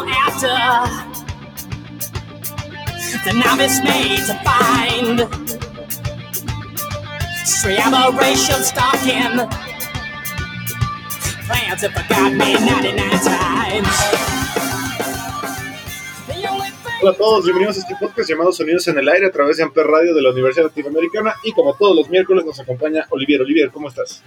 After? 0.00 0.48
The 3.24 3.34
novice 3.34 3.78
made 3.84 4.24
to 4.26 4.34
find 4.42 5.18
stalking 8.64 9.36
Plans 11.46 11.80
that 11.82 11.92
forgot 11.92 12.32
me 12.32 12.54
99 12.54 13.10
times 13.20 14.32
Hola 17.02 17.10
a 17.10 17.14
todos, 17.14 17.44
bienvenidos 17.44 17.76
a 17.76 17.80
este 17.80 17.96
podcast 17.96 18.30
llamado 18.30 18.52
Sonidos 18.52 18.86
en 18.88 18.98
el 18.98 19.08
Aire 19.08 19.26
a 19.26 19.30
través 19.32 19.56
de 19.56 19.64
Amper 19.64 19.86
Radio 19.86 20.14
de 20.14 20.22
la 20.22 20.30
Universidad 20.30 20.66
Latinoamericana 20.66 21.34
y 21.42 21.52
como 21.52 21.74
todos 21.74 21.96
los 21.96 22.08
miércoles 22.08 22.44
nos 22.44 22.58
acompaña 22.60 23.06
Olivier. 23.10 23.42
Olivier, 23.42 23.70
¿cómo 23.70 23.88
estás? 23.88 24.22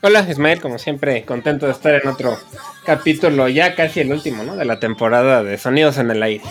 Hola 0.00 0.24
Ismael, 0.30 0.60
como 0.60 0.78
siempre, 0.78 1.24
contento 1.24 1.66
de 1.66 1.72
estar 1.72 1.92
en 1.92 2.06
otro 2.06 2.38
capítulo, 2.84 3.48
ya 3.48 3.74
casi 3.74 3.98
el 3.98 4.12
último, 4.12 4.44
¿no? 4.44 4.54
De 4.54 4.64
la 4.64 4.78
temporada 4.78 5.42
de 5.42 5.58
Sonidos 5.58 5.98
en 5.98 6.12
el 6.12 6.22
Aire. 6.22 6.44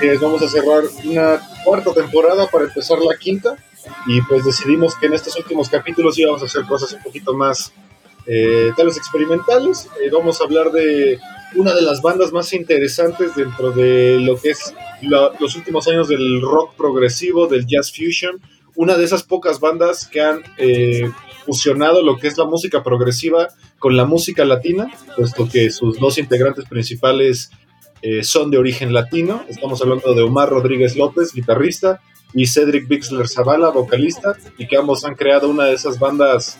Es, 0.00 0.20
vamos 0.20 0.40
a 0.42 0.48
cerrar 0.48 0.84
una 1.04 1.40
cuarta 1.64 1.92
temporada 1.92 2.46
para 2.46 2.66
empezar 2.66 2.98
la 3.00 3.16
quinta 3.16 3.56
y 4.06 4.22
pues 4.22 4.44
decidimos 4.44 4.94
que 4.94 5.06
en 5.06 5.14
estos 5.14 5.36
últimos 5.36 5.68
capítulos 5.68 6.16
íbamos 6.20 6.40
a 6.42 6.44
hacer 6.44 6.66
cosas 6.66 6.92
un 6.92 7.02
poquito 7.02 7.34
más 7.34 7.72
eh, 8.26 8.70
experimentales. 8.78 9.88
Eh, 10.00 10.08
vamos 10.12 10.40
a 10.40 10.44
hablar 10.44 10.70
de 10.70 11.18
una 11.56 11.74
de 11.74 11.82
las 11.82 12.00
bandas 12.00 12.30
más 12.30 12.52
interesantes 12.52 13.34
dentro 13.34 13.72
de 13.72 14.20
lo 14.20 14.40
que 14.40 14.50
es 14.50 14.72
los 15.02 15.56
últimos 15.56 15.88
años 15.88 16.06
del 16.06 16.40
rock 16.40 16.76
progresivo, 16.76 17.48
del 17.48 17.66
jazz 17.66 17.90
fusion. 17.90 18.40
Una 18.78 18.96
de 18.96 19.02
esas 19.02 19.24
pocas 19.24 19.58
bandas 19.58 20.06
que 20.06 20.20
han 20.20 20.44
eh, 20.56 21.10
fusionado 21.44 22.00
lo 22.00 22.16
que 22.16 22.28
es 22.28 22.38
la 22.38 22.44
música 22.44 22.84
progresiva 22.84 23.48
con 23.80 23.96
la 23.96 24.04
música 24.04 24.44
latina, 24.44 24.88
puesto 25.16 25.48
que 25.48 25.72
sus 25.72 25.98
dos 25.98 26.16
integrantes 26.16 26.64
principales 26.66 27.50
eh, 28.02 28.22
son 28.22 28.52
de 28.52 28.58
origen 28.58 28.92
latino. 28.92 29.42
Estamos 29.48 29.82
hablando 29.82 30.14
de 30.14 30.22
Omar 30.22 30.50
Rodríguez 30.50 30.94
López, 30.94 31.32
guitarrista, 31.32 32.00
y 32.32 32.46
Cedric 32.46 32.86
Bixler 32.86 33.26
Zavala, 33.26 33.70
vocalista, 33.70 34.36
y 34.58 34.68
que 34.68 34.76
ambos 34.76 35.04
han 35.04 35.16
creado 35.16 35.48
una 35.48 35.64
de 35.64 35.74
esas 35.74 35.98
bandas 35.98 36.56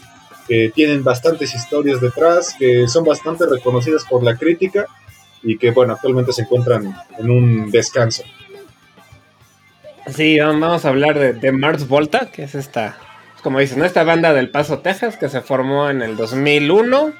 que 0.48 0.72
tienen 0.74 1.04
bastantes 1.04 1.54
historias 1.54 2.00
detrás, 2.00 2.56
que 2.58 2.88
son 2.88 3.04
bastante 3.04 3.46
reconocidas 3.46 4.04
por 4.10 4.24
la 4.24 4.36
crítica 4.36 4.86
y 5.44 5.56
que, 5.56 5.70
bueno, 5.70 5.92
actualmente 5.92 6.32
se 6.32 6.42
encuentran 6.42 6.96
en 7.16 7.30
un 7.30 7.70
descanso. 7.70 8.24
Sí, 10.14 10.38
vamos 10.40 10.84
a 10.84 10.88
hablar 10.88 11.18
de, 11.18 11.32
de 11.34 11.52
Mars 11.52 11.86
Volta, 11.86 12.30
que 12.32 12.44
es 12.44 12.54
esta, 12.54 12.96
como 13.42 13.58
dicen, 13.58 13.84
esta 13.84 14.04
banda 14.04 14.32
del 14.32 14.50
Paso, 14.50 14.78
Texas, 14.80 15.16
que 15.16 15.28
se 15.28 15.40
formó 15.40 15.90
en 15.90 16.02
el 16.02 16.16
2001 16.16 17.12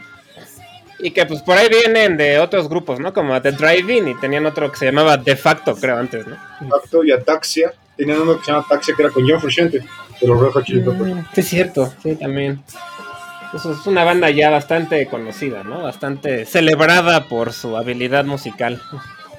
y 1.01 1.11
que 1.13 1.27
pues 1.27 1.43
por 1.43 1.57
ahí 1.57 1.69
vienen 1.69 2.17
de 2.17 2.39
otros 2.41 2.69
grupos, 2.69 2.99
¿no? 2.99 3.13
Como 3.13 3.41
The 3.41 3.53
Drive-In 3.53 4.09
y 4.09 4.15
tenían 4.17 4.47
otro 4.47 4.71
que 4.71 4.79
se 4.79 4.87
llamaba 4.87 5.17
De 5.17 5.37
Facto, 5.37 5.77
creo, 5.77 5.97
antes, 5.99 6.27
¿no? 6.27 6.37
Acto 6.75 7.05
y 7.05 7.13
Ataxia, 7.13 7.73
tenían 7.97 8.21
uno 8.21 8.39
que 8.39 8.45
se 8.45 8.51
llama 8.53 8.65
Ataxia 8.67 8.95
que 8.97 9.03
era 9.03 9.13
con 9.13 9.29
John 9.29 9.41
Frusciante, 9.41 9.79
de 10.21 10.27
los 10.27 10.41
Red 10.41 10.51
Hot 10.51 10.65
Chili 10.65 10.81
Peppers. 10.81 11.15
Mm, 11.15 11.21
Sí, 11.35 11.41
es 11.41 11.49
cierto, 11.49 11.93
sí, 12.03 12.17
también. 12.17 12.63
Eso 13.55 13.73
es 13.73 13.87
una 13.87 14.05
banda 14.05 14.29
ya 14.31 14.51
bastante 14.51 15.07
conocida, 15.07 15.63
¿no? 15.63 15.83
Bastante 15.83 16.45
celebrada 16.45 17.29
por 17.29 17.53
su 17.53 17.77
habilidad 17.77 18.25
musical. 18.27 18.83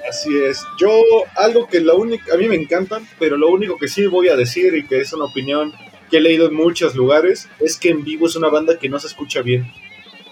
Así 0.10 0.36
es. 0.38 0.64
Yo, 0.80 0.90
algo 1.36 1.68
que 1.68 1.80
la 1.82 1.94
única, 1.94 2.34
a 2.34 2.38
mí 2.38 2.48
me 2.48 2.56
encantan, 2.56 3.08
pero 3.20 3.38
lo 3.38 3.50
único 3.50 3.78
que 3.78 3.88
sí 3.88 4.08
voy 4.08 4.30
a 4.30 4.36
decir 4.36 4.74
y 4.76 4.86
que 4.86 5.00
es 5.02 5.14
una 5.14 5.26
opinión 5.26 5.72
que 6.10 6.18
he 6.18 6.22
leído 6.22 6.48
en 6.48 6.56
muchos 6.56 6.96
lugares, 6.96 7.48
es 7.60 7.78
que 7.78 7.90
en 7.90 8.04
vivo 8.04 8.26
es 8.26 8.36
una 8.36 8.50
banda 8.50 8.80
que 8.80 8.90
no 8.90 9.00
se 9.00 9.08
escucha 9.08 9.42
bien. 9.42 9.72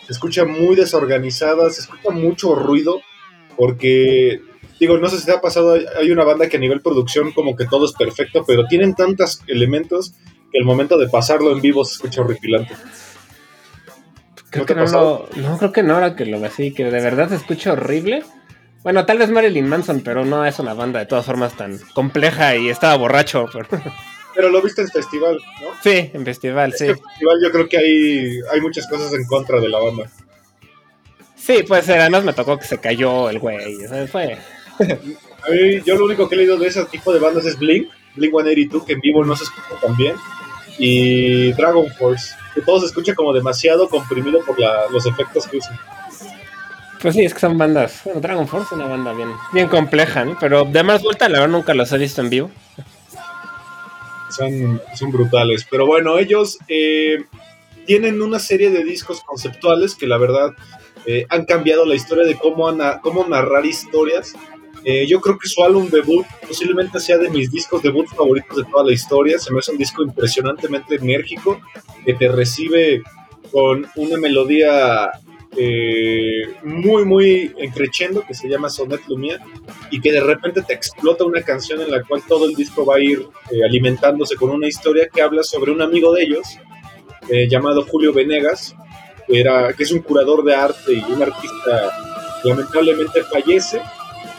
Se 0.08 0.14
escucha 0.14 0.46
muy 0.46 0.76
desorganizada, 0.76 1.70
se 1.70 1.82
escucha 1.82 2.10
mucho 2.10 2.56
ruido, 2.56 3.02
porque, 3.56 4.42
digo, 4.80 4.98
no 4.98 5.10
sé 5.10 5.20
si 5.20 5.26
te 5.26 5.34
ha 5.34 5.42
pasado, 5.42 5.74
hay- 6.00 6.10
una 6.12 6.24
banda 6.24 6.48
que 6.50 6.58
a 6.58 6.60
nivel 6.60 6.82
producción 6.82 7.32
como 7.34 7.56
que 7.56 7.66
todo 7.68 7.86
es 7.86 7.94
perfecto, 7.94 8.44
pero 8.48 8.66
tienen 8.68 8.96
tantos 8.96 9.42
elementos 9.48 10.14
que 10.52 10.58
el 10.58 10.66
momento 10.66 10.98
de 10.98 11.10
pasarlo 11.10 11.52
en 11.52 11.62
vivo 11.62 11.86
se 11.86 11.94
escucha 11.94 12.22
horripilante. 12.22 12.74
Creo 14.50 14.64
¿No 14.64 14.66
que 14.66 14.74
te 14.74 14.80
ha 14.80 14.84
no 14.86 14.92
lo, 14.92 15.30
no, 15.36 15.58
creo 15.58 15.72
que 15.74 15.84
no, 15.84 15.94
ahora 15.96 16.16
que 16.16 16.26
lo 16.26 16.44
así, 16.46 16.74
que 16.74 16.86
de 16.86 17.02
verdad 17.02 17.30
se 17.30 17.36
escucha 17.36 17.74
horrible. 17.74 18.24
Bueno, 18.88 19.06
tal 19.06 19.18
vez 19.18 19.30
Marilyn 19.30 19.68
Manson, 19.68 20.00
pero 20.00 20.24
no 20.24 20.46
es 20.46 20.60
una 20.60 20.74
banda 20.74 21.00
de 21.00 21.06
todas 21.08 21.26
formas 21.26 21.58
tan 21.58 21.78
compleja 21.94 22.56
y 22.56 22.70
estaba 22.70 22.96
borracho. 22.96 23.46
Pero... 23.52 23.68
Pero 24.34 24.50
lo 24.50 24.62
viste 24.62 24.82
en 24.82 24.88
festival, 24.88 25.38
¿no? 25.62 25.72
Sí, 25.84 26.10
en 26.14 26.24
festival, 26.24 26.72
sí. 26.72 26.86
Este 26.86 26.96
festival 27.04 27.38
yo 27.44 27.52
creo 27.52 27.68
que 27.68 27.78
hay, 27.78 28.40
hay 28.50 28.62
muchas 28.62 28.88
cosas 28.88 29.12
en 29.12 29.26
contra 29.26 29.60
de 29.60 29.68
la 29.68 29.80
banda. 29.80 30.10
Sí, 31.36 31.64
puede 31.68 31.82
ser, 31.82 32.00
además 32.00 32.24
me 32.24 32.32
tocó 32.32 32.58
que 32.58 32.64
se 32.64 32.78
cayó 32.78 33.30
el 33.30 33.40
güey. 33.40 33.76
sea, 33.88 34.08
fue... 34.08 34.38
A 34.80 35.50
mí, 35.52 35.82
yo 35.86 35.96
lo 35.98 36.06
único 36.06 36.30
que 36.30 36.36
he 36.36 36.38
leído 36.38 36.56
de 36.58 36.68
ese 36.70 36.86
tipo 36.86 37.12
de 37.12 37.20
bandas 37.20 37.46
es 37.46 37.60
Blink, 37.60 37.90
Blink 38.16 38.32
182, 38.32 38.86
que 38.86 38.94
en 38.94 39.02
vivo 39.02 39.26
no 39.26 39.36
se 39.36 39.44
escucha 39.44 39.82
tan 39.82 39.98
bien, 39.98 40.16
y 40.80 41.52
Dragon 41.52 41.88
Force, 42.00 42.34
que 42.56 42.62
todo 42.62 42.80
se 42.80 42.86
escucha 42.86 43.14
como 43.16 43.34
demasiado 43.34 43.90
comprimido 43.90 44.40
por 44.46 44.58
la- 44.58 44.86
los 44.90 45.06
efectos 45.06 45.46
que 45.46 45.58
usan. 45.58 45.78
Pues 47.02 47.14
sí, 47.14 47.24
es 47.24 47.34
que 47.34 47.40
son 47.40 47.58
bandas. 47.58 48.02
Bueno, 48.06 48.20
Dragon 48.22 48.48
Force 48.48 48.68
es 48.68 48.72
una 48.74 48.86
banda 48.88 49.14
bien, 49.14 49.30
bien 49.54 49.68
compleja, 49.68 50.26
¿no? 50.26 50.38
Pero 50.40 50.66
de 50.66 50.84
más 50.84 51.02
vuelta, 51.04 51.30
la 51.30 51.40
verdad 51.40 51.54
nunca 51.56 51.74
los 51.74 51.92
he 51.92 51.98
visto 51.98 52.22
en 52.22 52.30
vivo. 52.30 52.52
Son, 54.30 54.82
son 54.96 55.12
brutales. 55.12 55.66
Pero 55.70 55.86
bueno, 55.86 56.18
ellos 56.18 56.58
eh, 56.68 57.24
tienen 57.86 58.22
una 58.22 58.40
serie 58.40 58.72
de 58.72 58.84
discos 58.84 59.22
conceptuales 59.22 59.96
que 59.96 60.08
la 60.08 60.18
verdad 60.18 60.52
eh, 61.06 61.26
han 61.30 61.46
cambiado 61.46 61.86
la 61.86 61.96
historia 61.96 62.26
de 62.26 62.36
cómo, 62.36 62.68
ana- 62.68 63.00
cómo 63.02 63.26
narrar 63.28 63.66
historias. 63.66 64.34
Eh, 64.84 65.06
yo 65.08 65.22
creo 65.22 65.38
que 65.38 65.48
su 65.50 65.64
álbum 65.64 65.90
debut 65.90 66.26
posiblemente 66.48 67.00
sea 67.00 67.18
de 67.18 67.30
mis 67.30 67.52
discos 67.52 67.82
debut 67.84 68.08
favoritos 68.08 68.58
de 68.58 68.64
toda 68.66 68.84
la 68.86 68.92
historia. 68.94 69.38
Se 69.38 69.52
me 69.54 69.60
hace 69.60 69.72
un 69.72 69.78
disco 69.78 70.02
impresionantemente 70.02 70.96
enérgico 70.96 71.60
que 72.06 72.14
te 72.14 72.28
recibe 72.28 73.02
con 73.52 73.86
una 73.96 74.18
melodía 74.18 75.10
eh, 75.60 76.54
muy, 76.64 77.04
muy 77.04 77.52
encrechendo 77.58 78.22
que 78.22 78.36
se 78.36 78.48
llama 78.48 78.70
Sonet 78.70 79.02
Lumia 79.08 79.40
y 79.90 80.00
que 80.00 80.12
de 80.12 80.22
repente 80.22 80.62
te 80.62 80.74
explota 80.74 81.26
una 81.26 81.42
canción 81.42 81.82
en 81.82 81.90
la 81.90 82.04
cual 82.04 82.22
todo 82.28 82.46
el 82.46 82.54
disco 82.54 82.86
va 82.86 82.96
a 82.96 83.00
ir 83.00 83.26
eh, 83.52 83.64
alimentándose 83.66 84.36
con 84.36 84.52
una 84.52 84.68
historia 84.68 85.08
que 85.12 85.22
habla 85.22 85.42
sobre 85.42 85.72
un 85.72 85.82
amigo 85.82 86.14
de 86.14 86.24
ellos 86.24 86.60
eh, 87.30 87.48
llamado 87.50 87.84
Julio 87.86 88.14
Venegas, 88.14 88.76
que, 89.28 89.40
era, 89.40 89.74
que 89.74 89.84
es 89.84 89.92
un 89.92 90.02
curador 90.02 90.44
de 90.44 90.54
arte 90.54 90.94
y 90.94 91.12
un 91.12 91.24
artista 91.24 92.40
que 92.44 92.50
lamentablemente 92.50 93.24
fallece 93.24 93.82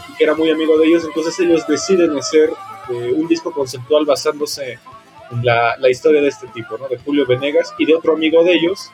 y 0.08 0.16
que 0.16 0.24
era 0.24 0.34
muy 0.34 0.50
amigo 0.50 0.78
de 0.78 0.86
ellos, 0.86 1.04
entonces 1.04 1.38
ellos 1.40 1.66
deciden 1.66 2.16
hacer 2.16 2.50
eh, 2.90 3.12
un 3.14 3.26
disco 3.26 3.50
conceptual 3.50 4.06
basándose 4.06 4.78
en 5.32 5.44
la, 5.44 5.76
la 5.78 5.90
historia 5.90 6.22
de 6.22 6.28
este 6.28 6.46
tipo, 6.48 6.78
¿no? 6.78 6.88
de 6.88 6.96
Julio 6.98 7.26
Venegas 7.26 7.74
y 7.76 7.86
de 7.86 7.94
otro 7.96 8.14
amigo 8.14 8.44
de 8.44 8.54
ellos 8.54 8.90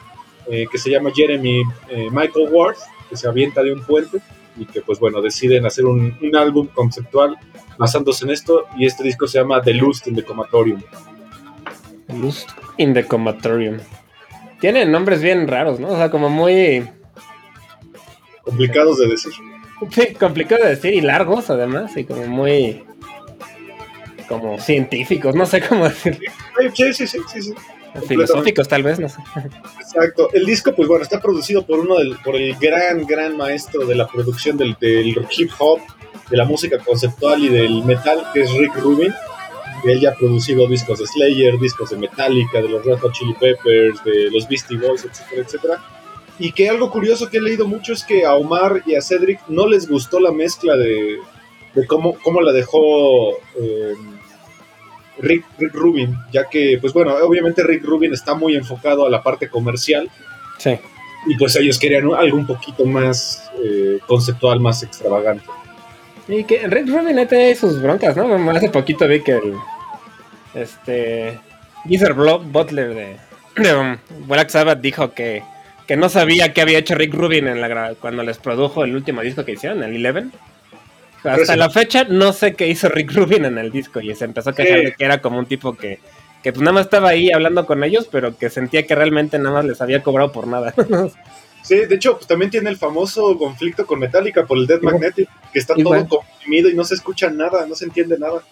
eh, 0.48 0.66
que 0.70 0.78
se 0.78 0.90
llama 0.90 1.10
Jeremy 1.14 1.62
eh, 1.88 2.08
Michael 2.10 2.48
Ward, 2.50 2.76
que 3.08 3.16
se 3.16 3.28
avienta 3.28 3.62
de 3.62 3.72
un 3.72 3.82
puente 3.82 4.18
y 4.56 4.66
que 4.66 4.80
pues 4.82 5.00
bueno, 5.00 5.20
deciden 5.20 5.66
hacer 5.66 5.84
un, 5.84 6.16
un 6.20 6.36
álbum 6.36 6.68
conceptual 6.68 7.36
basándose 7.76 8.24
en 8.24 8.30
esto 8.30 8.66
y 8.76 8.86
este 8.86 9.02
disco 9.02 9.26
se 9.26 9.38
llama 9.38 9.60
The 9.62 9.74
Lust 9.74 10.06
in 10.06 10.14
the 10.14 10.24
Comatorium. 10.24 10.82
Lust 12.08 12.50
in 12.76 12.94
the 12.94 13.04
Comatorium. 13.04 13.78
Tienen 14.60 14.90
nombres 14.92 15.22
bien 15.22 15.48
raros, 15.48 15.80
¿no? 15.80 15.88
O 15.88 15.96
sea, 15.96 16.10
como 16.10 16.30
muy 16.30 16.88
Complicados 18.44 18.98
de 18.98 19.08
decir. 19.08 19.32
sí, 19.90 20.14
complicado 20.14 20.64
de 20.64 20.70
decir 20.70 20.94
y 20.94 21.00
largos 21.00 21.48
además, 21.50 21.96
y 21.96 22.04
como 22.04 22.26
muy 22.26 22.84
como 24.28 24.58
científicos, 24.58 25.34
no 25.34 25.46
sé 25.46 25.60
cómo 25.60 25.84
decir, 25.84 26.18
sí, 26.74 26.94
sí, 26.94 27.06
sí, 27.06 27.42
sí. 27.42 27.54
Filosóficos 28.02 28.68
tal 28.68 28.82
vez, 28.82 28.98
no 28.98 29.08
sé. 29.08 29.20
Exacto. 29.80 30.28
El 30.32 30.44
disco, 30.44 30.74
pues 30.74 30.88
bueno, 30.88 31.02
está 31.02 31.20
producido 31.20 31.64
por 31.64 31.80
uno 31.80 31.96
del, 31.98 32.16
por 32.24 32.36
el 32.36 32.54
gran, 32.56 33.06
gran 33.06 33.36
maestro 33.36 33.86
de 33.86 33.94
la 33.94 34.06
producción 34.06 34.56
del, 34.56 34.76
del 34.80 35.16
hip 35.36 35.50
hop, 35.58 35.80
de 36.30 36.36
la 36.36 36.44
música 36.44 36.78
conceptual 36.78 37.42
y 37.44 37.48
del 37.48 37.84
metal, 37.84 38.24
que 38.32 38.42
es 38.42 38.52
Rick 38.52 38.76
Rubin. 38.76 39.12
Él 39.84 40.00
ya 40.00 40.10
ha 40.10 40.14
producido 40.14 40.66
discos 40.66 40.98
de 40.98 41.06
Slayer, 41.06 41.58
discos 41.58 41.90
de 41.90 41.98
Metallica, 41.98 42.62
de 42.62 42.68
los 42.68 42.84
Red 42.84 42.98
Hot 43.00 43.12
Chili 43.12 43.34
Peppers, 43.34 44.02
de 44.02 44.30
los 44.30 44.48
Beastie 44.48 44.78
Boys, 44.78 45.04
etcétera, 45.04 45.42
etcétera. 45.42 45.84
Y 46.38 46.52
que 46.52 46.68
algo 46.68 46.90
curioso 46.90 47.28
que 47.28 47.36
he 47.36 47.42
leído 47.42 47.68
mucho 47.68 47.92
es 47.92 48.02
que 48.02 48.24
a 48.24 48.34
Omar 48.34 48.82
y 48.86 48.94
a 48.94 49.02
Cedric 49.02 49.40
no 49.48 49.68
les 49.68 49.88
gustó 49.88 50.20
la 50.20 50.32
mezcla 50.32 50.76
de, 50.76 51.18
de 51.74 51.86
cómo, 51.86 52.16
cómo 52.22 52.40
la 52.40 52.52
dejó 52.52 53.32
eh, 53.60 53.94
Rick, 55.18 55.44
Rick 55.58 55.74
Rubin, 55.74 56.16
ya 56.32 56.48
que, 56.48 56.78
pues 56.80 56.92
bueno, 56.92 57.14
obviamente 57.22 57.62
Rick 57.62 57.84
Rubin 57.84 58.12
está 58.12 58.34
muy 58.34 58.56
enfocado 58.56 59.06
a 59.06 59.10
la 59.10 59.22
parte 59.22 59.48
comercial 59.48 60.10
Sí. 60.58 60.78
y 61.26 61.36
pues 61.36 61.56
ellos 61.56 61.78
querían 61.78 62.12
algo 62.14 62.36
un 62.36 62.46
poquito 62.46 62.84
más 62.84 63.50
eh, 63.62 63.98
conceptual, 64.06 64.60
más 64.60 64.82
extravagante. 64.82 65.44
Y 66.26 66.44
que 66.44 66.66
Rick 66.68 66.88
Rubin 66.88 67.18
ahí 67.18 67.26
tiene 67.26 67.54
sus 67.54 67.80
broncas, 67.82 68.16
¿no? 68.16 68.50
Hace 68.50 68.70
poquito 68.70 69.06
vi 69.06 69.20
que 69.22 69.32
el. 69.32 69.54
Este. 70.54 71.38
Geezer 71.86 72.14
Butler 72.14 72.94
de, 72.94 73.16
de 73.62 73.76
um, 73.76 73.96
Black 74.26 74.48
Sabbath 74.48 74.80
dijo 74.80 75.12
que, 75.12 75.42
que 75.86 75.96
no 75.96 76.08
sabía 76.08 76.54
qué 76.54 76.62
había 76.62 76.78
hecho 76.78 76.94
Rick 76.94 77.12
Rubin 77.12 77.46
en 77.46 77.60
la 77.60 77.94
cuando 78.00 78.22
les 78.22 78.38
produjo 78.38 78.84
el 78.84 78.96
último 78.96 79.20
disco 79.20 79.44
que 79.44 79.52
hicieron, 79.52 79.82
el 79.82 79.96
Eleven. 79.96 80.32
Hasta 81.24 81.52
sí. 81.54 81.58
la 81.58 81.70
fecha 81.70 82.04
no 82.04 82.32
sé 82.32 82.54
qué 82.54 82.68
hizo 82.68 82.88
Rick 82.88 83.12
Rubin 83.12 83.44
en 83.46 83.58
el 83.58 83.70
disco 83.70 84.00
y 84.00 84.14
se 84.14 84.24
empezó 84.24 84.50
a 84.50 84.54
quejar 84.54 84.78
Sí. 84.80 84.84
de 84.86 84.92
que 84.94 85.04
era 85.04 85.20
como 85.20 85.38
un 85.38 85.46
tipo 85.46 85.74
que, 85.74 85.98
que 86.42 86.52
pues 86.52 86.60
nada 86.62 86.72
más 86.74 86.84
estaba 86.86 87.08
ahí 87.10 87.30
hablando 87.32 87.64
con 87.66 87.82
ellos, 87.84 88.08
pero 88.10 88.36
que 88.36 88.50
sentía 88.50 88.86
que 88.86 88.94
realmente 88.94 89.38
nada 89.38 89.52
más 89.56 89.64
les 89.64 89.80
había 89.80 90.02
cobrado 90.02 90.32
por 90.32 90.46
nada. 90.46 90.74
Sí, 91.62 91.76
de 91.76 91.94
hecho, 91.94 92.16
pues 92.16 92.26
también 92.26 92.50
tiene 92.50 92.68
el 92.68 92.76
famoso 92.76 93.38
conflicto 93.38 93.86
con 93.86 93.98
Metallica 93.98 94.44
por 94.44 94.58
el 94.58 94.66
Dead. 94.66 94.82
Magnetic, 94.82 95.26
que 95.50 95.58
está 95.58 95.72
Igual. 95.74 96.06
todo 96.06 96.20
comprimido 96.20 96.68
y 96.68 96.74
no 96.74 96.84
se 96.84 96.92
escucha 96.94 97.30
nada, 97.30 97.64
no 97.64 97.74
se 97.74 97.86
entiende 97.86 98.18
nada. 98.18 98.42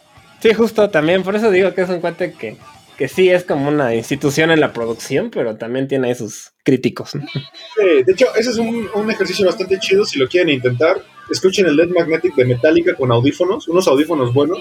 Sí, 0.41 0.55
justo 0.55 0.89
también, 0.89 1.23
por 1.23 1.37
eso 1.37 1.51
digo 1.51 1.75
que 1.75 1.83
es 1.83 1.91
un 1.91 2.01
cuate 2.01 2.33
que, 2.33 2.57
que 2.97 3.09
sí 3.09 3.29
es 3.29 3.45
como 3.45 3.69
una 3.69 3.95
institución 3.95 4.51
en 4.51 4.61
la 4.61 4.73
producción, 4.73 5.29
pero 5.31 5.57
también 5.57 5.89
tiene 5.89 6.09
ahí 6.09 6.15
sus 6.15 6.53
críticos. 6.65 7.15
¿no? 7.17 7.27
Sí, 7.29 8.03
de 8.07 8.13
hecho, 8.15 8.35
ese 8.35 8.49
es 8.49 8.57
un, 8.57 8.89
un 8.95 9.11
ejercicio 9.11 9.45
bastante 9.45 9.79
chido 9.79 10.07
si 10.07 10.19
lo 10.19 10.27
quieren 10.27 10.49
intentar. 10.49 11.03
Escuchen 11.33 11.67
el 11.67 11.77
Dead 11.77 11.89
Magnetic 11.89 12.35
de 12.37 12.45
Metallica 12.45 12.95
con 12.95 13.11
audífonos, 13.11 13.67
unos 13.69 13.89
audífonos 13.89 14.33
buenos. 14.33 14.61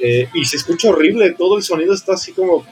eh, 0.00 0.28
y 0.34 0.44
se 0.44 0.56
escucha 0.56 0.88
horrible, 0.90 1.32
todo 1.32 1.56
el 1.56 1.62
sonido 1.62 1.92
está 1.94 2.14
así 2.14 2.32
como 2.32 2.66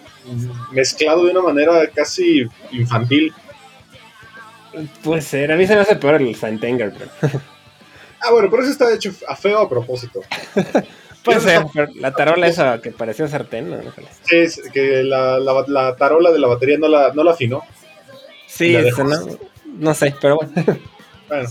mezclado 0.73 1.25
de 1.25 1.31
una 1.33 1.43
manera 1.43 1.87
casi 1.95 2.45
infantil. 2.73 3.33
Puede 5.03 5.23
ser, 5.23 5.53
a 5.53 5.57
mí 5.57 5.67
se 5.67 5.75
me 5.75 5.81
hace 5.83 5.97
peor 5.97 6.17
el 6.21 6.35
Saint-Anger, 6.35 6.93
pero 6.99 7.11
Ah, 8.21 8.31
bueno, 8.33 8.49
pero 8.51 8.63
eso 8.63 8.73
está 8.73 8.93
hecho 8.93 9.13
a 9.29 9.37
feo 9.37 9.59
a 9.59 9.69
propósito. 9.69 10.21
puede 11.25 11.41
ser, 11.41 11.65
pero 11.73 11.89
la 11.97 12.13
tarola 12.13 12.47
esa 12.49 12.81
que 12.81 12.91
pareció 12.91 13.29
sartén, 13.29 13.71
¿no? 13.71 13.77
Sí, 14.25 14.37
es 14.37 14.61
que 14.73 15.03
la, 15.03 15.39
la- 15.39 15.65
la 15.69 15.97
tarola 15.97 16.31
de 16.33 16.39
la 16.39 16.49
batería 16.49 16.79
no 16.79 16.89
la, 16.89 17.13
no 17.13 17.23
la 17.23 17.33
afinó. 17.33 17.63
Sí, 18.47 18.75
eso 18.75 19.05
no, 19.05 19.19
no 19.67 19.95
sé, 19.95 20.15
pero 20.21 20.37
bueno. 20.37 20.53
Bueno, 21.29 21.49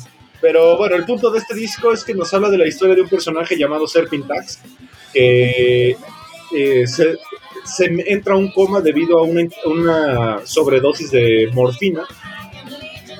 pero 0.47 0.77
bueno, 0.77 0.95
el 0.95 1.06
punto 1.06 1.31
de 1.31 1.39
este 1.39 1.56
disco 1.56 1.92
es 1.92 2.03
que 2.03 2.13
nos 2.13 2.31
habla 2.31 2.51
de 2.51 2.59
la 2.59 2.68
historia 2.68 2.94
de 2.94 3.01
un 3.01 3.09
personaje 3.09 3.57
llamado 3.57 3.88
Serpintax, 3.88 4.59
que 5.12 5.97
eh, 6.56 6.86
se, 6.86 7.18
entra 8.06 8.36
a 8.36 8.38
un 8.38 8.51
coma 8.51 8.80
debido 8.80 9.18
a 9.18 9.24
una, 9.24 9.42
una 9.65 10.45
sobredosis 10.45 11.09
de 11.09 11.50
morfina 11.51 12.03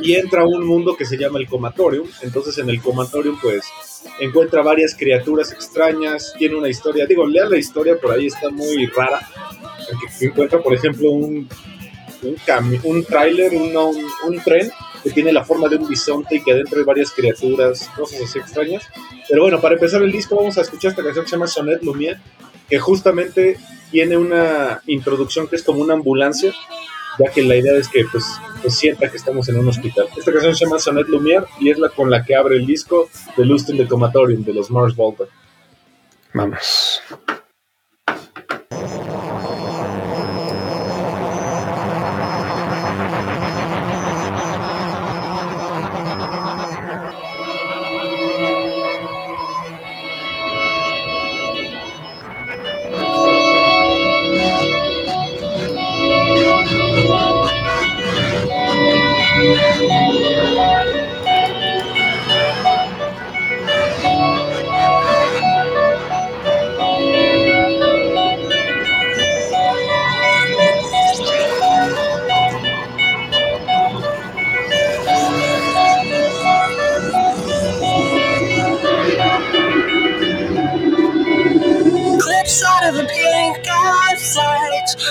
y 0.02 0.14
entra 0.14 0.44
a 0.44 0.46
un 0.46 0.68
mundo 0.68 0.96
que 0.96 1.04
se 1.04 1.18
llama 1.18 1.40
el 1.40 1.48
comatorium. 1.48 2.08
Entonces 2.22 2.60
en 2.60 2.70
el 2.70 2.80
comatorium 2.80 3.40
pues 3.42 3.66
encuentra 4.20 4.62
varias 4.62 4.94
criaturas 4.94 5.52
extrañas, 5.52 6.36
tiene 6.38 6.54
una 6.54 6.70
historia, 6.70 7.08
digo, 7.08 7.26
lea 7.26 7.50
la 7.50 7.58
historia, 7.58 7.98
por 8.00 8.12
ahí 8.12 8.28
está 8.28 8.52
muy 8.52 8.86
rara, 8.86 9.28
encuentra 10.22 10.62
por 10.62 10.76
ejemplo 10.76 11.10
un, 11.10 11.50
un, 12.24 12.80
un 12.84 13.04
tráiler, 13.04 13.54
un, 13.54 13.76
un, 13.76 14.40
tren 14.44 14.72
que 15.04 15.12
tiene 15.12 15.32
la 15.32 15.44
forma 15.44 15.68
de 15.68 15.78
un 15.78 15.88
bisonte 15.88 16.36
y 16.36 16.44
que 16.44 16.52
adentro 16.52 16.80
hay 16.80 16.86
varias 16.86 17.12
criaturas, 17.12 17.90
cosas 17.96 18.22
así 18.24 18.40
extrañas. 18.40 18.88
Pero 19.30 19.44
bueno, 19.44 19.62
para 19.62 19.76
empezar 19.76 20.02
el 20.02 20.12
disco 20.12 20.36
vamos 20.36 20.58
a 20.58 20.62
escuchar 20.62 20.92
esta 20.92 21.04
canción 21.04 21.26
que 21.26 21.30
se 21.30 21.36
llama 21.36 21.48
Sonnet 21.48 21.82
Lumière, 21.82 22.20
que 22.70 22.80
justamente 22.80 23.58
tiene 23.92 24.18
una 24.18 24.82
introducción 24.88 25.48
que 25.48 25.56
es 25.56 25.64
como 25.64 25.82
una 25.82 25.94
ambulancia, 25.94 26.54
ya 27.20 27.32
que 27.32 27.42
la 27.44 27.56
idea 27.56 27.78
es 27.78 27.88
que 27.88 28.06
pues, 28.12 28.26
pues 28.62 28.76
sienta 28.76 29.10
que 29.10 29.18
estamos 29.18 29.48
en 29.50 29.58
un 29.58 29.68
hospital. 29.68 30.08
Esta 30.18 30.32
canción 30.32 30.56
se 30.56 30.66
llama 30.66 30.80
Sonnet 30.80 31.08
Lumière 31.08 31.46
y 31.60 31.70
es 31.70 31.78
la 31.78 31.90
con 31.90 32.10
la 32.10 32.24
que 32.24 32.36
abre 32.36 32.58
el 32.58 32.66
disco 32.66 33.10
de 33.38 33.46
Lust 33.46 33.70
in 33.70 33.78
the 33.78 33.88
Comatorium 33.88 34.44
de 34.44 34.54
los 34.54 34.70
Mars 34.72 34.96
Volta. 34.96 35.26
Vamos. 36.34 37.02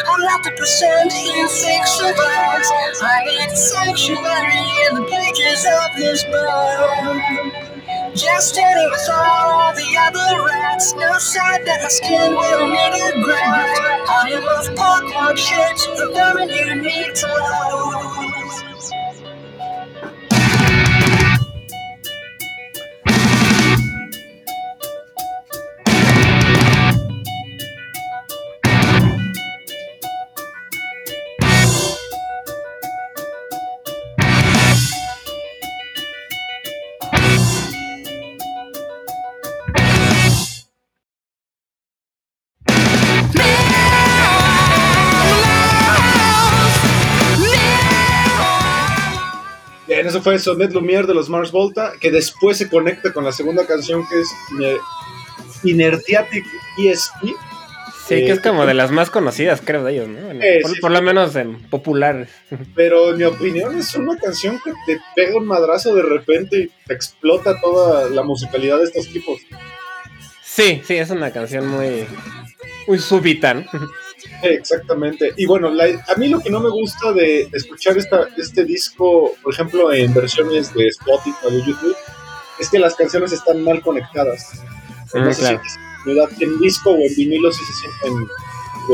I'm 0.08 0.20
not 0.22 0.42
the 0.44 0.52
percent 0.52 1.12
in 1.14 1.48
fiction 1.48 2.12
bites. 2.16 2.70
I 3.02 3.24
get 3.30 3.50
sanctuary 3.56 4.64
in 4.88 4.94
the 4.96 5.06
pages 5.10 5.66
of 5.66 5.96
this 5.96 6.24
book. 6.24 7.54
Just 8.14 8.50
standing 8.54 8.90
with 8.90 9.08
all 9.12 9.74
the 9.74 9.96
other 10.00 10.44
rats. 10.46 10.94
No 10.94 11.18
sign 11.18 11.64
that 11.64 11.80
my 11.82 11.88
skin 11.88 12.32
will 12.32 12.68
need 12.68 12.94
a. 13.02 13.12
I 14.08 14.30
am 14.32 14.44
of 14.48 14.76
pockmarked 14.76 15.38
shit, 15.38 15.78
the 15.96 16.12
vermin 16.14 16.48
you 16.50 16.74
need 16.82 17.14
to 17.14 17.26
lose. 17.26 17.93
Fue 50.24 50.38
Sonnet 50.40 50.72
Lumière 50.72 51.06
de 51.06 51.14
los 51.14 51.28
Mars 51.28 51.52
Volta, 51.52 51.92
que 52.00 52.10
después 52.10 52.56
se 52.56 52.68
conecta 52.68 53.12
con 53.12 53.24
la 53.24 53.30
segunda 53.30 53.64
canción 53.66 54.04
que 54.08 54.20
es 54.20 54.28
Ine- 54.52 54.78
Inertiatic 55.64 56.44
ESP. 56.78 57.34
Sí, 58.06 58.16
que 58.26 58.32
es 58.32 58.40
como 58.40 58.66
de 58.66 58.74
las 58.74 58.90
más 58.90 59.08
conocidas, 59.08 59.62
creo, 59.64 59.82
de 59.82 59.92
ellos, 59.94 60.08
¿no? 60.08 60.30
Eh, 60.32 60.58
por, 60.62 60.74
sí, 60.74 60.80
por 60.80 60.90
sí. 60.90 60.96
lo 60.96 61.02
menos 61.02 61.34
en 61.36 61.58
popular. 61.70 62.26
Pero 62.74 63.10
en 63.12 63.16
mi 63.18 63.24
opinión 63.24 63.78
es 63.78 63.94
una 63.94 64.16
canción 64.18 64.60
que 64.62 64.72
te 64.86 65.00
pega 65.16 65.36
un 65.38 65.46
madrazo 65.46 65.94
de 65.94 66.02
repente 66.02 66.58
y 66.58 66.70
te 66.86 66.92
explota 66.94 67.58
toda 67.60 68.10
la 68.10 68.22
musicalidad 68.22 68.78
de 68.78 68.84
estos 68.84 69.08
tipos. 69.08 69.40
Sí, 70.42 70.82
sí, 70.84 70.96
es 70.96 71.08
una 71.10 71.30
canción 71.32 71.66
muy, 71.66 72.06
muy 72.86 72.98
súbita, 72.98 73.54
¿no? 73.54 73.64
Exactamente. 74.42 75.32
Y 75.36 75.46
bueno, 75.46 75.70
la- 75.70 75.84
a 75.84 76.14
mí 76.16 76.28
lo 76.28 76.40
que 76.40 76.50
no 76.50 76.60
me 76.60 76.68
gusta 76.70 77.12
de, 77.12 77.48
escuchar 77.52 77.96
esta, 77.96 78.28
este 78.36 78.64
disco, 78.64 79.32
por 79.42 79.52
ejemplo, 79.54 79.92
en 79.92 80.12
versiones 80.12 80.72
de 80.74 80.86
Spotify 80.88 81.36
o 81.44 81.50
de 81.50 81.58
YouTube, 81.64 81.96
es 82.58 82.68
que 82.68 82.78
las 82.78 82.94
canciones 82.94 83.32
están 83.32 83.62
mal 83.62 83.80
conectadas. 83.82 84.50
Ah, 85.14 85.18
No 85.20 85.32
sé 85.32 85.40
claro. 85.40 85.60
si 85.64 86.10
¿verdad? 86.10 86.28
en 86.40 86.58
disco 86.60 86.90
o 86.90 86.96
en 86.96 87.14
vinilo 87.16 87.50
sí 87.52 87.62
se 87.64 87.72
sienten 87.72 88.28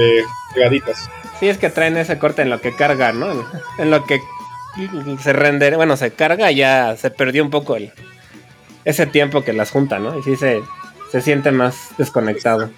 eh, 0.00 0.22
pegaditas. 0.54 1.08
Sí, 1.40 1.48
es 1.48 1.58
que 1.58 1.70
traen 1.70 1.96
ese 1.96 2.18
corte 2.18 2.42
en 2.42 2.50
lo 2.50 2.60
que 2.60 2.74
carga, 2.74 3.12
¿no? 3.12 3.30
En, 3.32 3.40
en 3.78 3.90
lo 3.90 4.04
que 4.06 4.20
se 5.20 5.32
render, 5.32 5.76
bueno, 5.76 5.96
se 5.96 6.12
carga, 6.12 6.50
ya 6.52 6.96
se 6.96 7.10
perdió 7.10 7.42
un 7.42 7.50
poco 7.50 7.76
el 7.76 7.92
ese 8.84 9.06
tiempo 9.06 9.42
que 9.42 9.52
las 9.52 9.70
junta, 9.70 9.98
¿no? 9.98 10.18
Y 10.18 10.22
sí 10.22 10.36
se, 10.36 10.60
se 11.10 11.20
siente 11.20 11.50
más 11.50 11.88
desconectado. 11.98 12.70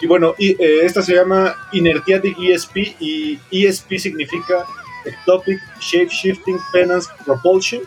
Y 0.00 0.06
bueno, 0.06 0.34
y, 0.38 0.50
eh, 0.62 0.80
esta 0.84 1.02
se 1.02 1.14
llama 1.14 1.56
Inertiatic 1.72 2.36
ESP 2.38 2.76
y 3.00 3.38
ESP 3.50 3.98
significa 3.98 4.64
Ectopic 5.04 5.60
Shape 5.80 6.08
Shifting 6.08 6.58
Penance 6.72 7.08
Propulsion. 7.24 7.82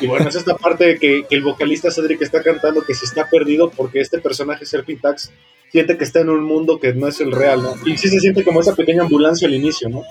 Y 0.00 0.06
bueno, 0.06 0.28
es 0.28 0.36
esta 0.36 0.56
parte 0.56 0.98
que, 0.98 1.24
que 1.28 1.34
el 1.34 1.42
vocalista 1.42 1.90
Cedric 1.90 2.22
está 2.22 2.42
cantando 2.42 2.82
que 2.82 2.94
se 2.94 3.06
está 3.06 3.28
perdido 3.28 3.70
porque 3.70 4.00
este 4.00 4.18
personaje 4.18 4.66
Serpentax 4.66 5.32
siente 5.72 5.96
que 5.96 6.04
está 6.04 6.20
en 6.20 6.30
un 6.30 6.44
mundo 6.44 6.78
que 6.78 6.92
no 6.94 7.08
es 7.08 7.20
el 7.20 7.32
real, 7.32 7.62
¿no? 7.62 7.74
Y 7.84 7.96
sí 7.96 8.08
se 8.08 8.20
siente 8.20 8.44
como 8.44 8.60
esa 8.60 8.74
pequeña 8.74 9.02
ambulancia 9.02 9.48
al 9.48 9.54
inicio, 9.54 9.88
¿no? 9.88 10.02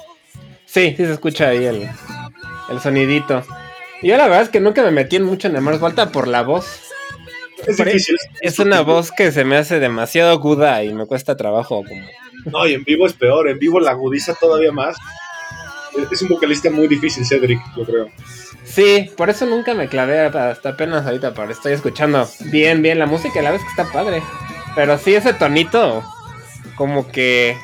Sí, 0.66 0.94
sí 0.98 1.06
se 1.06 1.14
escucha 1.14 1.50
ahí 1.50 1.66
el, 1.66 1.88
el 2.70 2.80
sonidito. 2.80 3.44
Yo 4.04 4.18
la 4.18 4.26
verdad 4.26 4.44
es 4.44 4.50
que 4.50 4.60
nunca 4.60 4.84
me 4.84 4.92
metí 4.92 5.16
en 5.16 5.24
mucho 5.24 5.48
en 5.48 5.64
Mars 5.64 5.80
Volta 5.80 6.12
por 6.12 6.28
la 6.28 6.44
voz. 6.44 6.87
Es 7.66 7.78
difícil. 7.78 8.16
Es 8.42 8.60
una 8.60 8.82
voz 8.82 9.12
que 9.12 9.32
se 9.32 9.44
me 9.44 9.58
hace 9.58 9.80
demasiado 9.80 10.32
aguda 10.32 10.84
y 10.84 10.94
me 10.94 11.06
cuesta 11.06 11.36
trabajo 11.38 11.84
como... 11.84 12.02
No, 12.46 12.68
y 12.68 12.74
en 12.74 12.84
vivo 12.84 13.06
es 13.08 13.14
peor, 13.14 13.50
en 13.50 13.58
vivo 13.60 13.80
la 13.80 13.92
agudiza 13.92 14.36
todavía 14.36 14.72
más. 14.72 14.96
Es- 16.12 16.22
un 16.22 16.30
vocalista 16.30 16.70
muy 16.70 16.88
difícil, 16.88 17.26
Cedric, 17.26 17.60
yo 17.76 17.84
creo. 17.86 18.08
Sí, 18.64 19.10
por 19.18 19.30
eso 19.30 19.46
nunca 19.46 19.74
me 19.74 19.88
clavé 19.88 20.20
hasta 20.20 20.70
apenas 20.70 21.06
ahorita, 21.06 21.34
pero 21.34 21.52
estoy 21.52 21.74
escuchando 21.74 22.30
bien, 22.52 22.82
bien 22.82 23.00
la 23.00 23.06
música 23.06 23.42
la 23.42 23.52
vez 23.52 23.62
que 23.62 23.70
está 23.82 23.92
padre. 23.92 24.22
Pero 24.76 24.98
sí, 24.98 25.16
ese 25.16 25.34
tonito 25.34 26.04
como 26.76 27.08
que 27.08 27.58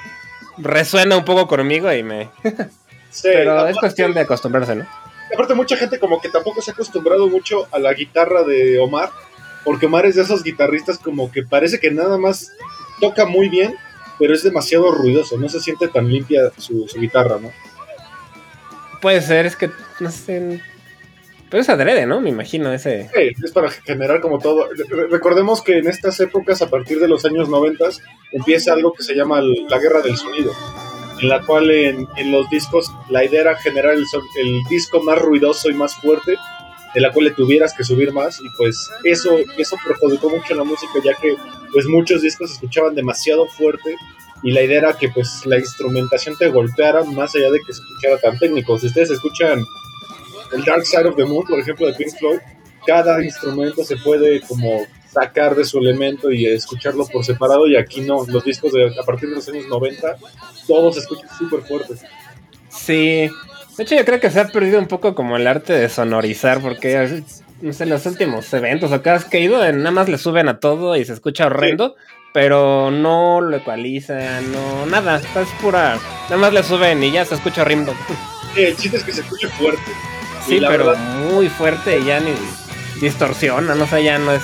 resuena 0.58 1.18
un 1.18 1.26
poco 1.26 1.48
conmigo 1.48 1.92
y 1.94 2.04
me... 2.04 2.30
Sí, 3.12 3.30
Pero 3.32 3.68
es 3.68 3.78
cuestión 3.78 4.12
de 4.16 4.22
acostumbrarse, 4.22 4.76
¿no? 4.76 4.88
Aparte, 5.32 5.54
mucha 5.54 5.78
gente 5.78 6.00
como 6.00 6.20
que 6.20 6.30
tampoco 6.30 6.64
se 6.64 6.72
ha 6.72 6.74
acostumbrado 6.74 7.28
mucho 7.28 7.68
a 7.72 7.78
la 7.78 7.94
guitarra 7.94 8.42
de 8.42 8.80
Omar, 8.80 9.12
porque 9.64 9.86
Omar 9.88 10.06
es 10.06 10.16
de 10.16 10.22
esos 10.24 10.44
guitarristas 10.44 10.98
como 11.00 11.32
que 11.32 11.44
parece 11.44 11.80
que 11.80 11.92
nada 11.92 12.18
más 12.18 12.52
toca 13.00 13.26
muy 13.26 13.50
bien, 13.50 13.76
pero 14.20 14.34
es 14.34 14.44
demasiado 14.44 14.92
ruidoso, 14.92 15.38
no 15.38 15.50
se 15.50 15.60
siente 15.60 15.88
tan 15.88 16.08
limpia 16.10 16.52
su, 16.58 16.88
su 16.88 17.00
guitarra, 17.00 17.38
¿no? 17.42 17.52
Puede 19.02 19.22
ser, 19.22 19.46
es 19.46 19.56
que 19.56 19.70
no 20.00 20.12
sé... 20.12 20.62
Pero 21.50 21.62
es 21.62 21.70
adrede, 21.70 22.06
¿no? 22.08 22.20
Me 22.20 22.30
imagino 22.30 22.74
ese... 22.74 23.10
Sí, 23.14 23.32
es 23.44 23.52
para 23.52 23.70
generar 23.70 24.22
como 24.22 24.40
todo. 24.40 24.68
Re- 24.90 25.08
Recordemos 25.08 25.62
que 25.62 25.78
en 25.78 25.88
estas 25.88 26.20
épocas, 26.20 26.62
a 26.64 26.70
partir 26.70 27.00
de 27.00 27.08
los 27.08 27.26
años 27.26 27.48
90, 27.48 27.86
empieza 28.32 28.74
algo 28.74 28.94
que 28.94 29.04
se 29.04 29.14
llama 29.14 29.40
la 29.42 29.78
guerra 29.78 30.02
del 30.02 30.18
sonido, 30.18 30.52
en 31.22 31.30
la 31.30 31.42
cual 31.42 31.70
en, 31.70 32.08
en 32.18 32.32
los 32.32 32.50
discos 32.50 32.92
la 33.10 33.24
idea 33.24 33.42
era 33.42 33.56
generar 33.58 33.94
el 33.94 34.64
disco 34.68 35.04
más 35.04 35.20
ruidoso 35.22 35.70
y 35.70 35.76
más 35.76 35.94
fuerte, 35.96 36.38
de 36.94 37.02
la 37.02 37.12
cual 37.12 37.26
le 37.26 37.32
tuvieras 37.32 37.74
que 37.74 37.84
subir 37.84 38.12
más, 38.12 38.40
y 38.40 38.50
pues 38.58 38.90
eso, 39.04 39.38
eso 39.58 39.76
perjudicó 39.86 40.30
mucho 40.30 40.54
la 40.56 40.64
música, 40.64 40.94
ya 41.04 41.14
que 41.16 41.36
pues 41.72 41.86
muchos 41.88 42.22
discos 42.22 42.50
se 42.50 42.56
escuchaban 42.56 42.96
demasiado 42.96 43.48
fuerte, 43.48 43.96
y 44.44 44.52
la 44.52 44.62
idea 44.62 44.80
era 44.80 44.94
que 44.94 45.10
pues 45.10 45.46
la 45.46 45.58
instrumentación 45.58 46.36
te 46.38 46.50
golpeara 46.50 47.04
más 47.04 47.34
allá 47.36 47.50
de 47.50 47.60
que 47.66 47.74
se 47.74 47.82
escuchara 47.82 48.18
tan 48.20 48.38
técnico. 48.38 48.78
Si 48.78 48.88
ustedes 48.88 49.12
escuchan 49.12 49.64
el 50.52 50.64
Dark 50.66 50.86
Side 50.86 51.08
of 51.08 51.16
the 51.16 51.26
Moon, 51.26 51.46
por 51.48 51.60
ejemplo, 51.60 51.88
de 51.88 51.94
Pink 51.94 52.18
Floyd, 52.20 52.40
cada 52.86 53.24
instrumento 53.24 53.84
se 53.84 53.96
puede 53.98 54.42
como 54.42 54.86
sacar 55.14 55.56
de 55.56 55.64
su 55.64 55.78
elemento 55.78 56.32
y 56.32 56.46
escucharlo 56.46 57.06
por 57.06 57.24
separado 57.24 57.68
y 57.68 57.78
aquí 57.78 58.02
no, 58.02 58.26
los 58.28 58.44
discos 58.44 58.74
de, 58.74 58.94
a 59.00 59.04
partir 59.04 59.30
de 59.30 59.36
los 59.36 59.48
años 59.48 59.68
90 59.68 60.18
todos 60.68 60.96
se 60.96 61.02
escuchan 61.02 61.30
súper 61.38 61.62
fuertes. 61.62 62.02
Sí. 62.70 63.30
De 63.78 63.84
hecho, 63.84 63.96
yo 63.96 64.06
creo 64.06 64.20
que 64.20 64.30
se 64.30 64.40
ha 64.40 64.48
perdido 64.48 64.80
un 64.80 64.88
poco 64.88 65.16
como 65.16 65.36
el 65.36 65.48
arte 65.48 65.74
de 65.74 65.90
sonorizar, 65.90 66.60
porque 66.62 67.24
no 67.62 67.74
sé, 67.74 67.86
los 67.86 68.06
últimos 68.06 68.54
eventos 68.54 68.92
o 68.92 69.02
cada 69.02 69.18
vez 69.18 69.26
que 69.26 69.38
he 69.38 69.42
ido, 69.42 69.58
nada 69.72 69.92
más 69.92 70.10
le 70.10 70.18
suben 70.18 70.48
a 70.48 70.60
todo 70.60 70.96
y 70.96 71.06
se 71.06 71.14
escucha 71.14 71.48
horrendo, 71.48 71.96
pero 72.34 72.92
no 72.92 73.42
lo 73.42 73.58
ecualizan, 73.58 74.52
no, 74.52 74.86
nada, 74.86 75.18
es 75.18 75.50
pura, 75.62 75.98
nada 76.26 76.38
más 76.38 76.54
le 76.54 76.62
suben 76.62 77.04
y 77.04 77.12
ya 77.12 77.26
se 77.26 77.36
escucha 77.36 77.62
horrendo. 77.62 77.94
Eh, 78.56 78.68
el 78.68 78.78
chiste 78.78 78.98
es 78.98 79.04
que 79.04 79.12
se 79.12 79.22
escuche 79.22 79.48
fuerte. 79.50 79.82
Sí, 80.46 80.60
pero 80.68 80.86
verdad- 80.86 80.98
muy 81.32 81.50
fuerte 81.50 82.00
y 82.00 82.06
ya 82.06 82.20
ni 82.20 82.34
distorsiona, 83.02 83.74
no 83.74 83.88
sé, 83.88 84.04
ya 84.04 84.20
no 84.20 84.34
es... 84.34 84.44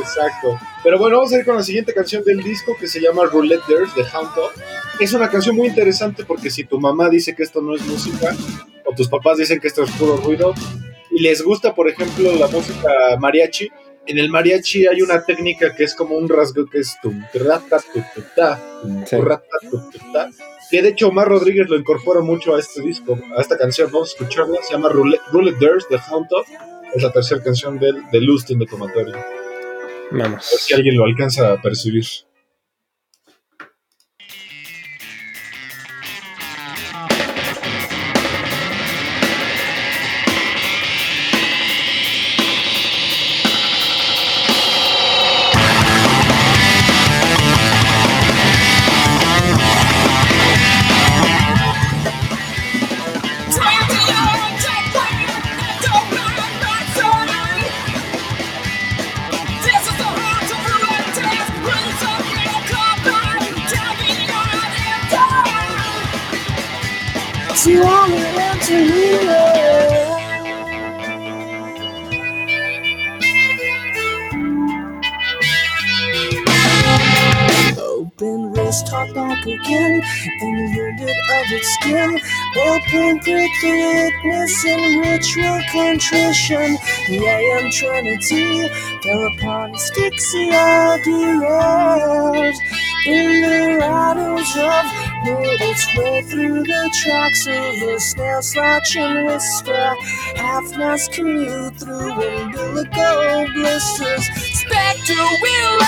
Exacto. 0.00 0.58
Pero 0.82 0.98
bueno, 0.98 1.16
vamos 1.18 1.32
a 1.32 1.38
ir 1.38 1.44
con 1.44 1.56
la 1.56 1.62
siguiente 1.62 1.92
canción 1.92 2.24
del 2.24 2.42
disco 2.42 2.74
que 2.78 2.86
se 2.88 3.00
llama 3.00 3.24
Roulette 3.24 3.66
de 3.66 4.02
Hound 4.14 4.34
Dog. 4.34 4.52
Es 5.00 5.14
una 5.14 5.28
canción 5.30 5.56
muy 5.56 5.68
interesante 5.68 6.24
porque 6.24 6.50
si 6.50 6.64
tu 6.64 6.78
mamá 6.78 7.08
dice 7.08 7.34
que 7.34 7.42
esto 7.42 7.62
no 7.62 7.74
es 7.74 7.82
música, 7.86 8.36
o 8.84 8.94
tus 8.94 9.08
papás 9.08 9.38
dicen 9.38 9.58
que 9.58 9.68
esto 9.68 9.82
es 9.82 9.90
puro 9.92 10.16
ruido, 10.18 10.54
y 11.10 11.20
les 11.22 11.42
gusta, 11.42 11.74
por 11.74 11.88
ejemplo, 11.88 12.32
la 12.34 12.46
música 12.48 12.88
mariachi, 13.18 13.68
en 14.06 14.18
el 14.18 14.28
mariachi 14.28 14.86
hay 14.86 15.02
una 15.02 15.22
técnica 15.24 15.74
que 15.74 15.84
es 15.84 15.94
como 15.94 16.16
un 16.16 16.28
rasgo 16.28 16.66
que 16.66 16.78
es 16.80 16.96
tum, 17.02 17.22
rata, 17.34 17.78
tu, 17.92 18.00
tu, 18.14 18.26
ta, 18.36 18.60
tum, 18.82 19.04
Sí. 19.06 19.16
rata, 19.16 19.44
tu, 19.70 19.78
tu, 19.90 19.98
ta, 20.12 20.28
que 20.70 20.82
de 20.82 20.90
hecho 20.90 21.08
Omar 21.08 21.28
Rodríguez 21.28 21.68
lo 21.68 21.76
incorpora 21.76 22.20
mucho 22.20 22.54
a 22.54 22.60
este 22.60 22.80
disco, 22.82 23.18
a 23.36 23.40
esta 23.40 23.56
canción. 23.58 23.90
Vamos 23.92 24.10
a 24.10 24.12
escucharla, 24.22 24.58
se 24.62 24.72
llama 24.72 24.88
Roulette, 24.88 25.58
Dares 25.60 25.86
de 25.90 25.98
Hound. 26.10 26.28
Es 26.94 27.02
la 27.02 27.12
tercera 27.12 27.42
canción 27.42 27.78
del, 27.78 27.96
de 28.12 28.20
Lustin 28.20 28.58
de 28.58 28.66
Tomatorio. 28.66 29.16
A 29.16 29.18
ver 30.12 30.22
Vamos. 30.22 30.44
si 30.44 30.74
alguien 30.74 30.96
lo 30.96 31.04
alcanza 31.04 31.52
a 31.52 31.60
percibir. 31.60 32.04
Its 81.48 81.68
skin. 81.74 82.18
Open 82.56 83.18
break 83.18 83.64
and 83.64 84.12
ritual 85.04 85.60
contrition. 85.72 86.76
The 87.08 87.26
AM 87.26 87.70
Trinity 87.70 88.68
fell 89.02 89.26
upon 89.26 89.74
asphyxiadeas 89.74 92.56
in 93.06 93.42
the 93.42 93.76
rattles 93.78 94.56
of 94.56 94.84
made 95.24 95.60
its 95.60 95.86
way 95.96 96.22
through 96.22 96.62
the 96.64 96.90
tracks 97.02 97.46
of 97.46 97.82
a 97.88 98.00
snail 98.00 98.42
slouching 98.42 99.24
whisper. 99.26 99.94
Half 100.36 100.76
mast 100.76 101.12
canoe 101.12 101.70
through 101.70 102.12
umbilical 102.12 103.46
blisters. 103.54 104.24
Spectre 104.60 105.14
will. 105.42 105.78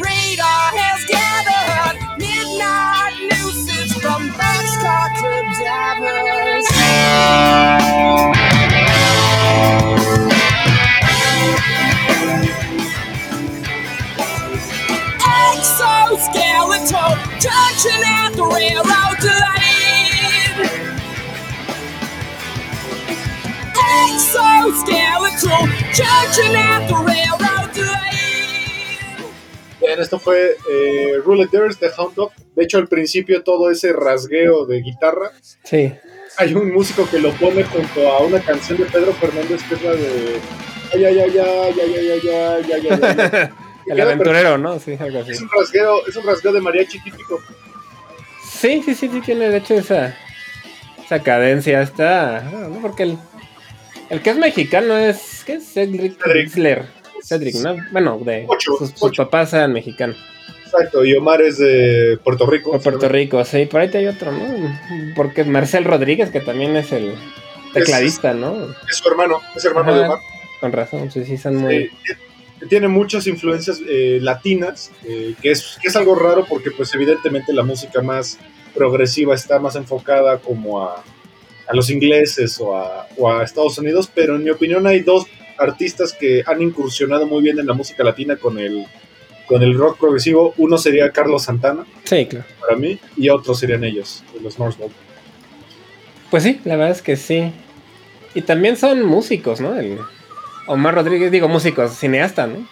Radar 0.00 0.70
has 0.76 1.04
gathered 1.06 2.18
midnight 2.18 3.14
nooses 3.22 3.45
from 4.06 4.22
boxcar 4.38 5.06
cadavers. 5.18 6.66
Exoskeletal 15.42 17.12
touching 17.46 18.02
at 18.18 18.30
the 18.36 18.46
railroad 18.56 19.22
line. 19.42 20.58
Exoskeletal 23.98 25.64
touching 25.98 26.54
at 26.54 26.82
the 26.88 26.96
railroad. 27.08 27.55
Bien, 29.86 30.00
esto 30.00 30.18
fue 30.18 30.56
eh, 30.68 31.12
de 31.24 31.90
Hound 31.96 32.14
Dog. 32.16 32.32
De 32.56 32.64
hecho, 32.64 32.78
al 32.78 32.88
principio 32.88 33.42
todo 33.44 33.70
ese 33.70 33.92
rasgueo 33.92 34.66
de 34.66 34.80
guitarra, 34.80 35.30
Sí. 35.62 35.92
hay 36.38 36.54
un 36.54 36.72
músico 36.72 37.08
que 37.08 37.20
lo 37.20 37.30
pone 37.32 37.62
junto 37.62 38.08
a 38.10 38.20
una 38.22 38.40
canción 38.40 38.78
de 38.78 38.84
Pedro 38.86 39.12
Fernández 39.14 39.62
que 39.68 39.74
es 39.76 39.82
la 39.82 39.92
de... 39.92 40.40
Ay, 40.92 41.04
ay, 41.04 41.18
ay, 41.20 41.38
ay, 41.38 41.80
ay, 41.80 41.80
ay, 41.80 42.08
ay, 42.08 42.28
ay, 42.72 42.88
ay, 42.90 43.28
ay, 43.32 43.48
El 43.86 44.00
aventurero, 44.00 44.58
¿no? 44.58 44.78
Sí, 44.80 44.96
algo 44.98 45.20
así. 45.20 45.30
Es 45.32 45.40
un 45.40 45.50
rasgueo, 45.50 46.06
es 46.06 46.16
un 46.16 46.26
rasgueo 46.26 46.52
de 46.52 46.60
mariachi 46.60 47.00
típico. 47.00 47.40
Sí, 48.44 48.82
sí, 48.84 48.94
sí, 48.94 49.08
sí, 49.08 49.20
tiene 49.20 49.48
de 49.50 49.58
hecho 49.58 49.74
esa, 49.74 50.16
esa 51.04 51.22
cadencia. 51.22 51.82
Está. 51.82 52.50
Porque 52.82 53.04
el, 53.04 53.18
el 54.10 54.22
que 54.22 54.30
es 54.30 54.36
mexicano 54.36 54.96
es. 54.96 55.44
¿Qué 55.44 55.54
es? 55.54 55.72
Cedric 55.72 56.18
Cedric. 56.20 56.82
Cedric, 57.26 57.56
¿no? 57.56 57.76
Bueno, 57.90 58.20
de 58.24 58.44
Ocho, 58.46 58.72
sus, 58.78 59.16
papás 59.16 59.52
eran 59.52 59.72
mexicanos. 59.72 60.16
Exacto, 60.64 61.04
y 61.04 61.14
Omar 61.14 61.42
es 61.42 61.58
de 61.58 62.18
Puerto 62.22 62.46
Rico. 62.46 62.70
Por 62.72 62.82
Puerto 62.82 63.08
Rico, 63.08 63.44
sí, 63.44 63.66
por 63.66 63.80
ahí 63.80 63.88
te 63.88 63.98
hay 63.98 64.06
otro, 64.06 64.30
¿no? 64.32 64.44
Porque 65.14 65.44
Marcel 65.44 65.84
Rodríguez, 65.84 66.30
que 66.30 66.40
también 66.40 66.76
es 66.76 66.92
el 66.92 67.14
tecladista, 67.72 68.32
¿no? 68.32 68.68
Es 68.88 68.96
su 68.96 69.08
hermano, 69.08 69.40
es 69.54 69.64
hermano 69.64 69.90
Ajá. 69.90 69.98
de 69.98 70.04
Omar. 70.06 70.18
Con 70.60 70.72
razón, 70.72 71.10
sí, 71.10 71.24
sí, 71.24 71.36
son 71.36 71.56
muy... 71.56 71.90
Tiene 72.68 72.88
muchas 72.88 73.26
influencias 73.26 73.80
eh, 73.86 74.18
latinas, 74.22 74.90
eh, 75.04 75.34
que, 75.42 75.50
es, 75.50 75.78
que 75.82 75.88
es 75.88 75.96
algo 75.96 76.14
raro 76.14 76.46
porque 76.48 76.70
pues 76.70 76.94
evidentemente 76.94 77.52
la 77.52 77.62
música 77.62 78.00
más 78.00 78.38
progresiva 78.74 79.34
está 79.34 79.58
más 79.58 79.76
enfocada 79.76 80.38
como 80.38 80.82
a, 80.82 81.04
a 81.66 81.74
los 81.74 81.90
ingleses 81.90 82.58
o 82.58 82.74
a, 82.74 83.08
o 83.18 83.30
a 83.30 83.44
Estados 83.44 83.76
Unidos, 83.78 84.10
pero 84.12 84.36
en 84.36 84.44
mi 84.44 84.50
opinión 84.50 84.86
hay 84.86 85.00
dos 85.00 85.26
artistas 85.58 86.12
que 86.12 86.42
han 86.46 86.62
incursionado 86.62 87.26
muy 87.26 87.42
bien 87.42 87.58
en 87.58 87.66
la 87.66 87.72
música 87.74 88.02
latina 88.04 88.36
con 88.36 88.58
el, 88.58 88.86
con 89.46 89.62
el 89.62 89.74
rock 89.76 89.98
progresivo. 89.98 90.54
Uno 90.56 90.78
sería 90.78 91.10
Carlos 91.12 91.44
Santana, 91.44 91.84
Sí, 92.04 92.26
claro. 92.26 92.44
para 92.60 92.76
mí, 92.76 92.98
y 93.16 93.28
otro 93.28 93.54
serían 93.54 93.84
ellos, 93.84 94.22
los 94.42 94.58
North 94.58 94.76
Pole. 94.76 94.92
Pues 96.30 96.42
sí, 96.42 96.60
la 96.64 96.76
verdad 96.76 96.92
es 96.96 97.02
que 97.02 97.16
sí. 97.16 97.52
Y 98.34 98.42
también 98.42 98.76
son 98.76 99.02
músicos, 99.04 99.60
¿no? 99.60 99.78
El 99.78 99.98
Omar 100.66 100.94
Rodríguez, 100.94 101.30
digo 101.30 101.48
músicos, 101.48 101.92
cineasta, 101.96 102.46
¿no? 102.46 102.66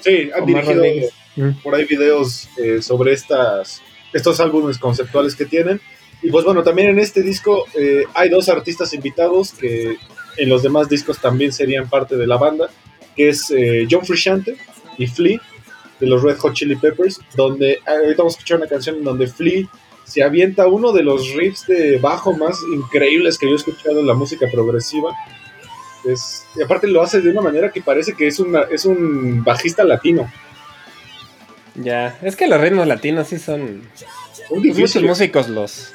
Sí, 0.00 0.30
han 0.34 0.42
Omar 0.42 0.46
dirigido 0.46 0.74
Rodríguez. 0.82 1.12
Mm. 1.36 1.50
por 1.62 1.74
ahí 1.74 1.84
videos 1.84 2.48
eh, 2.56 2.80
sobre 2.82 3.12
estas, 3.12 3.82
estos 4.12 4.40
álbumes 4.40 4.78
conceptuales 4.78 5.36
que 5.36 5.44
tienen. 5.46 5.80
Y 6.22 6.30
pues 6.30 6.44
bueno, 6.44 6.62
también 6.62 6.88
en 6.88 6.98
este 6.98 7.22
disco 7.22 7.66
eh, 7.78 8.04
hay 8.14 8.28
dos 8.30 8.48
artistas 8.48 8.92
invitados 8.94 9.52
que 9.52 9.96
en 10.36 10.48
los 10.48 10.62
demás 10.62 10.88
discos 10.88 11.18
también 11.18 11.52
serían 11.52 11.88
parte 11.88 12.16
de 12.16 12.26
la 12.26 12.36
banda, 12.36 12.68
que 13.14 13.28
es 13.28 13.50
eh, 13.50 13.86
John 13.90 14.04
Frusciante 14.04 14.56
y 14.98 15.06
Flea 15.06 15.40
de 16.00 16.06
los 16.06 16.22
Red 16.22 16.38
Hot 16.38 16.52
Chili 16.52 16.76
Peppers, 16.76 17.20
donde 17.34 17.80
ah, 17.86 17.92
ahorita 17.92 18.18
vamos 18.18 18.34
a 18.34 18.38
escuchar 18.38 18.58
una 18.58 18.66
canción 18.66 18.96
en 18.96 19.04
donde 19.04 19.26
Flea 19.26 19.66
se 20.04 20.22
avienta 20.22 20.68
uno 20.68 20.92
de 20.92 21.02
los 21.02 21.34
riffs 21.34 21.66
de 21.66 21.98
bajo 21.98 22.32
más 22.32 22.58
increíbles 22.72 23.38
que 23.38 23.46
yo 23.46 23.52
he 23.52 23.56
escuchado 23.56 24.00
en 24.00 24.06
la 24.06 24.14
música 24.14 24.46
progresiva. 24.50 25.12
Es, 26.04 26.46
y 26.54 26.62
aparte 26.62 26.86
lo 26.86 27.02
hace 27.02 27.20
de 27.20 27.30
una 27.30 27.40
manera 27.40 27.72
que 27.72 27.80
parece 27.80 28.14
que 28.14 28.28
es, 28.28 28.38
una, 28.38 28.62
es 28.70 28.84
un 28.84 29.42
bajista 29.42 29.82
latino. 29.82 30.30
Ya, 31.74 32.18
es 32.22 32.36
que 32.36 32.46
los 32.46 32.60
ritmos 32.60 32.86
latinos 32.86 33.28
sí 33.28 33.38
son... 33.38 33.82
Muchos 34.50 35.02
músicos 35.02 35.48
los... 35.48 35.92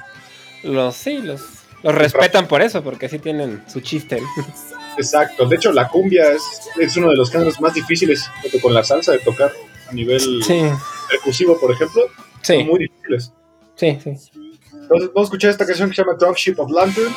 Los, 0.64 0.96
sí, 0.96 1.20
los... 1.20 1.61
Los 1.84 1.96
respetan 1.96 2.48
por 2.48 2.62
eso, 2.62 2.84
porque 2.84 3.10
sí 3.10 3.20
tienen 3.20 3.64
su 3.68 3.82
chiste. 3.82 4.22
Exacto. 4.98 5.48
De 5.48 5.56
hecho, 5.56 5.72
la 5.72 5.88
cumbia 5.88 6.32
es, 6.32 6.44
es 6.80 6.96
uno 6.98 7.10
de 7.10 7.16
los 7.16 7.32
géneros 7.32 7.60
más 7.60 7.74
difíciles 7.74 8.30
junto 8.42 8.60
con 8.62 8.74
la 8.74 8.84
salsa 8.84 9.14
de 9.14 9.20
tocar 9.20 9.52
a 9.90 9.94
nivel 9.94 10.20
Sí, 10.44 10.62
percusivo, 11.10 11.60
por 11.60 11.72
ejemplo. 11.72 12.04
Son 12.42 12.58
sí, 12.58 12.64
muy 12.64 12.80
difíciles. 12.80 13.34
sí, 13.76 13.98
sí. 14.04 14.10
Entonces, 14.74 15.10
vamos 15.14 15.16
a 15.16 15.24
escuchar 15.24 15.52
esta 15.52 15.66
canción 15.66 15.90
que 15.90 15.96
se 15.96 16.02
llama 16.04 16.18
Drunk 16.20 16.36
Ship 16.38 16.56
of 16.60 16.70
Lantern. 16.72 17.14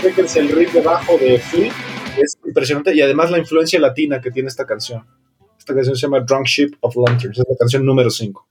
Creo 0.00 0.14
que 0.14 0.20
es 0.22 0.36
el 0.36 0.48
riff 0.50 0.72
de 0.74 0.80
bajo 0.82 1.16
de 1.18 1.38
Flea. 1.38 1.72
Es 2.18 2.36
impresionante. 2.44 2.94
Y 2.94 3.00
además 3.00 3.30
la 3.30 3.38
influencia 3.38 3.80
latina 3.80 4.20
que 4.20 4.30
tiene 4.30 4.48
esta 4.48 4.66
canción. 4.66 5.06
Esta 5.58 5.74
canción 5.74 5.96
se 5.96 6.02
llama 6.02 6.20
Drunk 6.20 6.46
Ship 6.46 6.70
of 6.80 6.94
Lanterns. 6.96 7.38
Es 7.38 7.44
la 7.48 7.56
canción 7.58 7.84
número 7.84 8.10
5. 8.10 8.46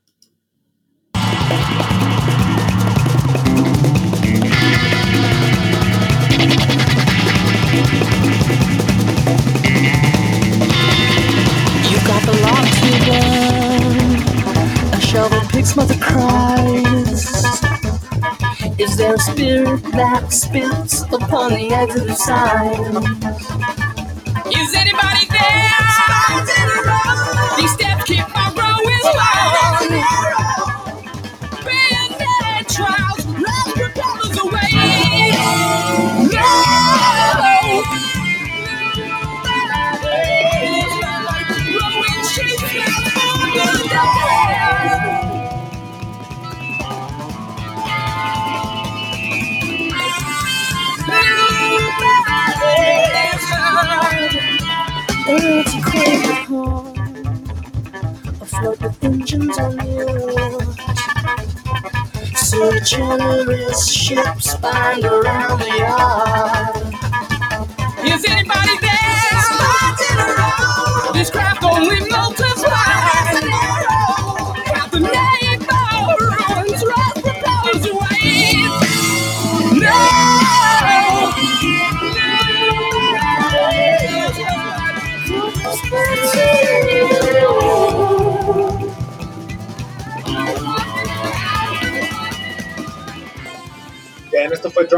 Mother 15.76 15.96
cries. 16.00 17.24
Is 18.78 18.96
there 18.96 19.14
a 19.14 19.18
spirit 19.18 19.82
that 19.92 20.32
spits 20.32 21.02
upon 21.02 21.50
the 21.50 21.70
exit 21.72 22.16
sign? 22.16 22.96
Is 24.52 24.74
anybody 24.74 25.26
there? 25.30 25.68
These 27.56 27.72
steps 27.72 28.04
keep 28.04 28.47
afloat 58.40 58.80
with 58.80 59.04
engines 59.04 59.58
on 59.58 59.76
yours. 59.86 60.76
So 62.36 62.78
generous 62.80 63.90
ships 63.90 64.56
bind 64.56 65.04
around 65.04 65.58
the 65.60 65.76
yard. 65.78 66.76
Is 68.02 68.24
anybody 68.24 68.78
there? 68.80 68.87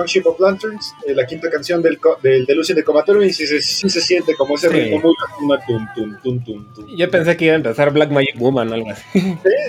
Drunk 0.00 0.08
Ship 0.08 0.26
of 0.26 0.40
Lanterns, 0.40 0.94
eh, 1.06 1.14
la 1.14 1.26
quinta 1.26 1.50
canción 1.50 1.82
del, 1.82 1.98
del 2.22 2.46
Delusion 2.46 2.76
de 2.76 2.84
Comatero. 2.84 3.22
Y 3.22 3.32
sí, 3.32 3.46
se- 3.46 3.60
se 3.60 4.00
siente 4.00 4.34
como 4.34 4.54
ese 4.56 4.68
Sí. 4.68 4.74
ritmo 4.74 5.00
muy 5.40 5.58
tum, 5.66 5.86
tum, 6.22 6.44
tum. 6.44 6.86
Yo 6.96 7.10
pensé 7.10 7.36
que 7.36 7.44
iba 7.46 7.54
a 7.54 7.56
empezar 7.56 7.92
Black 7.92 8.10
Magic 8.10 8.34
Woman 8.38 8.70
o 8.70 8.74
algo 8.74 8.90
así. 8.90 9.02
Sí, 9.12 9.20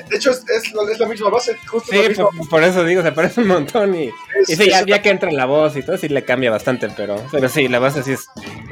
de 0.10 0.16
hecho, 0.16 0.32
es, 0.32 0.44
es 0.50 0.74
la, 0.74 0.92
es 0.92 1.00
la 1.00 1.08
misma 1.08 1.30
base. 1.30 1.56
Justo 1.68 1.92
Sí, 1.92 2.02
la 2.02 2.08
misma 2.10 2.26
por, 2.38 2.50
por 2.50 2.64
eso 2.64 2.84
digo, 2.84 3.02
se 3.02 3.12
parece 3.12 3.42
un 3.42 3.48
montón 3.48 3.96
y, 3.96 4.06
Es- 4.40 4.50
y 4.50 4.56
sí, 4.56 4.70
ya, 4.70 4.86
ya 4.86 5.02
que 5.02 5.10
entra 5.10 5.30
en 5.30 5.38
la 5.38 5.46
voz 5.46 5.76
y 5.76 5.84
todo, 5.84 5.98
sí 5.98 6.08
le 6.10 6.24
cambia 6.24 6.52
bastante, 6.52 6.88
pero, 6.96 7.16
pero 7.32 7.50
sí, 7.50 7.68
la 7.68 7.80
base 7.80 8.04
sí 8.04 8.14
es 8.14 8.26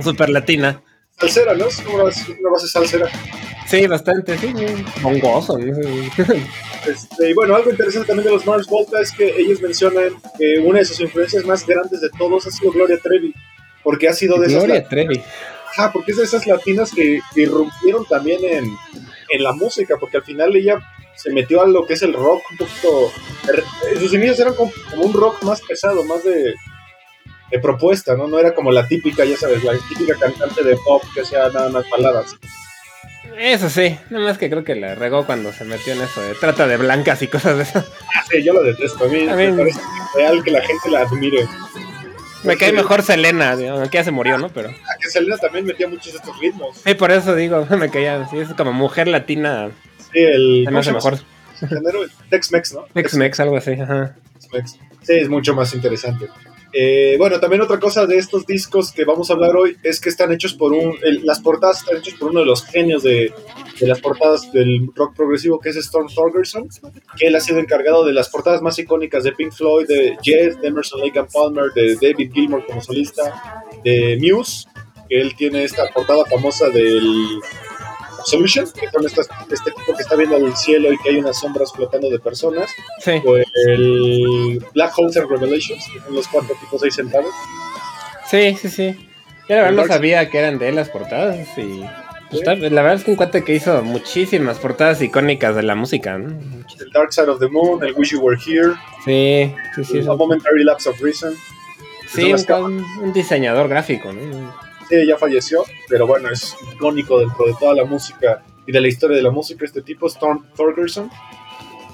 súper 0.03 0.29
latina. 0.29 0.81
Salsera, 1.19 1.53
¿no? 1.53 1.67
Es 1.67 1.79
una 1.85 2.03
base, 2.03 2.37
una 2.39 2.51
base 2.51 2.67
salsera. 2.67 3.09
Sí, 3.67 3.85
bastante, 3.87 4.37
sí, 4.37 4.53
bongoso. 5.01 5.57
Este, 6.87 7.31
y 7.31 7.33
bueno, 7.33 7.57
algo 7.57 7.71
interesante 7.71 8.07
también 8.07 8.27
de 8.27 8.31
los 8.31 8.45
Mars 8.45 8.65
Volta 8.67 9.01
es 9.01 9.11
que 9.11 9.27
ellos 9.37 9.61
mencionan 9.61 10.13
que 10.37 10.59
una 10.59 10.79
de 10.79 10.85
sus 10.85 11.01
influencias 11.01 11.43
más 11.43 11.67
grandes 11.67 11.99
de 11.99 12.09
todos 12.17 12.47
ha 12.47 12.51
sido 12.51 12.71
Gloria 12.71 12.97
Trevi. 13.03 13.33
Porque 13.83 14.07
ha 14.07 14.13
sido 14.13 14.39
de 14.39 14.47
esas, 14.47 14.63
Gloria 14.63 14.87
Trevi. 14.87 15.21
Ajá, 15.71 15.91
porque 15.91 16.11
es 16.13 16.17
de 16.17 16.23
esas 16.23 16.47
latinas 16.47 16.91
que, 16.93 17.19
que 17.35 17.41
irrumpieron 17.41 18.05
también 18.05 18.39
en, 18.45 18.77
en 19.29 19.43
la 19.43 19.51
música, 19.51 19.97
porque 19.99 20.17
al 20.17 20.23
final 20.23 20.55
ella 20.55 20.79
se 21.15 21.31
metió 21.33 21.61
a 21.61 21.67
lo 21.67 21.85
que 21.85 21.93
es 21.93 22.01
el 22.01 22.13
rock 22.13 22.41
un 22.51 22.57
poquito... 22.57 23.11
En 23.91 23.99
sus 23.99 24.13
inicios 24.13 24.39
eran 24.39 24.55
como, 24.55 24.71
como 24.89 25.03
un 25.03 25.13
rock 25.13 25.43
más 25.43 25.61
pesado, 25.61 26.03
más 26.05 26.23
de, 26.23 26.53
de 27.51 27.59
propuesta, 27.59 28.15
¿no? 28.15 28.27
No 28.27 28.39
era 28.39 28.53
como 28.53 28.71
la 28.71 28.87
típica, 28.87 29.25
ya 29.25 29.35
sabes, 29.37 29.63
la 29.63 29.73
típica 29.89 30.15
cantante 30.19 30.63
de 30.63 30.75
pop 30.77 31.03
que 31.13 31.21
hacía 31.21 31.49
nada 31.49 31.69
más 31.69 31.83
baladas. 31.89 32.35
Eso 33.37 33.69
sí, 33.69 33.97
nada 34.09 34.25
más 34.25 34.37
que 34.37 34.49
creo 34.49 34.63
que 34.63 34.75
la 34.75 34.95
regó 34.95 35.25
cuando 35.25 35.53
se 35.53 35.63
metió 35.63 35.93
en 35.93 36.01
eso 36.01 36.21
de 36.21 36.33
trata 36.35 36.67
de 36.67 36.77
blancas 36.77 37.21
y 37.21 37.27
cosas 37.27 37.57
de 37.57 37.63
eso. 37.63 37.83
Ah, 38.15 38.23
sí, 38.29 38.43
yo 38.43 38.53
lo 38.53 38.63
detesto. 38.63 39.05
A 39.05 39.07
mí, 39.07 39.27
A 39.29 39.35
me 39.35 39.51
mí- 39.51 39.57
parece 39.57 39.79
real 40.15 40.43
que 40.43 40.51
la 40.51 40.61
gente 40.61 40.89
la 40.89 41.01
admire. 41.01 41.47
Me 42.43 42.55
cae 42.57 42.71
mejor 42.71 43.01
Selena, 43.03 43.51
aunque 43.51 43.97
ya 43.97 44.03
se 44.03 44.11
murió, 44.11 44.37
¿no? 44.37 44.49
Pero 44.49 44.69
A 44.69 44.97
que 45.01 45.09
Selena 45.09 45.37
también 45.37 45.65
metía 45.65 45.87
muchos 45.87 46.13
de 46.13 46.19
estos 46.19 46.37
ritmos. 46.39 46.77
sí, 46.85 46.93
por 46.95 47.11
eso 47.11 47.35
digo, 47.35 47.65
me 47.77 47.89
caía, 47.89 48.27
sí, 48.29 48.39
es 48.39 48.49
como 48.53 48.73
mujer 48.73 49.07
latina, 49.07 49.69
Sí, 50.11 50.19
el. 50.19 50.63
se 50.65 50.71
me 50.71 50.79
hace 50.79 50.91
¿cómo 50.91 51.01
se 51.01 51.71
mejor. 51.71 52.09
Tex-Mex, 52.29 52.73
¿no? 52.73 52.85
Tex-Mex, 52.93 53.39
algo 53.41 53.57
así, 53.57 53.71
ajá. 53.73 54.15
Tex-Mex. 54.33 54.71
Sí, 55.03 55.13
es 55.13 55.29
mucho 55.29 55.53
más 55.53 55.73
interesante. 55.73 56.27
Eh, 56.71 57.15
bueno, 57.17 57.39
también 57.39 57.61
otra 57.61 57.79
cosa 57.79 58.05
de 58.05 58.17
estos 58.17 58.45
discos 58.45 58.91
que 58.91 59.03
vamos 59.03 59.29
a 59.29 59.33
hablar 59.33 59.55
hoy 59.55 59.77
es 59.83 59.99
que 59.99 60.09
están 60.09 60.31
hechos 60.31 60.53
por 60.53 60.73
un. 60.73 60.95
las 61.23 61.39
portadas 61.39 61.79
están 61.79 61.97
hechas 61.97 62.13
por 62.15 62.29
uno 62.29 62.41
de 62.41 62.45
los 62.45 62.63
genios 62.65 63.03
de, 63.03 63.33
de 63.79 63.87
las 63.87 63.99
portadas 63.99 64.51
del 64.51 64.89
rock 64.95 65.15
progresivo, 65.15 65.59
que 65.59 65.69
es 65.69 65.75
Storm 65.77 66.07
Thorgerson, 66.13 66.69
que 67.17 67.27
él 67.27 67.35
ha 67.35 67.39
sido 67.39 67.59
encargado 67.59 68.05
de 68.05 68.13
las 68.13 68.29
portadas 68.29 68.61
más 68.61 68.77
icónicas 68.77 69.23
de 69.23 69.31
Pink 69.31 69.51
Floyd, 69.51 69.87
de 69.87 70.17
Jet, 70.21 70.59
de 70.59 70.67
Emerson 70.67 71.01
Lake 71.01 71.17
and 71.17 71.31
Palmer, 71.31 71.71
de 71.73 71.95
David 71.95 72.31
Gilmour 72.33 72.65
como 72.65 72.81
solista, 72.81 73.63
de 73.83 74.17
Muse, 74.21 74.67
que 75.09 75.19
él 75.19 75.35
tiene 75.35 75.63
esta 75.63 75.87
portada 75.89 76.25
famosa 76.25 76.69
del 76.69 77.39
Absolution, 78.33 78.65
que 78.79 78.89
son 78.89 79.05
estas, 79.05 79.27
este 79.51 79.71
tipo 79.71 79.95
que 79.95 80.01
está 80.03 80.15
viendo 80.15 80.37
el 80.37 80.55
cielo 80.55 80.91
y 80.93 80.97
que 80.99 81.09
hay 81.09 81.17
unas 81.17 81.39
sombras 81.39 81.71
flotando 81.73 82.09
de 82.09 82.19
personas, 82.19 82.69
Sí. 82.99 83.21
o 83.25 83.37
el 83.37 84.63
Black 84.73 84.93
Holes 84.97 85.17
and 85.17 85.29
Revelations, 85.29 85.83
que 85.93 85.99
son 85.99 86.15
los 86.15 86.27
cuatro 86.27 86.55
tipos 86.59 86.83
ahí 86.83 86.91
sentados. 86.91 87.33
Sí, 88.29 88.55
sí, 88.61 88.69
sí. 88.69 88.95
Yo 89.47 89.55
la 89.55 89.61
verdad 89.63 89.81
no 89.83 89.87
sabía 89.87 90.29
que 90.29 90.37
eran 90.37 90.59
de 90.59 90.69
él 90.69 90.75
las 90.75 90.89
portadas 90.89 91.37
y... 91.57 91.83
pues, 92.29 92.43
la 92.45 92.53
verdad 92.83 92.93
es 92.93 93.03
que 93.03 93.11
un 93.11 93.17
cuate 93.17 93.43
que 93.43 93.55
hizo 93.55 93.81
muchísimas 93.81 94.59
portadas 94.59 95.01
icónicas 95.01 95.55
de 95.55 95.63
la 95.63 95.73
música, 95.73 96.17
¿no? 96.19 96.29
El 96.79 96.91
Dark 96.91 97.11
Side 97.11 97.29
of 97.29 97.39
the 97.39 97.47
Moon, 97.47 97.83
el 97.83 97.93
Wish 97.95 98.11
You 98.11 98.21
Were 98.21 98.37
Here, 98.45 98.73
Sí, 99.05 99.53
sí, 99.83 99.99
A 100.07 100.13
Momentary 100.13 100.63
Lapse 100.63 100.89
of 100.89 101.01
Reason. 101.01 101.33
Sí, 102.07 102.31
un- 102.33 102.85
un 103.01 103.13
diseñador 103.13 103.67
gráfico, 103.69 104.11
¿no? 104.13 104.68
Sí, 104.89 105.05
ya 105.05 105.17
falleció, 105.17 105.63
pero 105.87 106.07
bueno, 106.07 106.29
es 106.29 106.55
icónico 106.73 107.19
dentro 107.19 107.45
de 107.45 107.53
toda 107.59 107.75
la 107.75 107.85
música 107.85 108.43
y 108.65 108.71
de 108.71 108.81
la 108.81 108.87
historia 108.87 109.17
de 109.17 109.23
la 109.23 109.29
música 109.29 109.65
este 109.65 109.83
tipo, 109.83 110.07
Storm 110.07 110.45
Thorgerson. 110.55 111.09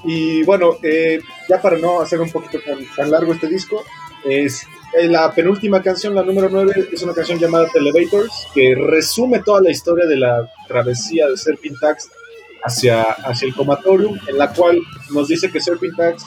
Y 0.05 0.43
bueno, 0.43 0.77
eh, 0.81 1.19
ya 1.49 1.61
para 1.61 1.77
no 1.77 1.99
hacer 1.99 2.21
un 2.21 2.31
poquito 2.31 2.59
tan, 2.59 2.77
tan 2.95 3.11
largo 3.11 3.33
este 3.33 3.47
disco, 3.47 3.83
es 4.23 4.65
eh, 4.97 5.07
la 5.07 5.29
penúltima 5.33 5.81
canción, 5.81 6.15
la 6.15 6.23
número 6.23 6.47
9, 6.49 6.89
es 6.93 7.03
una 7.03 7.13
canción 7.13 7.37
llamada 7.37 7.67
Televators, 7.73 8.47
que 8.53 8.75
resume 8.75 9.39
toda 9.39 9.61
la 9.61 9.71
historia 9.71 10.05
de 10.05 10.15
la 10.15 10.49
travesía 10.67 11.27
de 11.27 11.35
Serpintax 11.35 12.09
hacia, 12.63 13.01
hacia 13.03 13.47
el 13.47 13.55
comatorium, 13.55 14.17
en 14.27 14.37
la 14.37 14.53
cual 14.53 14.79
nos 15.11 15.27
dice 15.27 15.51
que 15.51 15.59
Serpintax 15.59 16.23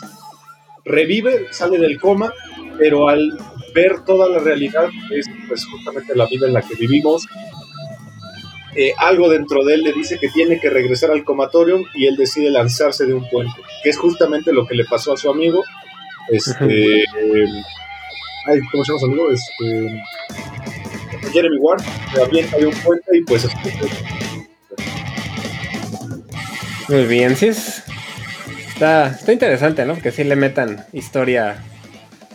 revive, 0.85 1.46
sale 1.50 1.78
del 1.78 1.98
coma, 1.98 2.33
pero 2.78 3.09
al 3.09 3.38
ver 3.74 4.04
toda 4.04 4.28
la 4.28 4.38
realidad, 4.38 4.88
es 5.14 5.26
pues 5.46 5.64
justamente 5.66 6.14
la 6.14 6.26
vida 6.26 6.46
en 6.46 6.54
la 6.54 6.62
que 6.62 6.74
vivimos, 6.74 7.26
eh, 8.74 8.92
algo 8.98 9.28
dentro 9.28 9.64
de 9.64 9.74
él 9.74 9.83
le 9.83 9.92
dice 9.92 10.18
que 10.18 10.28
tiene 10.28 10.61
que 10.61 10.70
regresar 10.70 11.11
al 11.11 11.24
comatorium 11.24 11.85
y 11.94 12.07
él 12.07 12.16
decide 12.16 12.50
lanzarse 12.50 13.07
de 13.07 13.14
un 13.14 13.28
puente, 13.28 13.61
que 13.83 13.90
es 13.90 13.98
justamente 13.98 14.52
lo 14.52 14.66
que 14.66 14.74
le 14.74 14.85
pasó 14.85 15.12
a 15.12 15.16
su 15.16 15.31
amigo, 15.31 15.64
este, 16.31 17.00
eh, 17.00 17.46
ay, 18.46 18.61
¿cómo 18.70 18.85
se 18.85 18.92
llama 18.92 19.00
su 19.00 19.07
amigo? 19.07 19.31
Este, 19.33 20.02
Jeremy 21.33 21.59
Ward, 21.59 21.83
se 22.14 22.22
avienta 22.22 22.57
de 22.57 22.66
un 22.66 22.74
puente 22.74 23.16
y 23.16 23.22
pues 23.22 23.48
Muy 26.88 27.04
bien, 27.07 27.37
sí 27.37 27.48
es... 27.48 27.83
Está, 28.68 29.09
está 29.09 29.33
interesante, 29.33 29.85
¿no? 29.85 29.98
Que 30.00 30.12
sí 30.12 30.22
le 30.22 30.37
metan 30.37 30.87
historia 30.92 31.64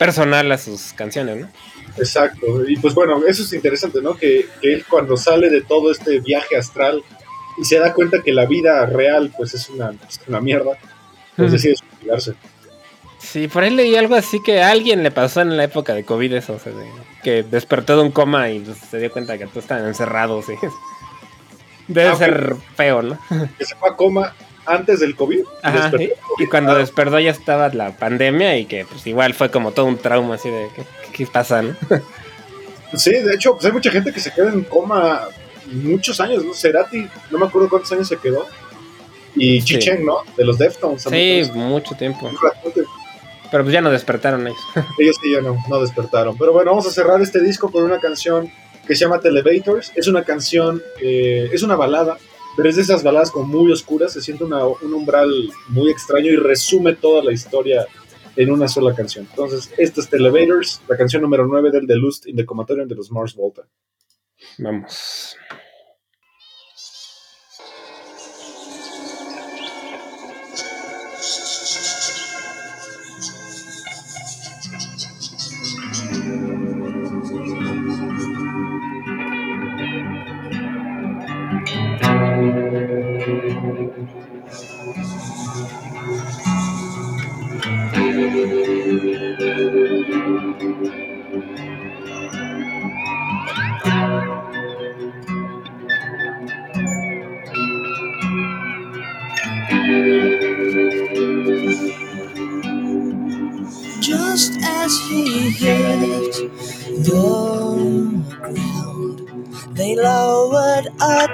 personal 0.06 0.52
a 0.52 0.58
sus 0.58 0.94
canciones, 0.94 1.38
¿no? 1.42 1.50
Exacto, 1.98 2.68
y 2.68 2.76
pues 2.78 2.94
bueno, 2.96 3.22
eso 3.28 3.44
es 3.44 3.54
interesante, 3.54 4.02
¿no? 4.02 4.16
Que, 4.16 4.48
que 4.62 4.74
él 4.74 4.86
cuando 4.90 5.16
sale 5.18 5.50
de 5.50 5.62
todo 5.62 5.92
este 5.92 6.20
viaje 6.20 6.58
astral 6.58 7.04
y 7.58 7.66
se 7.66 7.78
da 7.80 7.94
cuenta 7.94 8.22
que 8.24 8.34
la 8.34 8.46
vida 8.46 8.86
real 8.88 9.32
pues 9.38 9.54
es 9.54 9.70
una, 9.70 9.92
es 10.10 10.20
una 10.28 10.42
mierda, 10.42 10.72
pues 11.36 11.48
Ujú. 11.48 11.52
decide 11.54 11.76
suicidarse. 11.76 12.34
Sí, 13.20 13.48
por 13.48 13.64
ahí 13.64 13.70
leí 13.70 13.96
algo 13.96 14.16
así 14.16 14.42
que 14.44 14.62
a 14.62 14.70
alguien 14.72 15.02
le 15.04 15.12
pasó 15.12 15.42
en 15.42 15.56
la 15.56 15.64
época 15.64 15.94
de 15.94 16.04
COVID 16.04 16.34
eso, 16.34 16.54
o 16.54 16.60
sea, 16.60 16.74
de- 16.74 16.90
que 17.24 17.44
despertó 17.44 17.96
de 17.96 18.04
un 18.04 18.12
coma 18.12 18.50
y 18.50 18.60
pues, 18.60 18.78
se 18.80 19.00
dio 19.00 19.10
cuenta 19.12 19.38
que 19.38 19.46
todos 19.46 19.64
estaban 19.64 19.86
encerrados, 19.88 20.46
sí. 20.46 20.54
Debe 21.88 22.10
Ah, 22.10 22.16
ser 22.16 22.56
feo, 22.76 23.02
¿no? 23.02 23.20
Que 23.58 23.66
se 23.66 23.76
fue 23.76 23.90
a 23.90 23.96
coma 23.96 24.34
antes 24.66 25.00
del 25.00 25.16
COVID. 25.16 25.40
y 25.40 25.46
Ajá, 25.62 25.92
y, 26.00 26.12
y 26.44 26.48
cuando 26.48 26.76
despertó 26.76 27.20
ya 27.20 27.32
estaba 27.32 27.70
la 27.70 27.92
pandemia 27.98 28.58
y 28.58 28.66
que 28.66 28.86
pues 28.86 29.06
igual 29.08 29.34
fue 29.34 29.52
como 29.52 29.72
todo 29.72 29.86
un 29.86 29.98
trauma 29.98 30.36
así 30.36 30.50
de 30.50 30.70
qué, 30.76 30.84
qué 31.12 31.28
pasa, 31.28 31.62
¿no? 31.62 31.76
Sí, 32.96 33.12
de 33.12 33.34
hecho, 33.34 33.54
pues 33.54 33.66
hay 33.66 33.72
mucha 33.72 33.90
gente 33.90 34.14
que 34.14 34.20
se 34.20 34.32
queda 34.32 34.52
en 34.52 34.64
coma 34.64 35.22
muchos 35.72 36.20
años, 36.20 36.46
¿no? 36.46 36.54
Cerati, 36.54 37.08
no 37.32 37.40
me 37.40 37.48
acuerdo 37.48 37.68
cuántos 37.68 37.92
años 37.92 38.08
se 38.08 38.18
quedó. 38.18 38.46
Y 39.36 39.62
Sí. 39.62 39.66
Chichen, 39.80 40.06
¿no? 40.06 40.18
De 40.38 40.46
los 40.46 40.60
Deftones. 40.60 41.02
Sí, 41.02 41.42
mucho 41.56 41.96
tiempo. 41.96 42.30
Pero 43.52 43.64
pues 43.64 43.74
ya 43.74 43.82
no 43.82 43.90
despertaron 43.92 44.46
ellos. 44.48 44.60
Ellos 45.00 45.16
sí 45.22 45.32
ya 45.32 45.42
no, 45.42 45.58
no 45.70 45.82
despertaron. 45.82 46.38
Pero 46.38 46.54
bueno, 46.54 46.72
vamos 46.72 46.86
a 46.88 46.92
cerrar 46.92 47.22
este 47.22 47.40
disco 47.40 47.72
con 47.72 47.84
una 47.84 48.00
canción 48.00 48.52
que 48.88 48.96
se 48.96 49.06
llama 49.06 49.20
Televators. 49.20 49.92
Es 49.96 50.08
una 50.08 50.24
canción, 50.24 50.82
eh, 51.02 51.50
es 51.52 51.64
una 51.64 51.76
balada, 51.76 52.18
pero 52.56 52.70
es 52.70 52.76
de 52.76 52.82
esas 52.84 53.04
baladas 53.04 53.32
como 53.32 53.46
muy 53.46 53.72
oscuras. 53.72 54.14
Se 54.14 54.22
siente 54.22 54.44
un 54.44 54.94
umbral 54.94 55.30
muy 55.70 55.90
extraño 55.90 56.32
y 56.32 56.36
resume 56.36 56.94
toda 56.96 57.24
la 57.24 57.32
historia 57.32 57.88
en 58.36 58.52
una 58.52 58.68
sola 58.68 58.96
canción. 58.96 59.28
Entonces, 59.30 59.72
esto 59.78 60.02
es 60.02 60.10
Televators, 60.10 60.82
la 60.88 60.98
canción 60.98 61.22
número 61.22 61.46
9 61.46 61.72
del 61.72 61.88
The 61.88 61.96
Lust 61.96 62.28
in 62.28 62.36
the 62.36 62.46
Comatorium 62.46 62.88
de 62.88 62.96
los 62.96 63.12
Mars 63.12 63.36
Volta. 63.36 63.68
Vamos. 64.58 65.38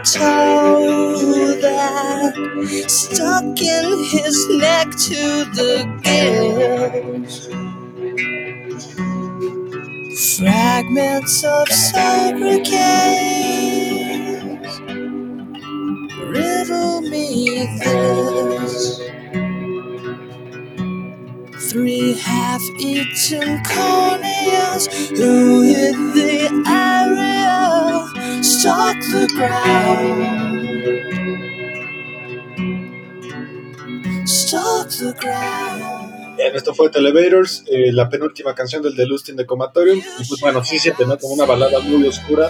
Toe 0.06 1.56
that 1.62 2.34
stuck 2.90 3.46
in 3.62 4.06
his 4.12 4.48
neck 4.50 4.90
to 4.92 5.29
Bien, 36.50 36.56
esto 36.58 36.74
fue 36.74 36.90
Televators, 36.90 37.64
eh, 37.68 37.92
la 37.92 38.10
penúltima 38.10 38.56
canción 38.56 38.82
del 38.82 38.96
The 38.96 39.06
Lust 39.06 39.30
in 39.30 39.36
the 39.36 39.46
Comatorium. 39.46 40.00
Y 40.00 40.26
pues 40.28 40.42
bueno, 40.42 40.64
sí 40.64 40.80
siente, 40.80 41.06
¿no? 41.06 41.18
Como 41.18 41.34
una 41.36 41.46
balada 41.46 41.80
muy 41.80 42.08
oscura, 42.08 42.50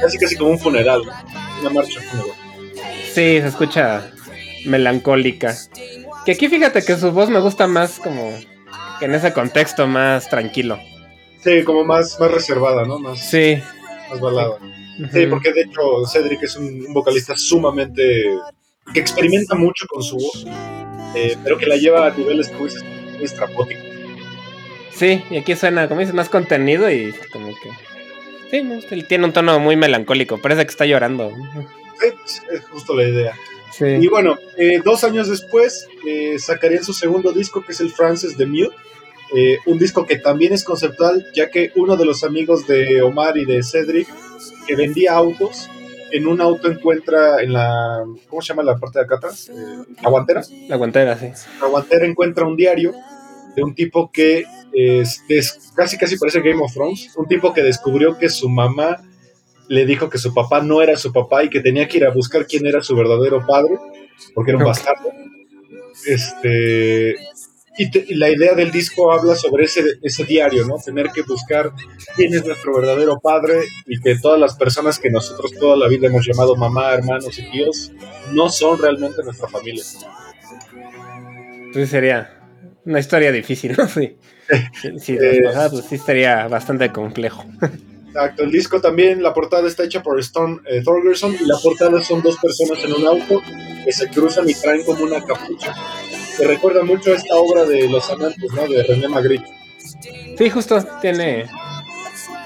casi 0.00 0.18
casi 0.18 0.36
como 0.36 0.50
un 0.50 0.58
funeral, 0.58 1.02
¿no? 1.04 1.12
Una 1.62 1.70
marcha 1.70 2.00
fúnebre. 2.02 2.32
Sí, 3.06 3.40
se 3.40 3.46
escucha 3.46 4.10
melancólica. 4.66 5.56
Que 6.26 6.32
aquí 6.32 6.48
fíjate 6.48 6.84
que 6.84 6.96
su 6.96 7.10
voz 7.12 7.30
me 7.30 7.40
gusta 7.40 7.66
más 7.66 7.98
como 7.98 8.30
que 8.98 9.06
en 9.06 9.14
ese 9.14 9.32
contexto 9.32 9.86
más 9.86 10.28
tranquilo. 10.28 10.78
Sí, 11.42 11.62
como 11.64 11.84
más, 11.84 12.18
más 12.20 12.30
reservada, 12.30 12.84
¿no? 12.84 12.98
Más, 12.98 13.18
Sí. 13.30 13.58
más 14.10 14.20
balada. 14.20 14.58
Sí, 15.12 15.20
Ujú. 15.22 15.30
porque 15.30 15.52
de 15.52 15.62
hecho 15.62 15.80
Cedric 16.12 16.42
es 16.42 16.56
un, 16.56 16.84
un 16.86 16.92
vocalista 16.92 17.34
sumamente. 17.36 18.24
que 18.92 19.00
experimenta 19.00 19.54
mucho 19.54 19.86
con 19.86 20.02
su 20.02 20.16
voz, 20.16 20.46
eh, 21.14 21.36
pero 21.44 21.58
que 21.58 21.66
la 21.66 21.76
lleva 21.76 22.06
a 22.06 22.10
niveles 22.10 22.50
dices, 22.58 22.82
muy. 23.54 23.76
Sí, 24.92 25.22
y 25.30 25.36
aquí 25.36 25.54
suena, 25.54 25.88
como 25.88 26.00
dices, 26.00 26.14
más 26.14 26.28
contenido 26.28 26.90
y 26.90 27.14
como 27.32 27.48
que. 27.48 27.70
Sí, 28.50 28.62
él 28.90 29.06
tiene 29.06 29.26
un 29.26 29.32
tono 29.32 29.58
muy 29.60 29.76
melancólico, 29.76 30.38
parece 30.38 30.64
que 30.64 30.70
está 30.70 30.86
llorando. 30.86 31.32
Es, 32.02 32.42
es 32.50 32.64
justo 32.66 32.94
la 32.96 33.04
idea. 33.04 33.34
Sí. 33.72 33.84
Y 34.00 34.06
bueno, 34.08 34.38
eh, 34.56 34.80
dos 34.84 35.04
años 35.04 35.28
después 35.28 35.86
eh, 36.06 36.38
sacarían 36.38 36.82
su 36.82 36.92
segundo 36.94 37.32
disco, 37.32 37.62
que 37.64 37.72
es 37.72 37.80
el 37.80 37.90
Francis 37.90 38.36
the 38.36 38.46
Mute. 38.46 38.74
eh, 39.34 39.58
un 39.66 39.78
disco 39.78 40.06
que 40.06 40.16
también 40.18 40.52
es 40.54 40.64
conceptual, 40.64 41.26
ya 41.34 41.50
que 41.50 41.70
uno 41.76 41.96
de 41.96 42.06
los 42.06 42.24
amigos 42.24 42.66
de 42.66 43.02
Omar 43.02 43.36
y 43.36 43.44
de 43.44 43.62
Cedric, 43.62 44.08
que 44.66 44.74
vendía 44.74 45.12
autos, 45.14 45.68
en 46.12 46.26
un 46.26 46.40
auto 46.40 46.70
encuentra 46.70 47.42
en 47.42 47.52
la. 47.52 48.04
¿Cómo 48.28 48.42
se 48.42 48.48
llama 48.48 48.62
la 48.62 48.76
parte 48.76 48.98
de 48.98 49.04
acá 49.04 49.16
atrás? 49.16 49.48
Eh, 49.48 49.54
la 50.02 50.10
guantera. 50.10 50.42
La 50.68 50.76
guantera, 50.76 51.16
sí. 51.18 51.28
La 51.60 51.66
guantera 51.68 52.06
encuentra 52.06 52.46
un 52.46 52.56
diario 52.56 52.94
de 53.56 53.62
un 53.62 53.74
tipo 53.74 54.10
que 54.12 54.44
es, 54.72 55.22
es- 55.28 55.72
casi 55.74 55.96
casi 55.98 56.16
parece 56.18 56.40
Game 56.40 56.62
of 56.62 56.72
Thrones, 56.72 57.10
un 57.16 57.26
tipo 57.26 57.52
que 57.52 57.62
descubrió 57.62 58.16
que 58.18 58.28
su 58.28 58.48
mamá 58.48 59.02
le 59.68 59.84
dijo 59.84 60.08
que 60.08 60.18
su 60.18 60.32
papá 60.32 60.62
no 60.62 60.80
era 60.82 60.96
su 60.96 61.12
papá 61.12 61.44
y 61.44 61.50
que 61.50 61.60
tenía 61.60 61.86
que 61.88 61.98
ir 61.98 62.06
a 62.06 62.10
buscar 62.10 62.46
quién 62.46 62.66
era 62.66 62.80
su 62.82 62.94
verdadero 62.96 63.44
padre, 63.46 63.76
porque 64.34 64.52
era 64.52 64.58
un 64.58 64.64
bastardo. 64.64 65.10
Este, 66.06 67.16
y, 67.78 67.90
te- 67.90 68.04
y 68.08 68.14
la 68.16 68.28
idea 68.28 68.54
del 68.54 68.70
disco 68.70 69.12
habla 69.12 69.34
sobre 69.36 69.64
ese, 69.64 69.82
ese 70.02 70.24
diario, 70.24 70.66
¿no? 70.66 70.76
Tener 70.84 71.08
que 71.14 71.22
buscar 71.22 71.72
quién 72.16 72.34
es 72.34 72.44
nuestro 72.44 72.74
verdadero 72.76 73.18
padre 73.20 73.60
y 73.86 74.00
que 74.00 74.16
todas 74.18 74.38
las 74.40 74.56
personas 74.56 74.98
que 74.98 75.10
nosotros 75.10 75.52
toda 75.58 75.76
la 75.76 75.88
vida 75.88 76.08
hemos 76.08 76.26
llamado 76.26 76.56
mamá, 76.56 76.92
hermanos 76.94 77.38
y 77.38 77.50
tíos 77.50 77.92
no 78.32 78.50
son 78.50 78.78
realmente 78.80 79.22
nuestra 79.22 79.48
familia. 79.48 79.84
Pues 81.72 81.90
sería 81.90 82.40
una 82.84 83.00
historia 83.00 83.32
difícil, 83.32 83.74
¿no? 83.76 83.86
Sí. 83.88 84.16
Sí, 84.98 85.12
Eh, 85.20 85.42
pasada, 85.44 85.70
pues 85.70 85.84
sí 85.84 85.98
sería 85.98 86.48
bastante 86.48 86.90
complejo. 86.90 87.44
Exacto, 88.06 88.42
el 88.44 88.50
disco 88.50 88.80
también, 88.80 89.22
la 89.22 89.34
portada 89.34 89.68
está 89.68 89.84
hecha 89.84 90.02
por 90.02 90.18
Storm 90.20 90.62
eh, 90.66 90.80
Thorgerson 90.82 91.34
y 91.38 91.44
la 91.44 91.56
portada 91.62 92.00
son 92.00 92.22
dos 92.22 92.38
personas 92.38 92.82
en 92.82 92.94
un 92.94 93.06
auto 93.06 93.42
que 93.84 93.92
se 93.92 94.08
cruzan 94.08 94.48
y 94.48 94.54
traen 94.54 94.84
como 94.84 95.04
una 95.04 95.22
capucha. 95.22 95.74
Que 96.38 96.46
recuerda 96.46 96.82
mucho 96.84 97.12
a 97.12 97.16
esta 97.16 97.34
obra 97.34 97.64
de 97.64 97.88
Los 97.88 98.08
Amantes, 98.10 98.52
¿no? 98.52 98.66
De 98.66 98.82
René 98.82 99.08
Magritte. 99.08 99.48
Sí, 100.36 100.50
justo, 100.50 100.84
tiene. 101.00 101.46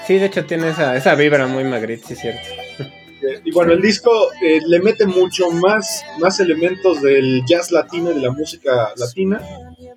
Sí, 0.07 0.15
de 0.15 0.25
hecho 0.25 0.45
tiene 0.45 0.69
esa, 0.69 0.95
esa 0.97 1.15
vibra 1.15 1.47
muy 1.47 1.63
Magritte, 1.63 2.07
sí, 2.07 2.15
cierto. 2.15 2.41
Eh, 2.79 3.41
Y 3.45 3.51
bueno, 3.51 3.71
el 3.73 3.81
disco 3.81 4.11
eh, 4.43 4.59
le 4.67 4.79
mete 4.81 5.05
mucho 5.05 5.49
más, 5.51 6.03
más 6.19 6.39
elementos 6.39 7.01
del 7.01 7.41
jazz 7.45 7.71
latino 7.71 8.11
y 8.11 8.15
de 8.15 8.21
la 8.21 8.31
música 8.31 8.91
latina. 8.97 9.41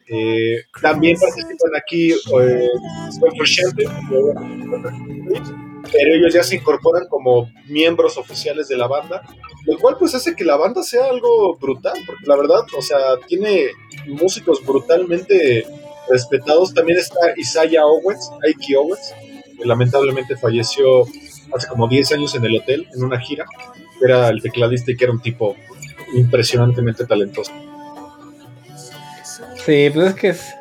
Eh, 0.08 0.62
también 0.80 1.16
participan 1.18 1.74
aquí 1.76 2.12
eh, 2.12 2.68
pero 5.92 6.14
ellos 6.14 6.34
ya 6.34 6.42
se 6.42 6.56
incorporan 6.56 7.06
como 7.08 7.50
miembros 7.66 8.16
oficiales 8.16 8.68
de 8.68 8.76
la 8.76 8.86
banda, 8.86 9.22
lo 9.64 9.78
cual 9.78 9.96
pues 9.98 10.14
hace 10.14 10.34
que 10.34 10.44
la 10.44 10.56
banda 10.56 10.82
sea 10.82 11.06
algo 11.06 11.56
brutal, 11.56 11.98
porque 12.06 12.26
la 12.26 12.36
verdad, 12.36 12.60
o 12.76 12.82
sea, 12.82 12.98
tiene 13.26 13.68
músicos 14.06 14.64
brutalmente 14.64 15.66
respetados. 16.08 16.74
También 16.74 16.98
está 16.98 17.18
Isaiah 17.36 17.84
Owens, 17.84 18.30
Ike 18.46 18.76
Owens, 18.76 19.14
que 19.58 19.66
lamentablemente 19.66 20.36
falleció 20.36 21.04
hace 21.54 21.68
como 21.68 21.88
10 21.88 22.12
años 22.12 22.34
en 22.34 22.44
el 22.44 22.56
hotel, 22.56 22.88
en 22.94 23.04
una 23.04 23.18
gira. 23.20 23.46
Era 24.02 24.28
el 24.28 24.42
tecladista 24.42 24.92
y 24.92 24.96
que 24.96 25.04
era 25.04 25.12
un 25.12 25.20
tipo 25.20 25.56
impresionantemente 26.14 27.06
talentoso. 27.06 27.52
Sí, 29.64 29.90
pues 29.92 30.08
es 30.08 30.14
que 30.14 30.28
es. 30.28 30.54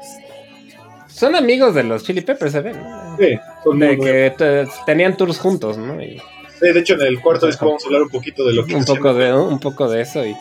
Son 1.07 1.35
amigos 1.35 1.75
de 1.75 1.83
los 1.83 2.03
Chili 2.03 2.21
Peppers, 2.21 2.51
se 2.51 2.61
ven. 2.61 2.81
¿no? 2.81 3.17
Sí, 3.17 3.37
De 3.73 3.95
muy- 3.97 4.05
que 4.05 4.33
te- 4.37 4.67
tenían 4.85 5.15
tours 5.17 5.39
juntos, 5.39 5.77
¿no? 5.77 6.01
Y 6.01 6.21
Sí, 6.59 6.71
de 6.71 6.79
hecho, 6.79 6.93
en 6.93 7.01
el 7.01 7.19
cuarto 7.19 7.47
disco 7.47 7.65
vamos 7.65 7.83
a 7.83 7.87
hablar 7.87 8.03
un 8.03 8.09
poquito 8.09 8.45
de 8.45 8.53
lo 8.53 8.65
que 8.65 8.75
un 8.75 8.85
poco 8.85 9.13
de 9.13 9.33
un 9.33 9.59
poco 9.59 9.89
de 9.89 10.01
eso 10.01 10.25
y 10.25 10.35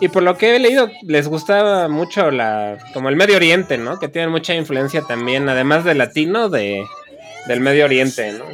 y 0.00 0.08
por 0.08 0.22
lo 0.24 0.36
que 0.36 0.56
he 0.56 0.58
leído 0.58 0.90
les 1.02 1.28
gustaba 1.28 1.86
mucho 1.88 2.30
la 2.32 2.76
como 2.92 3.08
el 3.08 3.16
Medio 3.16 3.36
Oriente, 3.36 3.78
¿no? 3.78 3.98
Que 4.00 4.08
tienen 4.08 4.30
mucha 4.30 4.54
influencia 4.54 5.02
también, 5.02 5.48
además 5.48 5.84
de 5.84 5.94
latino, 5.94 6.48
de 6.48 6.82
del 7.46 7.60
Medio 7.60 7.84
Oriente, 7.86 8.32
¿no? 8.32 8.44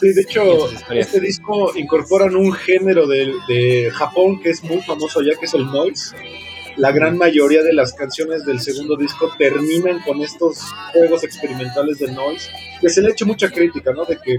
Sí, 0.00 0.12
de 0.12 0.22
hecho, 0.22 0.68
este 0.90 1.20
disco 1.20 1.72
incorporan 1.76 2.34
un 2.36 2.52
género 2.52 3.06
de, 3.06 3.32
de 3.48 3.90
Japón 3.92 4.40
que 4.40 4.50
es 4.50 4.62
muy 4.62 4.80
famoso 4.82 5.20
allá, 5.20 5.32
que 5.38 5.46
es 5.46 5.54
el 5.54 5.66
noise. 5.66 6.14
La 6.78 6.92
gran 6.92 7.18
mayoría 7.18 7.62
de 7.62 7.72
las 7.72 7.92
canciones 7.92 8.44
del 8.44 8.60
segundo 8.60 8.96
disco 8.96 9.30
terminan 9.36 10.00
con 10.02 10.20
estos 10.22 10.58
juegos 10.92 11.24
experimentales 11.24 11.98
de 11.98 12.12
noise, 12.12 12.48
que 12.80 12.88
se 12.88 13.02
le 13.02 13.08
ha 13.08 13.10
hecho 13.12 13.26
mucha 13.26 13.50
crítica, 13.50 13.92
¿no? 13.92 14.04
De 14.04 14.16
que, 14.16 14.36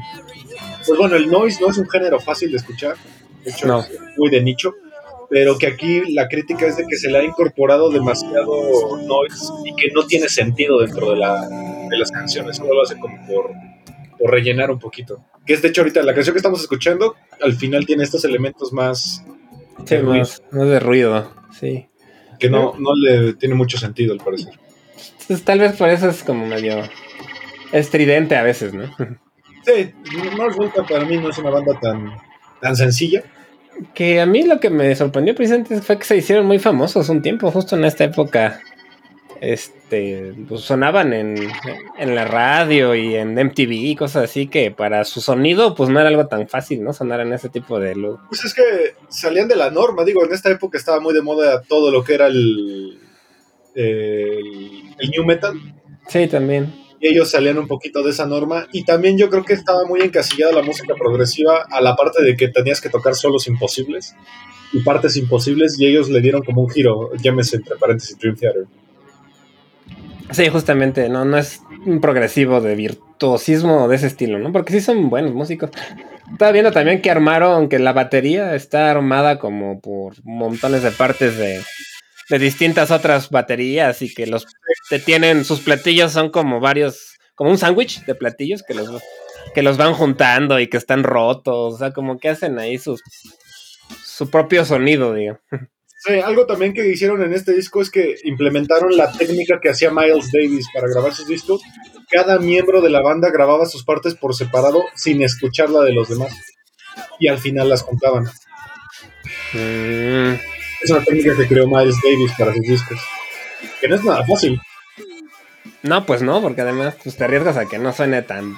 pues 0.86 0.98
bueno, 0.98 1.16
el 1.18 1.30
noise 1.30 1.60
no 1.62 1.70
es 1.70 1.78
un 1.78 1.90
género 1.90 2.20
fácil 2.20 2.52
de 2.52 2.58
escuchar, 2.58 2.96
de 3.44 3.52
hecho 3.52 3.68
No. 3.68 3.80
es 3.82 3.90
muy 4.18 4.30
de 4.30 4.42
nicho, 4.42 4.74
pero 5.30 5.58
que 5.58 5.68
aquí 5.68 6.02
la 6.14 6.28
crítica 6.30 6.66
es 6.66 6.78
de 6.78 6.86
que 6.88 6.96
se 6.96 7.10
le 7.12 7.18
ha 7.20 7.24
incorporado 7.24 7.92
demasiado 7.92 8.98
noise 9.06 9.46
y 9.66 9.76
que 9.76 9.92
no 9.94 10.08
tiene 10.08 10.30
sentido 10.30 10.80
dentro 10.80 11.12
de, 11.12 11.18
la, 11.18 11.46
de 11.90 11.98
las 11.98 12.10
canciones, 12.10 12.56
solo 12.56 12.74
lo 12.74 12.84
hace 12.84 12.98
como 12.98 13.18
por, 13.28 13.52
por 14.18 14.32
rellenar 14.32 14.72
un 14.72 14.80
poquito. 14.80 15.26
Que 15.46 15.54
es 15.54 15.62
de 15.62 15.68
hecho 15.68 15.82
ahorita 15.82 16.04
la 16.04 16.14
canción 16.14 16.34
que 16.34 16.40
estamos 16.40 16.62
escuchando, 16.62 17.16
al 17.42 17.54
final 17.54 17.86
tiene 17.86 18.04
estos 18.04 18.24
elementos 18.24 18.72
más 18.72 19.26
Sí, 19.86 19.98
más, 19.98 20.42
más 20.52 20.68
de 20.70 20.80
ruido, 20.80 21.34
sí. 21.60 21.89
Que 22.40 22.50
no, 22.50 22.74
no 22.80 22.96
le 22.96 23.34
tiene 23.34 23.56
mucho 23.56 23.78
sentido 23.78 24.14
al 24.14 24.20
parecer. 24.20 24.54
Entonces, 25.22 25.44
tal 25.44 25.60
vez 25.60 25.76
por 25.76 25.90
eso 25.90 26.10
es 26.10 26.24
como 26.24 26.46
medio 26.46 26.82
estridente 27.72 28.36
a 28.36 28.44
veces, 28.44 28.74
¿no? 28.74 28.86
Sí, 29.66 29.94
Mars 30.38 30.56
Volta 30.56 30.84
para 30.84 31.06
mí 31.06 31.18
no 31.18 31.30
es 31.30 31.38
una 31.38 31.52
banda 31.52 31.78
tan, 31.80 32.12
tan 32.62 32.76
sencilla. 32.76 33.24
Que 33.94 34.20
a 34.20 34.26
mí 34.26 34.44
lo 34.44 34.60
que 34.60 34.70
me 34.70 34.96
sorprendió 34.96 35.36
precisamente 35.36 35.82
fue 35.82 35.98
que 35.98 36.06
se 36.06 36.18
hicieron 36.18 36.46
muy 36.46 36.60
famosos 36.60 37.10
un 37.10 37.22
tiempo, 37.22 37.52
justo 37.52 37.76
en 37.76 37.86
esta 37.86 38.06
época. 38.06 38.62
Este, 39.42 40.34
pues 40.50 40.62
sonaban 40.62 41.14
en, 41.14 41.36
en 41.98 42.16
la 42.16 42.26
radio 42.26 42.94
y 42.94 43.16
en 43.16 43.36
MTV 43.36 43.72
y 43.72 43.96
cosas 43.96 44.26
así 44.26 44.48
que 44.48 44.70
para 44.72 45.06
su 45.06 45.22
sonido 45.22 45.76
pues 45.76 45.90
no 45.90 46.00
era 46.00 46.10
algo 46.10 46.28
tan 46.28 46.48
fácil, 46.50 46.84
¿no? 46.84 46.92
Sonar 46.92 47.22
en 47.22 47.32
ese 47.32 47.48
tipo 47.50 47.80
de 47.80 47.96
luz. 47.96 48.20
Pues 48.28 48.44
es 48.44 48.54
que 48.54 48.64
salían 49.08 49.48
de 49.48 49.56
la 49.56 49.72
norma, 49.72 50.04
digo, 50.04 50.26
en 50.26 50.34
esta 50.34 50.50
época 50.52 50.78
estaba 50.78 51.00
muy 51.00 51.14
de 51.14 51.22
moda 51.22 51.62
todo 51.62 51.90
lo 51.90 52.04
que 52.04 52.16
era 52.16 52.28
el, 52.28 53.00
el, 53.76 54.96
el 55.00 55.10
new 55.10 55.26
metal. 55.26 55.54
Sí, 56.08 56.28
también. 56.28 56.74
y 57.00 57.08
ellos 57.08 57.32
salían 57.32 57.58
un 57.60 57.68
poquito 57.68 58.04
de 58.04 58.12
esa 58.12 58.26
norma 58.26 58.68
y 58.74 58.84
también 58.84 59.18
yo 59.18 59.30
creo 59.30 59.46
que 59.46 59.54
estaba 59.54 59.86
muy 59.86 60.02
encasillada 60.02 60.52
la 60.54 60.64
música 60.64 60.96
progresiva 60.96 61.66
a 61.70 61.80
la 61.82 61.96
parte 61.96 62.24
de 62.24 62.36
que 62.36 62.50
tenías 62.50 62.82
que 62.82 62.90
tocar 62.90 63.16
solos 63.16 63.48
imposibles 63.48 64.16
y 64.74 64.80
partes 64.82 65.16
imposibles 65.16 65.80
y 65.80 65.86
ellos 65.86 66.10
le 66.10 66.20
dieron 66.22 66.44
como 66.44 66.62
un 66.62 66.70
giro, 66.70 67.12
llámese 67.22 67.58
entre 67.58 67.78
paréntesis 67.78 68.18
Dream 68.20 68.36
Theater. 68.36 68.66
Sí, 70.32 70.48
justamente, 70.50 71.10
no, 71.10 71.26
no 71.26 71.38
es 71.38 71.62
un 71.86 72.02
progresivo 72.02 72.62
de 72.62 72.76
virtuosismo 72.76 73.88
de 73.88 73.96
ese 73.96 74.08
estilo, 74.08 74.38
¿no? 74.38 74.52
Porque 74.52 74.74
sí 74.74 74.82
son 74.82 75.10
buenos 75.10 75.34
músicos. 75.34 75.72
Estaba 76.32 76.52
viendo 76.52 76.72
también 76.72 77.02
que 77.02 77.10
armaron, 77.10 77.68
que 77.68 77.80
la 77.80 77.94
batería 77.94 78.54
está 78.54 78.92
armada 78.92 79.40
como 79.40 79.82
por 79.82 80.14
montones 80.24 80.84
de 80.84 80.92
partes 80.92 81.36
de, 81.38 81.62
de 82.30 82.40
distintas 82.40 82.92
otras 82.92 83.32
baterías 83.32 84.02
y 84.04 84.14
que 84.14 84.28
los 84.28 84.46
te 84.90 85.00
tienen, 85.00 85.44
sus 85.46 85.62
platillos 85.62 86.12
son 86.12 86.30
como 86.30 86.60
varios, 86.60 87.18
como 87.34 87.50
un 87.50 87.58
sándwich 87.58 88.06
de 88.06 88.14
platillos 88.14 88.62
que 88.62 88.76
los, 88.76 89.02
que 89.56 89.64
los 89.64 89.78
van 89.78 89.94
juntando 89.94 90.60
y 90.60 90.68
que 90.68 90.78
están 90.78 91.04
rotos, 91.04 91.76
o 91.76 91.78
sea, 91.78 91.92
como 91.92 92.20
que 92.20 92.30
hacen 92.30 92.60
ahí 92.60 92.78
sus, 92.78 93.02
su 94.04 94.30
propio 94.30 94.64
sonido, 94.64 95.14
digo. 95.14 95.40
Sí, 96.02 96.14
algo 96.14 96.46
también 96.46 96.74
que 96.74 96.88
hicieron 96.88 97.22
en 97.24 97.34
este 97.34 97.52
disco 97.54 97.82
es 97.82 97.90
que 97.92 98.16
implementaron 98.24 98.96
la 98.96 99.12
técnica 99.12 99.60
que 99.62 99.70
hacía 99.70 99.92
Miles 99.92 100.32
Davis 100.32 100.66
para 100.74 100.88
grabar 100.88 101.14
sus 101.14 101.28
discos. 101.28 101.62
Cada 102.10 102.40
miembro 102.40 102.80
de 102.82 102.90
la 102.90 103.02
banda 103.02 103.30
grababa 103.32 103.66
sus 103.66 103.84
partes 103.84 104.16
por 104.16 104.34
separado 104.34 104.82
sin 104.96 105.22
escuchar 105.22 105.70
la 105.70 105.82
de 105.82 105.92
los 105.92 106.08
demás. 106.08 106.34
Y 107.20 107.28
al 107.28 107.38
final 107.38 107.68
las 107.68 107.82
juntaban. 107.82 108.30
Mm, 109.54 110.36
Es 110.82 110.90
una 110.90 111.04
técnica 111.04 111.36
que 111.36 111.48
creó 111.48 111.68
Miles 111.68 111.98
Davis 112.02 112.32
para 112.38 112.54
sus 112.54 112.62
discos. 112.62 113.00
Que 113.82 113.90
no 113.90 113.96
es 113.96 114.04
nada 114.06 114.26
fácil. 114.26 114.62
No, 115.84 116.06
pues 116.06 116.22
no, 116.22 116.42
porque 116.42 116.62
además 116.62 116.96
pues, 117.04 117.18
te 117.18 117.26
arriesgas 117.26 117.58
a 117.58 117.66
que 117.66 117.78
no 117.78 117.92
suene 117.92 118.22
tan, 118.22 118.58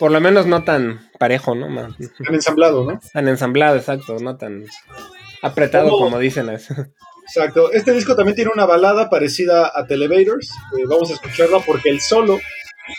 por 0.00 0.10
lo 0.10 0.20
menos 0.20 0.46
no 0.46 0.64
tan 0.64 1.08
parejo, 1.20 1.54
¿no? 1.54 1.66
Han 1.66 2.34
ensamblado, 2.34 2.84
¿no? 2.84 3.00
Tan 3.12 3.28
ensamblado, 3.28 3.76
exacto, 3.76 4.16
no 4.18 4.36
tan 4.36 4.64
apretado 5.44 5.90
como 5.90 6.18
dicen. 6.18 6.48
Exacto. 6.48 7.72
Este 7.72 7.92
disco 7.92 8.16
también 8.16 8.36
tiene 8.36 8.50
una 8.52 8.66
balada 8.66 9.08
parecida 9.08 9.70
a 9.74 9.86
Televators. 9.86 10.50
Eh, 10.78 10.84
vamos 10.86 11.10
a 11.10 11.14
escucharla 11.14 11.60
porque 11.60 11.90
el 11.90 12.00
solo 12.00 12.36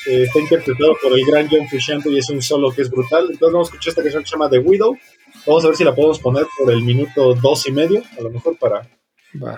eh, 0.08 0.24
está 0.24 0.40
interpretado 0.40 0.96
por 1.02 1.14
el 1.14 1.26
gran 1.26 1.48
John 1.50 1.68
Frusciante 1.68 2.10
y 2.10 2.18
es 2.18 2.30
un 2.30 2.42
solo 2.42 2.72
que 2.72 2.84
es 2.84 2.90
brutal. 2.90 3.28
Entonces 3.32 3.54
vamos 3.54 3.68
a 3.68 3.72
escuchar 3.72 3.92
esta 3.92 4.02
canción 4.02 4.24
que 4.24 4.30
se 4.30 4.36
llama 4.36 4.50
The 4.50 4.60
Widow. 4.60 4.98
Vamos 5.46 5.64
a 5.64 5.68
ver 5.68 5.78
si 5.78 5.84
la 5.84 5.94
podemos 5.94 6.20
poner 6.20 6.46
por 6.58 6.72
el 6.72 6.82
minuto 6.82 7.36
dos 7.36 7.68
y 7.68 7.72
medio, 7.72 8.04
a 8.18 8.22
lo 8.22 8.32
mejor 8.32 8.58
para 8.58 8.90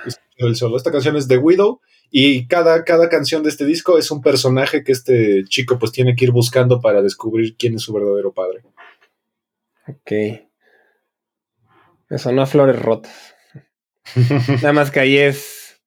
escuchar 0.05 0.47
el 0.49 0.55
solo. 0.55 0.77
Esta 0.77 0.91
canción 0.91 1.15
es 1.15 1.27
The 1.27 1.37
Widow 1.37 1.79
y 2.09 2.47
cada, 2.47 2.83
cada 2.83 3.09
canción 3.09 3.43
de 3.43 3.49
este 3.49 3.65
disco 3.65 3.97
es 3.97 4.11
un 4.11 4.21
personaje 4.21 4.83
que 4.83 4.91
este 4.91 5.43
chico 5.45 5.77
pues 5.77 5.91
tiene 5.91 6.15
que 6.15 6.25
ir 6.25 6.31
buscando 6.31 6.81
para 6.81 7.01
descubrir 7.01 7.55
quién 7.57 7.75
es 7.75 7.81
su 7.81 7.93
verdadero 7.93 8.33
padre. 8.33 8.63
Ok. 9.87 10.46
Me 12.09 12.17
sonó 12.17 12.41
a 12.41 12.45
flores 12.45 12.81
rotas. 12.81 13.35
Nada 14.61 14.73
más 14.73 14.91
que 14.91 14.99
ahí 15.01 15.17
es 15.17 15.81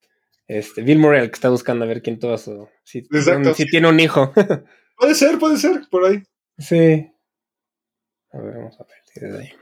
este, 0.46 0.82
Bill 0.82 0.98
Murray 0.98 1.22
el 1.22 1.30
que 1.30 1.34
está 1.36 1.48
buscando 1.48 1.84
a 1.84 1.88
ver 1.88 2.02
quién 2.02 2.18
tuvo 2.18 2.36
su. 2.36 2.68
Si, 2.84 2.98
Exacto. 2.98 3.54
si 3.54 3.66
tiene 3.66 3.88
un 3.88 4.00
hijo. 4.00 4.32
Puede 4.98 5.14
ser, 5.14 5.38
puede 5.38 5.56
ser, 5.56 5.80
por 5.90 6.04
ahí. 6.04 6.22
sí. 6.58 7.10
A 8.32 8.38
ver, 8.38 8.54
vamos 8.58 8.78
a 8.78 8.84
ver. 8.84 8.96
si 9.06 9.20
desde 9.20 9.38
ahí. 9.38 9.52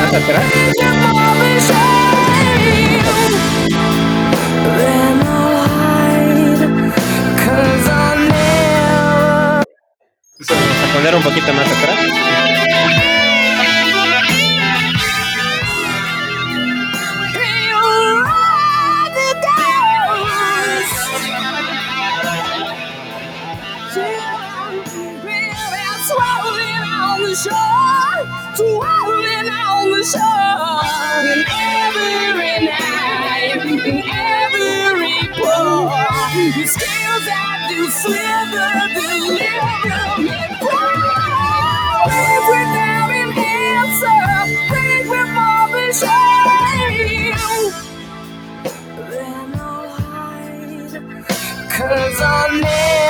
¿Más 0.00 0.14
atrás? 0.14 1.52
Poner 10.46 11.14
un 11.14 11.22
poquito 11.22 11.52
más 11.52 11.66
atrás. 11.66 11.98
Swirling 28.54 29.48
on 29.48 29.90
the 29.90 30.04
shore, 30.04 30.84
and 31.24 31.44
every 31.48 32.66
night, 32.66 33.64
and 33.64 34.04
every 34.04 35.16
pore, 35.32 35.88
the 36.52 36.66
scales 36.66 37.24
that 37.24 37.61
you 37.82 37.90
slither, 37.90 38.72
deliver 38.94 40.22
me 40.22 40.38
without 42.50 43.10
an 43.20 43.38
answer. 43.38 44.22
Then 49.10 49.54
I'll 49.60 49.88
hide, 49.90 51.26
cause 51.70 52.20
I'm. 52.22 53.01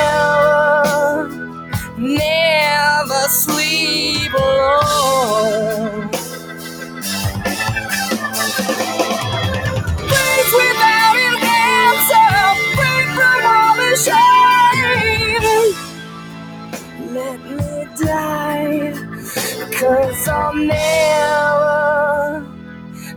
Cause 19.83 20.29
I'll 20.29 20.55
never, 20.55 22.45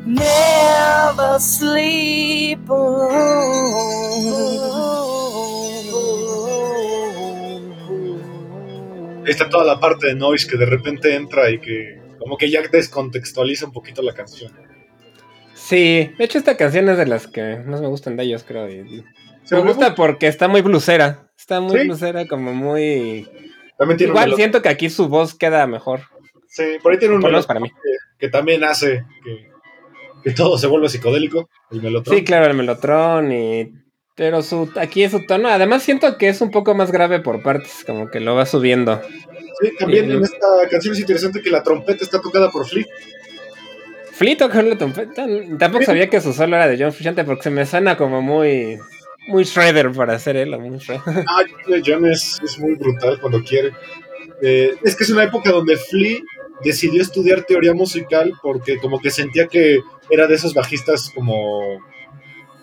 never 0.05 1.39
sleep 1.39 2.67
alone. 7.55 9.23
Está 9.27 9.49
toda 9.49 9.63
la 9.65 9.79
parte 9.79 10.07
de 10.07 10.15
noise 10.15 10.47
que 10.49 10.57
de 10.57 10.65
repente 10.65 11.15
entra 11.15 11.49
y 11.49 11.59
que 11.59 11.99
como 12.19 12.37
que 12.37 12.49
ya 12.49 12.61
descontextualiza 12.71 13.65
un 13.67 13.71
poquito 13.71 14.01
la 14.01 14.13
canción. 14.13 14.51
Sí, 15.53 16.11
de 16.17 16.23
hecho 16.25 16.37
esta 16.37 16.57
canción 16.57 16.89
es 16.89 16.97
de 16.97 17.05
las 17.07 17.27
que 17.27 17.57
más 17.65 17.81
me 17.81 17.87
gustan 17.87 18.17
de 18.17 18.23
ellos, 18.23 18.43
creo. 18.43 18.69
y- 18.69 18.79
y- 18.97 19.03
Se 19.43 19.55
me 19.55 19.61
gusta 19.61 19.93
porque 19.95 20.27
está 20.27 20.47
muy 20.47 20.61
blusera. 20.61 21.29
Está 21.37 21.59
muy 21.61 21.79
Sí. 21.79 21.85
blusera, 21.85 22.27
como 22.27 22.53
muy... 22.53 23.27
También 23.77 23.97
tiene 23.97 24.13
un 24.13 24.17
Igual 24.17 24.35
siento 24.35 24.61
que 24.63 24.69
aquí 24.69 24.89
su 24.89 25.07
voz 25.07 25.35
queda 25.35 25.67
mejor. 25.67 26.01
Sí, 26.55 26.63
por 26.81 26.93
ahí 26.93 26.97
tiene 26.97 27.15
un 27.15 27.21
para 27.21 27.59
mí. 27.59 27.69
que, 27.69 27.91
que 28.17 28.29
también 28.29 28.63
hace 28.63 29.03
que, 29.25 29.51
que 30.23 30.31
todo 30.31 30.57
se 30.57 30.67
vuelva 30.67 30.87
psicodélico. 30.87 31.49
El 31.69 31.81
melotron. 31.81 32.15
Sí, 32.15 32.23
claro, 32.23 32.45
el 32.45 32.55
melotron 32.55 33.29
y... 33.33 33.73
Pero 34.15 34.41
su, 34.41 34.71
aquí 34.77 35.03
es 35.03 35.11
su 35.11 35.25
tono. 35.25 35.49
Además 35.49 35.83
siento 35.83 36.17
que 36.17 36.29
es 36.29 36.39
un 36.39 36.49
poco 36.49 36.73
más 36.73 36.93
grave 36.93 37.19
por 37.19 37.43
partes, 37.43 37.83
como 37.85 38.09
que 38.09 38.21
lo 38.21 38.35
va 38.35 38.45
subiendo. 38.45 39.01
Sí, 39.59 39.71
también 39.77 40.09
en 40.09 40.23
esta 40.23 40.47
canción 40.71 40.93
es 40.93 41.01
interesante 41.01 41.41
que 41.41 41.49
la 41.49 41.61
trompeta 41.61 42.05
está 42.05 42.21
tocada 42.21 42.49
por 42.49 42.65
Flea. 42.65 42.85
Flea 44.13 44.37
tocó 44.37 44.61
la 44.61 44.77
trompeta. 44.77 45.25
Tampoco 45.59 45.83
sabía 45.83 46.09
que 46.09 46.21
su 46.21 46.31
solo 46.31 46.55
era 46.55 46.69
de 46.69 46.77
John 46.81 46.93
Frusciante 46.93 47.25
porque 47.25 47.43
se 47.43 47.49
me 47.49 47.65
suena 47.65 47.97
como 47.97 48.21
muy... 48.21 48.79
Muy 49.27 49.43
Shredder 49.43 49.91
para 49.91 50.13
hacer 50.13 50.37
él, 50.37 50.57
muy 50.57 50.77
Shredder. 50.77 51.25
Ah, 51.27 51.43
John 51.85 52.05
es, 52.05 52.39
es 52.41 52.57
muy 52.57 52.75
brutal 52.75 53.19
cuando 53.19 53.43
quiere. 53.43 53.73
Eh, 54.41 54.75
es 54.83 54.95
que 54.95 55.03
es 55.03 55.09
una 55.09 55.23
época 55.23 55.51
donde 55.51 55.75
Flea 55.75 56.19
decidió 56.63 57.01
estudiar 57.01 57.43
teoría 57.43 57.73
musical 57.73 58.33
porque 58.41 58.77
como 58.79 58.99
que 58.99 59.11
sentía 59.11 59.47
que 59.47 59.79
era 60.09 60.27
de 60.27 60.35
esos 60.35 60.53
bajistas 60.53 61.11
como 61.13 61.79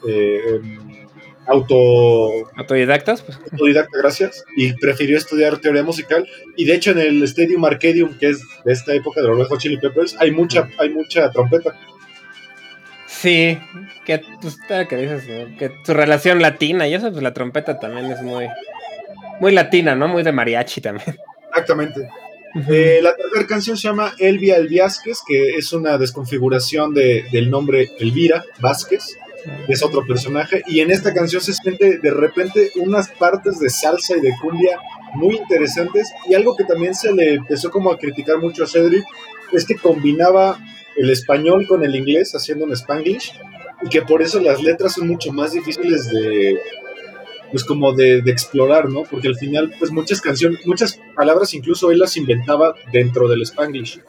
eh, 0.08 0.60
em, 0.62 1.06
auto 1.46 2.48
Autodidactas, 2.56 3.22
pues. 3.22 3.38
autodidacta, 3.50 3.98
gracias, 3.98 4.44
y 4.56 4.72
prefirió 4.74 5.18
estudiar 5.18 5.58
teoría 5.58 5.82
musical. 5.82 6.26
Y 6.56 6.64
de 6.64 6.74
hecho 6.74 6.92
en 6.92 6.98
el 6.98 7.22
Stadium 7.24 7.64
Arcadium, 7.64 8.16
que 8.18 8.30
es 8.30 8.42
de 8.64 8.72
esta 8.72 8.94
época 8.94 9.20
de 9.20 9.28
los 9.28 9.48
Hot 9.48 9.60
Chili 9.60 9.78
Peppers, 9.78 10.16
hay 10.18 10.30
mucha, 10.30 10.68
hay 10.78 10.90
mucha 10.90 11.30
trompeta. 11.30 11.74
Sí, 13.06 13.58
que 14.04 14.20
pues, 14.40 14.58
que 14.88 14.96
dices, 14.96 15.28
¿no? 15.28 15.56
que 15.56 15.70
su 15.84 15.94
relación 15.94 16.42
latina 16.42 16.88
y 16.88 16.94
eso, 16.94 17.10
pues 17.10 17.22
la 17.22 17.32
trompeta 17.32 17.78
también 17.78 18.10
es 18.10 18.20
muy, 18.22 18.48
muy 19.38 19.52
latina, 19.52 19.94
¿no? 19.94 20.08
Muy 20.08 20.22
de 20.22 20.32
mariachi 20.32 20.80
también. 20.80 21.16
Exactamente. 21.50 22.08
Eh, 22.54 23.00
la 23.02 23.14
tercera 23.16 23.46
canción 23.46 23.76
se 23.76 23.88
llama 23.88 24.12
Elvia 24.18 24.56
Elviásquez, 24.56 25.20
que 25.26 25.56
es 25.56 25.72
una 25.72 25.96
desconfiguración 25.98 26.92
de- 26.92 27.24
del 27.32 27.50
nombre 27.50 27.90
Elvira 27.98 28.44
Vázquez, 28.60 29.16
que 29.66 29.72
es 29.72 29.82
otro 29.82 30.06
personaje, 30.06 30.62
y 30.66 30.80
en 30.80 30.90
esta 30.90 31.12
canción 31.14 31.42
se 31.42 31.52
siente 31.54 31.98
de 31.98 32.10
repente 32.10 32.70
unas 32.76 33.08
partes 33.08 33.58
de 33.58 33.70
salsa 33.70 34.16
y 34.16 34.20
de 34.20 34.32
cumbia 34.40 34.78
muy 35.14 35.36
interesantes, 35.36 36.08
y 36.28 36.34
algo 36.34 36.54
que 36.54 36.64
también 36.64 36.94
se 36.94 37.12
le 37.12 37.34
empezó 37.34 37.70
como 37.70 37.90
a 37.90 37.98
criticar 37.98 38.38
mucho 38.38 38.64
a 38.64 38.66
Cedric, 38.66 39.04
es 39.52 39.64
que 39.64 39.76
combinaba 39.76 40.58
el 40.96 41.10
español 41.10 41.66
con 41.66 41.82
el 41.84 41.96
inglés 41.96 42.34
haciendo 42.34 42.66
un 42.66 42.72
spanglish, 42.72 43.32
y 43.84 43.88
que 43.88 44.02
por 44.02 44.22
eso 44.22 44.40
las 44.40 44.62
letras 44.62 44.92
son 44.92 45.08
mucho 45.08 45.32
más 45.32 45.52
difíciles 45.52 46.08
de, 46.10 46.60
pues 47.52 47.62
como 47.64 47.92
de, 47.92 48.22
de 48.22 48.30
explorar, 48.32 48.88
¿no? 48.88 49.04
Porque 49.04 49.28
al 49.28 49.36
final, 49.36 49.72
pues 49.78 49.92
muchas 49.92 50.20
canciones, 50.20 50.66
muchas 50.66 50.98
palabras 51.14 51.54
incluso 51.54 51.90
él 51.92 51.98
las 52.00 52.16
inventaba 52.16 52.74
dentro 52.92 53.28
del 53.28 53.42
Spanglish. 53.42 54.00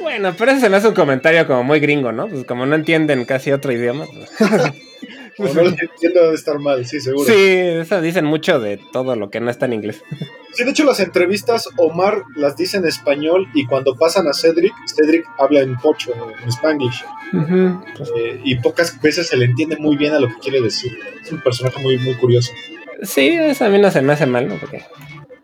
Bueno, 0.00 0.34
pero 0.36 0.50
ese 0.50 0.60
se 0.62 0.68
me 0.68 0.76
hace 0.76 0.88
un 0.88 0.94
comentario 0.94 1.46
como 1.46 1.62
muy 1.62 1.80
gringo, 1.80 2.12
¿no? 2.12 2.28
Pues 2.28 2.44
como 2.44 2.66
no 2.66 2.74
entienden 2.74 3.24
casi 3.24 3.52
otro 3.52 3.72
idioma. 3.72 4.06
pues- 5.36 5.54
no 5.54 5.62
lo 5.62 5.68
entiendo 5.70 6.22
debe 6.22 6.34
estar 6.34 6.58
mal, 6.58 6.84
sí, 6.86 7.00
seguro. 7.00 7.24
sí, 7.26 7.32
Sí. 7.32 7.38
eso 7.80 8.00
dicen 8.00 8.24
mucho 8.24 8.60
de 8.60 8.78
todo 8.92 9.16
lo 9.16 9.30
que 9.30 9.40
no 9.40 9.50
está 9.50 9.66
en 9.66 9.74
inglés. 9.74 10.02
de 10.58 10.70
hecho 10.70 10.84
las 10.84 11.00
entrevistas 11.00 11.68
Omar 11.76 12.22
las 12.36 12.56
dice 12.56 12.76
en 12.78 12.86
español 12.86 13.48
y 13.54 13.66
cuando 13.66 13.94
pasan 13.96 14.26
a 14.28 14.32
Cedric, 14.34 14.72
Cedric 14.86 15.24
habla 15.38 15.60
en 15.60 15.76
pocho, 15.78 16.12
en 16.42 16.48
Spanglish. 16.48 17.04
Eh, 18.16 18.40
y 18.44 18.56
pocas 18.56 19.00
veces 19.00 19.28
se 19.28 19.36
le 19.36 19.46
entiende 19.46 19.76
muy 19.76 19.96
bien 19.96 20.12
a 20.14 20.20
lo 20.20 20.28
que 20.28 20.34
quiere 20.40 20.60
decir. 20.60 20.98
Es 21.22 21.32
un 21.32 21.40
personaje 21.40 21.80
muy, 21.82 21.98
muy 21.98 22.14
curioso. 22.14 22.52
sí, 23.02 23.28
eso 23.28 23.64
a 23.64 23.68
mí 23.68 23.78
no 23.78 23.90
se 23.90 24.02
me 24.02 24.12
hace 24.12 24.26
mal, 24.26 24.48
¿no? 24.48 24.56
Porque, 24.56 24.82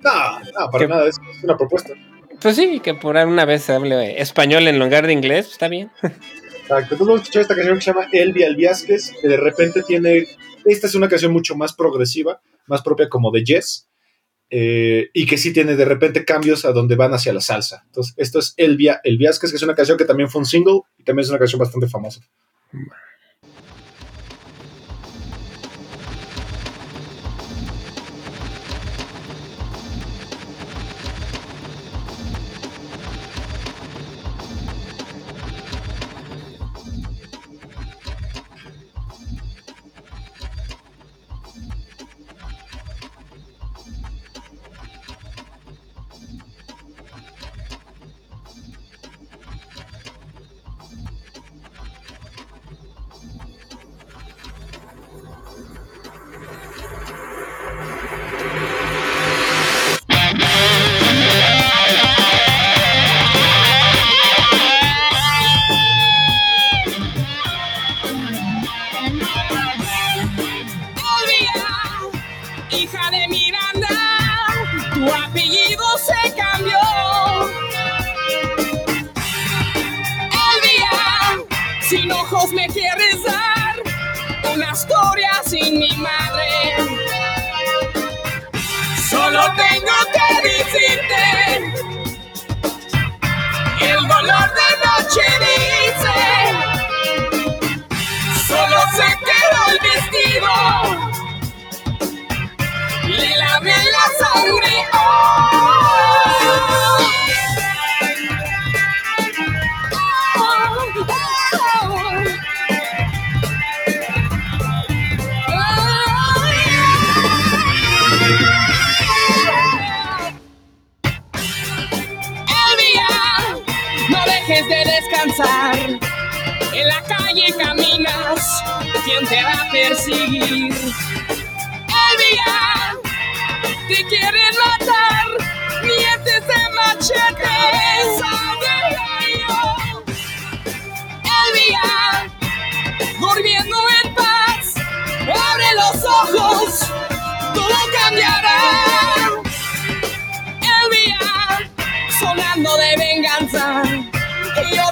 No, 0.03 0.40
no, 0.40 0.70
para 0.70 0.87
nada, 0.87 1.09
es, 1.09 1.16
es 1.37 1.44
una 1.44 1.57
propuesta. 1.57 1.94
pues 2.40 2.57
sí, 2.57 2.81
que 2.81 2.94
por 2.94 3.16
una 3.16 3.44
vez 3.44 3.62
se 3.62 3.72
hable 3.72 4.20
español 4.20 4.66
en 4.68 4.79
lugar 4.79 5.07
de 5.07 5.12
inglés, 5.12 5.46
pues, 5.46 5.53
está 5.53 5.68
bien. 5.68 5.90
Exacto. 6.03 6.94
Entonces 6.94 6.98
vamos 7.07 7.20
a 7.20 7.22
escuchar 7.22 7.42
esta 7.42 7.55
canción 7.55 7.76
que 7.76 7.83
se 7.83 7.90
llama 7.92 8.09
Elvia 8.12 8.46
Albiasquez, 8.46 9.12
que 9.20 9.29
de 9.29 9.37
repente 9.37 9.83
tiene. 9.83 10.26
Esta 10.64 10.87
es 10.87 10.94
una 10.94 11.09
canción 11.09 11.33
mucho 11.33 11.55
más 11.57 11.72
progresiva, 11.74 12.40
más 12.66 12.83
propia 12.83 13.09
como 13.09 13.31
de 13.31 13.42
Jess, 13.44 13.88
eh, 14.50 15.10
y 15.14 15.26
que 15.26 15.38
sí 15.38 15.52
tiene 15.52 15.76
de 15.76 15.84
repente 15.84 16.24
cambios 16.24 16.64
a 16.64 16.72
donde 16.72 16.96
van 16.96 17.14
hacia 17.14 17.32
la 17.32 17.40
salsa. 17.40 17.84
Entonces, 17.86 18.14
esto 18.16 18.40
es 18.40 18.54
Elvia 18.56 19.00
Elviasquez, 19.04 19.50
que 19.50 19.56
es 19.56 19.62
una 19.62 19.74
canción 19.74 19.96
que 19.96 20.04
también 20.04 20.28
fue 20.28 20.40
un 20.40 20.46
single 20.46 20.80
y 20.98 21.04
también 21.04 21.24
es 21.24 21.30
una 21.30 21.38
canción 21.38 21.60
bastante 21.60 21.86
famosa. 21.86 22.20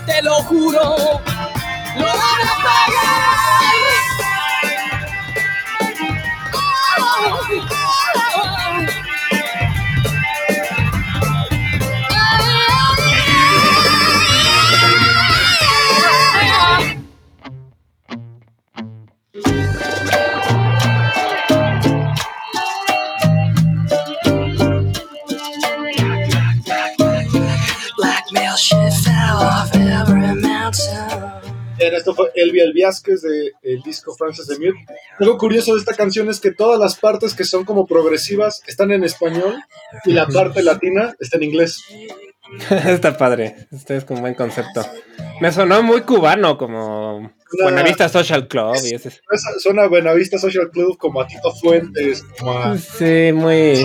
Te 0.09 0.23
lo 0.23 0.43
juro, 0.45 1.21
esto 31.99 32.15
fue 32.15 32.31
Elvia 32.35 32.65
Elviásquez 32.65 33.21
del 33.23 33.83
disco 33.85 34.15
Frances 34.17 34.47
de 34.47 34.57
Mute. 34.57 34.87
Algo 35.21 35.37
curioso 35.37 35.75
de 35.75 35.81
esta 35.81 35.95
canción 35.95 36.29
es 36.31 36.41
que 36.41 36.53
todas 36.53 36.81
las 36.81 36.97
partes 36.97 37.35
que 37.35 37.45
son 37.45 37.65
como 37.65 37.87
progresivas 37.87 38.63
están 38.67 38.91
en 38.93 39.05
español 39.05 39.57
y 40.05 40.13
la 40.13 40.27
parte 40.27 40.63
latina 40.63 41.15
está 41.21 41.37
en 41.37 41.43
inglés. 41.45 41.83
Está 42.71 43.15
padre. 43.19 43.69
Este 43.71 43.97
es 43.99 44.07
como 44.07 44.21
un 44.21 44.23
buen 44.23 44.35
concepto. 44.35 44.83
Me 45.39 45.53
sonó 45.53 45.83
muy 45.83 46.01
cubano, 46.01 46.57
como 46.57 47.17
Una- 47.19 47.31
Buenavista 47.63 48.09
Social 48.09 48.49
Club 48.49 48.75
y 48.91 48.95
ese. 48.95 49.11
Suena- 49.59 49.87
Buenavista 49.87 50.39
Social 50.39 50.71
Club 50.73 50.97
como 50.97 51.21
a 51.21 51.27
Tito 51.27 51.53
Fuentes, 51.53 52.25
como 52.39 52.53
a... 52.59 52.79
Sí, 52.79 53.33
muy. 53.35 53.83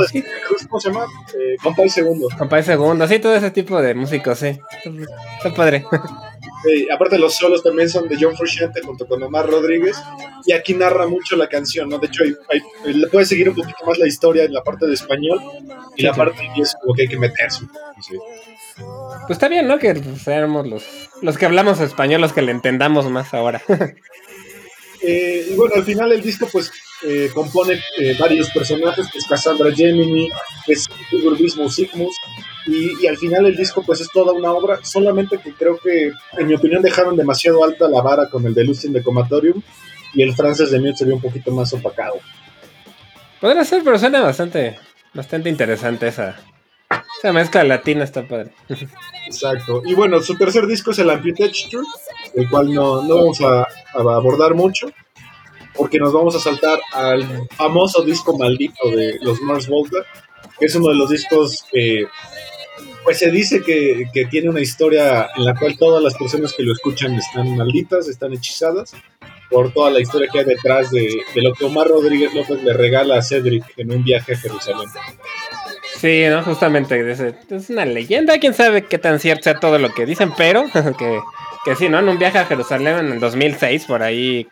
¿Cómo 0.69 0.79
se 0.79 0.89
llama? 0.89 1.05
Eh, 1.37 1.57
Compay 1.61 1.89
Segundo. 1.89 2.29
Compay 2.37 2.63
Segundo, 2.63 3.05
sí, 3.05 3.19
todo 3.19 3.35
ese 3.35 3.51
tipo 3.51 3.81
de 3.81 3.95
músicos, 3.95 4.39
sí. 4.39 4.57
Está 4.85 5.53
padre. 5.53 5.83
Eh, 6.69 6.87
aparte 6.93 7.17
los 7.19 7.35
solos 7.35 7.61
también 7.61 7.89
son 7.89 8.07
de 8.07 8.15
John 8.19 8.35
Frusciante 8.37 8.81
junto 8.81 9.05
con 9.07 9.21
Omar 9.21 9.49
Rodríguez 9.49 9.97
y 10.45 10.53
aquí 10.53 10.73
narra 10.73 11.07
mucho 11.07 11.35
la 11.35 11.47
canción, 11.49 11.89
¿no? 11.89 11.99
De 11.99 12.07
hecho, 12.07 12.23
hay- 12.23 12.35
hay- 12.49 12.93
le 12.93 13.07
puedes 13.07 13.27
seguir 13.29 13.49
un 13.49 13.55
poquito 13.55 13.85
más 13.85 13.97
la 13.97 14.07
historia 14.07 14.43
en 14.45 14.53
la 14.53 14.63
parte 14.63 14.85
de 14.87 14.93
español 14.93 15.39
y 15.97 16.03
la 16.03 16.13
parte 16.13 16.39
es 16.57 16.73
como 16.81 16.93
que 16.93 17.01
hay 17.03 17.07
que 17.09 17.17
meterse. 17.17 17.65
Sí. 18.01 18.15
Pues 19.27 19.31
está 19.31 19.49
bien, 19.49 19.67
¿no? 19.67 19.77
Que 19.77 19.93
seamos 20.23 20.65
los, 20.67 20.83
los 21.21 21.37
que 21.37 21.45
hablamos 21.45 21.79
español, 21.79 22.21
los 22.21 22.33
que 22.33 22.41
le 22.41 22.51
entendamos 22.51 23.09
más 23.09 23.33
ahora. 23.33 23.61
Eh, 25.05 25.47
y 25.51 25.55
bueno, 25.55 25.75
al 25.75 25.83
final 25.83 26.13
el 26.13 26.21
disco 26.21 26.47
pues 26.49 26.71
eh, 27.05 27.29
compone 27.33 27.79
eh, 27.99 28.15
varios 28.19 28.49
personajes, 28.51 29.07
que 29.11 29.17
es 29.17 29.27
Cassandra 29.27 29.73
Gemini, 29.73 30.29
que 30.65 30.73
es 30.73 30.87
Igor 31.11 31.37
Bismo 31.37 31.69
Sigmus, 31.69 32.15
y, 32.65 33.03
y 33.03 33.07
al 33.07 33.17
final 33.17 33.45
el 33.45 33.55
disco 33.55 33.83
pues 33.83 34.01
es 34.01 34.09
toda 34.09 34.31
una 34.31 34.51
obra, 34.51 34.79
solamente 34.83 35.37
que 35.37 35.53
creo 35.53 35.77
que 35.77 36.11
en 36.37 36.47
mi 36.47 36.55
opinión 36.55 36.81
dejaron 36.81 37.15
demasiado 37.15 37.63
alta 37.63 37.87
la 37.89 38.01
vara 38.01 38.29
con 38.29 38.45
el 38.45 38.53
de 38.53 38.63
Lucien 38.63 38.93
de 38.93 39.03
Comatorium 39.03 39.61
y 40.13 40.21
el 40.21 40.33
Frances 40.33 40.71
de 40.71 40.79
Mute 40.79 40.95
se 40.95 41.05
vio 41.05 41.15
un 41.15 41.21
poquito 41.21 41.51
más 41.51 41.73
opacado. 41.73 42.15
Podría 43.41 43.65
ser, 43.65 43.83
pero 43.83 43.99
suena 43.99 44.21
bastante, 44.21 44.79
bastante 45.13 45.49
interesante 45.49 46.07
esa, 46.07 46.39
esa 47.19 47.33
mezcla 47.33 47.63
latina, 47.63 48.05
está 48.05 48.25
padre. 48.25 48.51
Exacto. 49.27 49.81
Y 49.85 49.93
bueno, 49.93 50.21
su 50.21 50.37
tercer 50.37 50.65
disco 50.67 50.91
es 50.91 50.99
el 50.99 51.09
Amputexture, 51.09 51.85
el 52.35 52.49
cual 52.49 52.73
no, 52.73 53.03
no 53.03 53.17
vamos 53.17 53.41
a, 53.41 53.63
a 53.63 53.67
abordar 53.93 54.53
mucho, 54.53 54.87
porque 55.75 55.99
nos 55.99 56.13
vamos 56.13 56.35
a 56.35 56.39
saltar 56.39 56.79
al 56.93 57.47
famoso 57.49 58.03
disco 58.03 58.37
maldito 58.37 58.89
de 58.91 59.17
los 59.21 59.41
Mars 59.41 59.67
Volta, 59.67 59.97
que 60.59 60.65
es 60.65 60.75
uno 60.75 60.89
de 60.89 60.95
los 60.95 61.09
discos 61.09 61.65
que, 61.71 62.05
pues 63.03 63.19
se 63.19 63.31
dice 63.31 63.61
que, 63.61 64.05
que 64.13 64.25
tiene 64.25 64.49
una 64.49 64.61
historia 64.61 65.29
en 65.35 65.45
la 65.45 65.55
cual 65.55 65.77
todas 65.77 66.03
las 66.03 66.15
personas 66.15 66.53
que 66.53 66.63
lo 66.63 66.73
escuchan 66.73 67.15
están 67.15 67.57
malditas, 67.57 68.07
están 68.07 68.33
hechizadas, 68.33 68.93
por 69.53 69.71
toda 69.71 69.91
la 69.91 70.01
historia 70.01 70.27
que 70.31 70.39
hay 70.39 70.45
detrás 70.45 70.89
de, 70.91 71.23
lo 71.35 71.53
que 71.53 71.63
Omar 71.63 71.87
Rodríguez 71.87 72.33
López 72.33 72.61
le 72.63 72.73
regala 72.73 73.17
a 73.17 73.21
Cedric 73.21 73.63
en 73.77 73.91
un 73.91 74.03
viaje 74.03 74.33
a 74.33 74.37
Jerusalén. 74.37 74.89
Sí, 75.97 76.23
¿no? 76.27 76.43
Justamente, 76.43 77.11
es 77.11 77.69
una 77.69 77.85
leyenda, 77.85 78.39
quién 78.39 78.53
sabe 78.53 78.85
qué 78.85 78.97
tan 78.97 79.19
cierto 79.19 79.43
sea 79.43 79.59
todo 79.59 79.77
lo 79.77 79.93
que 79.93 80.05
dicen, 80.05 80.33
pero 80.35 80.65
que, 80.97 81.19
que 81.63 81.75
sí, 81.75 81.87
¿no? 81.87 81.99
En 81.99 82.09
un 82.09 82.17
viaje 82.17 82.39
a 82.39 82.45
Jerusalén 82.45 82.97
en 82.97 83.11
el 83.13 83.19
2006, 83.19 83.85
por 83.85 84.01
ahí 84.01 84.47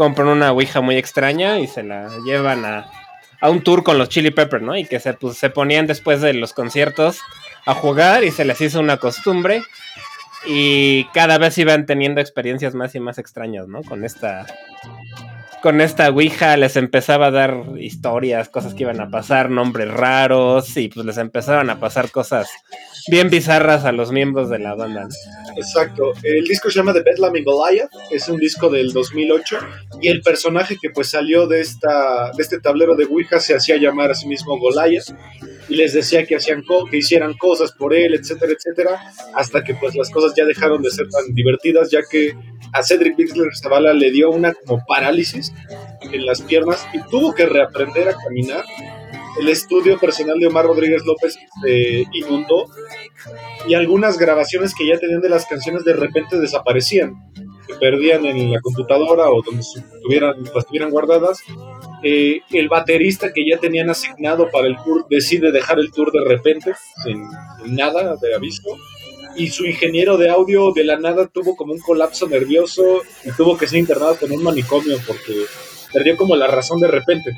compran 0.00 0.28
una 0.28 0.50
Ouija 0.50 0.80
muy 0.80 0.96
extraña 0.96 1.58
y 1.58 1.66
se 1.66 1.82
la 1.82 2.08
llevan 2.24 2.64
a, 2.64 2.90
a 3.38 3.50
un 3.50 3.62
tour 3.62 3.82
con 3.82 3.98
los 3.98 4.08
Chili 4.08 4.30
Peppers, 4.30 4.62
¿no? 4.62 4.74
Y 4.74 4.86
que 4.86 4.98
se, 4.98 5.12
pues, 5.12 5.36
se 5.36 5.50
ponían 5.50 5.86
después 5.86 6.22
de 6.22 6.32
los 6.32 6.54
conciertos 6.54 7.18
a 7.66 7.74
jugar 7.74 8.24
y 8.24 8.30
se 8.30 8.46
les 8.46 8.58
hizo 8.62 8.80
una 8.80 8.96
costumbre 8.96 9.62
y 10.46 11.04
cada 11.12 11.36
vez 11.36 11.58
iban 11.58 11.84
teniendo 11.84 12.22
experiencias 12.22 12.74
más 12.74 12.94
y 12.94 13.00
más 13.00 13.18
extrañas, 13.18 13.68
¿no? 13.68 13.82
Con 13.82 14.02
esta 14.02 14.46
con 15.62 15.80
esta 15.80 16.08
Ouija 16.08 16.56
les 16.56 16.76
empezaba 16.76 17.26
a 17.26 17.30
dar 17.30 17.64
historias, 17.78 18.48
cosas 18.48 18.74
que 18.74 18.84
iban 18.84 19.00
a 19.00 19.10
pasar, 19.10 19.50
nombres 19.50 19.88
raros, 19.90 20.76
y 20.76 20.88
pues 20.88 21.04
les 21.04 21.18
empezaban 21.18 21.68
a 21.70 21.78
pasar 21.80 22.10
cosas 22.10 22.48
bien 23.10 23.30
bizarras 23.30 23.84
a 23.84 23.92
los 23.92 24.12
miembros 24.12 24.48
de 24.50 24.58
la 24.58 24.74
banda. 24.74 25.08
Exacto. 25.56 26.12
El 26.22 26.44
disco 26.44 26.70
se 26.70 26.78
llama 26.78 26.92
The 26.92 27.02
Bedlam 27.02 27.36
in 27.36 27.44
Goliath, 27.44 27.90
es 28.10 28.28
un 28.28 28.38
disco 28.38 28.68
del 28.68 28.92
2008 28.92 29.58
y 30.00 30.08
el 30.08 30.20
personaje 30.22 30.76
que 30.80 30.90
pues 30.90 31.08
salió 31.10 31.46
de 31.46 31.60
esta 31.60 32.30
de 32.36 32.42
este 32.42 32.60
tablero 32.60 32.94
de 32.96 33.04
Ouija 33.04 33.40
se 33.40 33.54
hacía 33.54 33.76
llamar 33.76 34.10
a 34.10 34.14
sí 34.14 34.26
mismo 34.28 34.58
Goliath 34.58 35.04
y 35.68 35.76
les 35.76 35.92
decía 35.92 36.26
que 36.26 36.36
hacían 36.36 36.62
co- 36.62 36.84
que 36.86 36.98
hicieran 36.98 37.34
cosas 37.38 37.72
por 37.72 37.94
él, 37.94 38.14
etcétera, 38.14 38.52
etcétera, 38.52 39.00
hasta 39.34 39.62
que 39.62 39.74
pues 39.74 39.94
las 39.94 40.10
cosas 40.10 40.32
ya 40.36 40.44
dejaron 40.44 40.82
de 40.82 40.90
ser 40.90 41.08
tan 41.08 41.32
divertidas 41.34 41.90
ya 41.90 42.00
que 42.10 42.34
a 42.72 42.82
Cedric 42.82 43.16
Bixler 43.16 43.54
Zavala 43.56 43.92
le 43.92 44.10
dio 44.10 44.30
una 44.30 44.52
como 44.52 44.82
parálisis 44.86 45.52
en 46.00 46.26
las 46.26 46.42
piernas 46.42 46.86
y 46.92 47.00
tuvo 47.10 47.34
que 47.34 47.46
reaprender 47.46 48.08
a 48.08 48.16
caminar. 48.16 48.64
El 49.38 49.48
estudio 49.48 49.98
personal 49.98 50.38
de 50.38 50.48
Omar 50.48 50.66
Rodríguez 50.66 51.04
López 51.04 51.38
se 51.62 52.04
inundó 52.12 52.66
y 53.68 53.74
algunas 53.74 54.18
grabaciones 54.18 54.74
que 54.74 54.86
ya 54.86 54.98
tenían 54.98 55.20
de 55.20 55.28
las 55.28 55.46
canciones 55.46 55.84
de 55.84 55.92
repente 55.92 56.38
desaparecían, 56.38 57.14
se 57.66 57.74
perdían 57.76 58.26
en 58.26 58.52
la 58.52 58.60
computadora 58.60 59.30
o 59.30 59.42
donde 59.42 59.64
tuvieran, 60.02 60.34
las 60.54 60.66
tuvieran 60.66 60.90
guardadas. 60.90 61.38
Eh, 62.02 62.40
el 62.50 62.68
baterista 62.68 63.32
que 63.32 63.44
ya 63.48 63.58
tenían 63.58 63.90
asignado 63.90 64.50
para 64.50 64.66
el 64.66 64.76
tour 64.82 65.06
decide 65.08 65.52
dejar 65.52 65.78
el 65.78 65.92
tour 65.92 66.10
de 66.12 66.24
repente, 66.24 66.72
sin, 67.04 67.22
sin 67.62 67.76
nada 67.76 68.16
de 68.20 68.34
aviso. 68.34 68.76
Y 69.40 69.48
su 69.48 69.64
ingeniero 69.64 70.18
de 70.18 70.28
audio 70.28 70.72
de 70.72 70.84
la 70.84 70.98
nada 70.98 71.26
tuvo 71.26 71.56
como 71.56 71.72
un 71.72 71.78
colapso 71.80 72.28
nervioso 72.28 73.02
y 73.24 73.30
tuvo 73.32 73.56
que 73.56 73.66
ser 73.66 73.78
internado 73.78 74.16
con 74.16 74.30
un 74.32 74.42
manicomio 74.42 74.98
porque 75.06 75.32
perdió 75.92 76.16
como 76.16 76.36
la 76.36 76.46
razón 76.46 76.78
de 76.80 76.88
repente. 76.88 77.30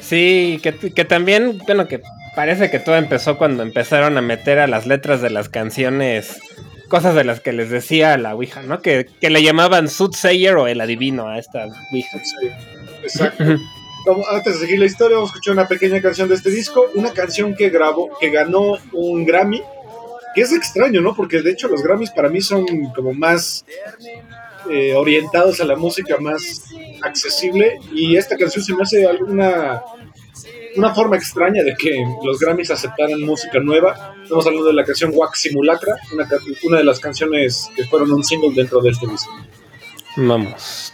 Sí, 0.00 0.60
que, 0.62 0.72
que 0.74 1.04
también, 1.04 1.58
bueno, 1.66 1.88
que 1.88 2.00
parece 2.36 2.70
que 2.70 2.78
todo 2.78 2.96
empezó 2.96 3.36
cuando 3.38 3.62
empezaron 3.62 4.16
a 4.16 4.22
meter 4.22 4.58
a 4.60 4.66
las 4.66 4.86
letras 4.86 5.20
de 5.22 5.30
las 5.30 5.48
canciones 5.48 6.38
cosas 6.88 7.16
de 7.16 7.24
las 7.24 7.40
que 7.40 7.52
les 7.52 7.68
decía 7.70 8.16
la 8.16 8.34
Ouija, 8.36 8.62
¿no? 8.62 8.80
Que, 8.80 9.06
que 9.20 9.30
le 9.30 9.42
llamaban 9.42 9.88
Soothsayer 9.88 10.54
o 10.56 10.68
el 10.68 10.80
adivino 10.80 11.26
a 11.28 11.38
esta 11.40 11.64
Ouija. 11.90 12.18
Sí, 12.22 12.46
exacto. 13.02 13.44
Como- 14.04 14.24
antes 14.28 14.54
de 14.54 14.60
seguir 14.60 14.78
la 14.78 14.86
historia, 14.86 15.16
vamos 15.16 15.30
a 15.30 15.32
escuchar 15.32 15.54
una 15.54 15.66
pequeña 15.66 16.00
canción 16.00 16.28
de 16.28 16.36
este 16.36 16.50
disco, 16.50 16.84
una 16.94 17.10
canción 17.12 17.56
que 17.56 17.70
grabó, 17.70 18.16
que 18.20 18.30
ganó 18.30 18.78
un 18.92 19.24
Grammy, 19.24 19.60
que 20.36 20.42
es 20.42 20.52
extraño, 20.52 21.00
¿no? 21.00 21.16
Porque 21.16 21.40
de 21.40 21.50
hecho 21.50 21.66
los 21.66 21.82
Grammys 21.82 22.10
para 22.10 22.28
mí 22.28 22.42
son 22.42 22.66
como 22.94 23.14
más 23.14 23.64
eh, 24.70 24.92
orientados 24.94 25.60
a 25.62 25.64
la 25.64 25.76
música 25.76 26.18
más 26.18 26.64
accesible 27.00 27.80
y 27.90 28.16
esta 28.16 28.36
canción 28.36 28.62
se 28.62 28.74
me 28.74 28.82
hace 28.82 29.06
alguna 29.06 29.82
una 30.76 30.94
forma 30.94 31.16
extraña 31.16 31.62
de 31.62 31.74
que 31.74 32.04
los 32.22 32.38
Grammys 32.38 32.70
aceptaran 32.70 33.22
música 33.22 33.58
nueva. 33.60 34.14
Estamos 34.22 34.46
hablando 34.46 34.68
de 34.68 34.74
la 34.74 34.84
canción 34.84 35.10
Wax 35.14 35.40
Simulacra, 35.40 35.96
una, 36.12 36.28
una 36.64 36.76
de 36.76 36.84
las 36.84 37.00
canciones 37.00 37.70
que 37.74 37.84
fueron 37.84 38.12
un 38.12 38.22
single 38.22 38.52
dentro 38.54 38.82
de 38.82 38.90
este 38.90 39.06
disco. 39.06 39.32
Vamos. 40.16 40.92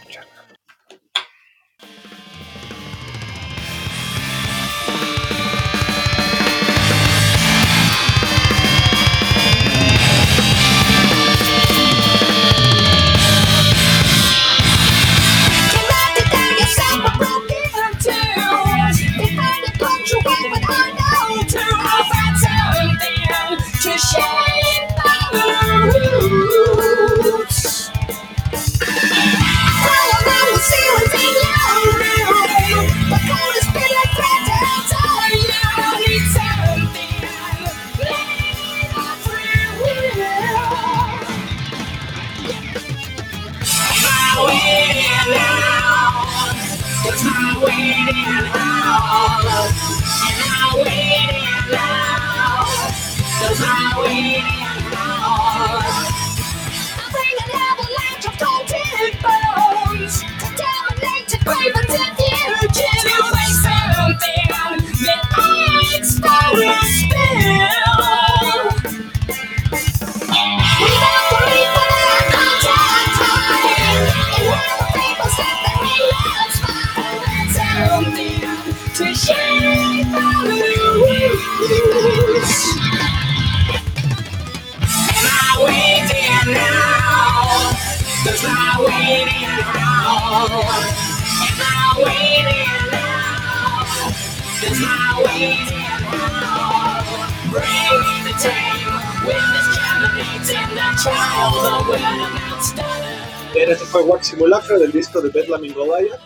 De 105.21 105.29
Bedlam 105.29 105.63
in 105.65 105.73
Goliath. 105.73 106.19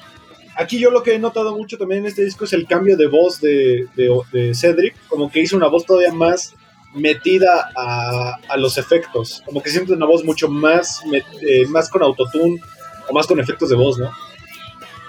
Aquí 0.55 0.79
yo 0.79 0.89
lo 0.89 1.03
que 1.03 1.13
he 1.13 1.19
notado 1.19 1.55
mucho 1.55 1.77
también 1.77 1.99
en 2.01 2.07
este 2.07 2.23
disco 2.25 2.45
es 2.45 2.53
el 2.53 2.65
cambio 2.65 2.97
de 2.97 3.07
voz 3.07 3.39
de, 3.41 3.85
de- 3.95 4.55
Cedric, 4.55 4.95
como 5.07 5.31
que 5.31 5.39
hizo 5.41 5.55
una 5.55 5.67
voz 5.67 5.85
todavía 5.85 6.11
más 6.11 6.55
metida 6.95 7.69
a, 7.75 8.33
a 8.49 8.57
los 8.57 8.77
efectos, 8.79 9.43
como 9.45 9.61
que 9.61 9.69
siente 9.69 9.93
una 9.93 10.07
voz 10.07 10.23
mucho 10.23 10.47
más, 10.49 11.01
eh, 11.41 11.67
más 11.67 11.89
con 11.89 12.01
autotune 12.01 12.59
o 13.07 13.13
más 13.13 13.27
con 13.27 13.39
efectos 13.39 13.69
de 13.69 13.75
voz, 13.75 13.99
¿no? 13.99 14.09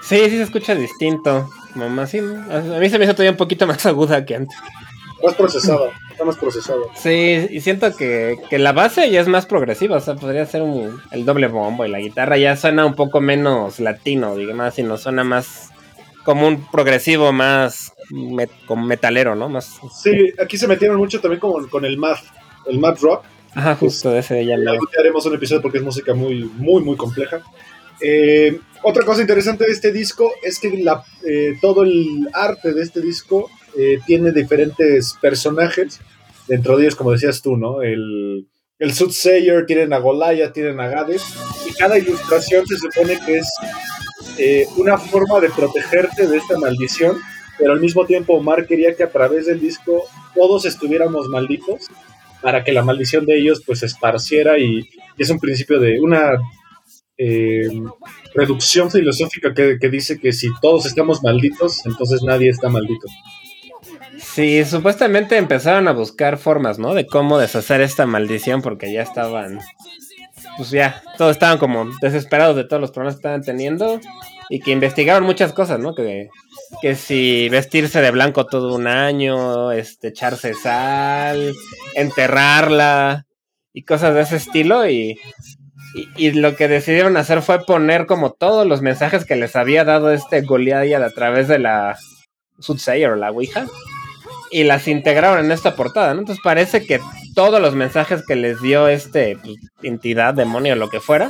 Sí, 0.03 0.17
sí 0.25 0.29
se 0.31 0.43
escucha 0.43 0.75
distinto. 0.75 1.49
Más, 1.75 2.09
sí. 2.11 2.19
A 2.19 2.79
mí 2.79 2.89
se 2.89 2.97
me 2.99 3.05
hizo 3.05 3.13
todavía 3.13 3.31
un 3.31 3.37
poquito 3.37 3.65
más 3.65 3.83
aguda 3.87 4.23
que 4.25 4.35
antes. 4.35 4.57
Más 5.23 5.35
procesada, 5.35 5.89
está 6.11 6.23
más 6.23 6.37
procesada. 6.37 6.79
Sí, 6.95 7.47
y 7.49 7.59
siento 7.61 7.95
que, 7.95 8.37
que 8.49 8.57
la 8.57 8.71
base 8.71 9.09
ya 9.11 9.19
es 9.21 9.27
más 9.27 9.45
progresiva, 9.45 9.97
o 9.97 9.99
sea, 9.99 10.15
podría 10.15 10.45
ser 10.45 10.61
un- 10.61 11.01
el 11.11 11.25
doble 11.25 11.47
bombo 11.47 11.85
y 11.85 11.89
la 11.89 11.99
guitarra 11.99 12.37
ya 12.37 12.55
suena 12.55 12.85
un 12.85 12.95
poco 12.95 13.19
menos 13.19 13.79
latino, 13.79 14.35
digamos, 14.35 14.77
y 14.79 14.83
no 14.83 14.97
suena 14.97 15.23
más 15.23 15.71
como 16.23 16.47
un 16.47 16.65
progresivo 16.69 17.31
más 17.33 17.91
met- 18.11 18.49
como 18.65 18.85
metalero, 18.85 19.35
¿no? 19.35 19.49
Más, 19.49 19.79
Sí, 20.03 20.11
aquí 20.41 20.57
se 20.57 20.67
metieron 20.67 20.97
mucho 20.97 21.19
también 21.19 21.39
con, 21.39 21.67
con 21.67 21.83
el 21.85 21.97
math, 21.97 22.21
el 22.67 22.79
math 22.79 22.99
rock. 23.01 23.23
ajá, 23.55 23.75
justo 23.75 24.11
de 24.11 24.19
ese 24.19 24.45
ya 24.45 24.55
día 24.57 24.71
haremos 24.99 25.25
un 25.25 25.33
episodio 25.35 25.61
porque 25.61 25.79
es 25.79 25.83
música 25.83 26.13
muy, 26.13 26.43
muy, 26.45 26.81
muy 26.83 26.95
compleja. 26.95 27.41
Eh, 28.01 28.59
otra 28.83 29.03
cosa 29.03 29.21
interesante 29.21 29.65
de 29.65 29.71
este 29.71 29.91
disco 29.91 30.31
es 30.43 30.59
que 30.59 30.69
la, 30.77 31.03
eh, 31.27 31.57
todo 31.61 31.83
el 31.83 32.29
arte 32.33 32.73
de 32.73 32.81
este 32.83 33.01
disco 33.01 33.49
eh, 33.77 33.99
tiene 34.05 34.31
diferentes 34.31 35.15
personajes. 35.21 35.99
Dentro 36.47 36.77
de 36.77 36.83
ellos, 36.83 36.95
como 36.95 37.11
decías 37.11 37.41
tú, 37.41 37.57
¿no? 37.57 37.81
El, 37.81 38.47
el 38.79 38.93
Soothsayer, 38.93 39.65
tienen 39.65 39.93
a 39.93 39.99
Goliath, 39.99 40.53
tienen 40.53 40.79
a 40.79 40.87
Gades. 40.87 41.23
Y 41.69 41.73
cada 41.73 41.97
ilustración 41.97 42.65
se 42.65 42.77
supone 42.77 43.19
que 43.25 43.37
es 43.39 43.47
eh, 44.37 44.65
una 44.77 44.97
forma 44.97 45.39
de 45.41 45.49
protegerte 45.49 46.27
de 46.27 46.37
esta 46.37 46.57
maldición. 46.57 47.17
Pero 47.57 47.73
al 47.73 47.81
mismo 47.81 48.05
tiempo, 48.05 48.35
Omar 48.35 48.65
quería 48.65 48.95
que 48.95 49.03
a 49.03 49.11
través 49.11 49.45
del 49.45 49.59
disco 49.59 50.05
todos 50.33 50.65
estuviéramos 50.65 51.27
malditos 51.27 51.87
para 52.41 52.63
que 52.63 52.71
la 52.71 52.83
maldición 52.83 53.25
de 53.25 53.37
ellos 53.37 53.61
pues 53.65 53.79
se 53.79 53.85
esparciera 53.85 54.57
y, 54.57 54.87
es 55.17 55.29
un 55.29 55.39
principio 55.39 55.81
de 55.81 55.99
una 55.99 56.37
eh, 57.17 57.69
reducción 58.33 58.89
filosófica 58.89 59.53
que 59.53 59.89
dice 59.89 60.17
que 60.17 60.31
si 60.31 60.47
todos 60.61 60.85
estamos 60.85 61.21
malditos, 61.21 61.85
entonces 61.85 62.21
nadie 62.23 62.49
está 62.49 62.69
maldito. 62.69 63.07
Sí, 64.33 64.63
supuestamente 64.63 65.37
empezaron 65.37 65.87
a 65.87 65.91
buscar 65.91 66.37
formas, 66.37 66.77
¿no? 66.77 66.93
De 66.93 67.07
cómo 67.07 67.39
deshacer 67.39 67.81
esta 67.81 68.05
maldición 68.05 68.61
porque 68.61 68.93
ya 68.93 69.01
estaban, 69.01 69.59
pues 70.55 70.69
ya, 70.69 71.01
todos 71.17 71.31
estaban 71.31 71.57
como 71.57 71.89
desesperados 71.99 72.55
de 72.55 72.63
todos 72.63 72.79
los 72.79 72.91
problemas 72.91 73.15
que 73.15 73.19
estaban 73.19 73.41
teniendo 73.41 73.99
y 74.47 74.59
que 74.59 74.71
investigaron 74.71 75.23
muchas 75.23 75.51
cosas, 75.51 75.79
¿no? 75.79 75.95
Que, 75.95 76.29
que 76.79 76.95
si 76.95 77.49
vestirse 77.49 78.01
de 78.01 78.11
blanco 78.11 78.45
todo 78.45 78.75
un 78.75 78.85
año, 78.87 79.71
este, 79.71 80.09
echarse 80.09 80.53
sal, 80.53 81.53
enterrarla 81.95 83.25
y 83.73 83.83
cosas 83.83 84.13
de 84.13 84.21
ese 84.21 84.35
estilo 84.35 84.87
y, 84.87 85.19
y, 86.17 86.31
lo 86.31 86.55
que 86.55 86.67
decidieron 86.67 87.17
hacer 87.17 87.41
fue 87.41 87.65
poner 87.65 88.05
como 88.05 88.31
todos 88.31 88.67
los 88.67 88.81
mensajes 88.81 89.25
que 89.25 89.35
les 89.35 89.55
había 89.55 89.85
dado 89.85 90.11
este 90.11 90.41
Goliath 90.41 91.01
a 91.01 91.09
través 91.09 91.47
de 91.47 91.57
la 91.57 91.97
Soothsayer 92.59 93.09
o 93.09 93.15
la 93.15 93.31
Ouija 93.31 93.65
y 94.51 94.63
las 94.63 94.87
integraron 94.87 95.45
en 95.45 95.51
esta 95.51 95.75
portada, 95.75 96.13
¿no? 96.13 96.21
Entonces 96.21 96.41
parece 96.43 96.85
que 96.85 96.99
todos 97.35 97.61
los 97.61 97.75
mensajes 97.75 98.23
que 98.25 98.35
les 98.35 98.61
dio 98.61 98.87
este 98.87 99.37
pues, 99.43 99.55
entidad, 99.83 100.33
demonio, 100.33 100.75
lo 100.75 100.89
que 100.89 100.99
fuera, 100.99 101.29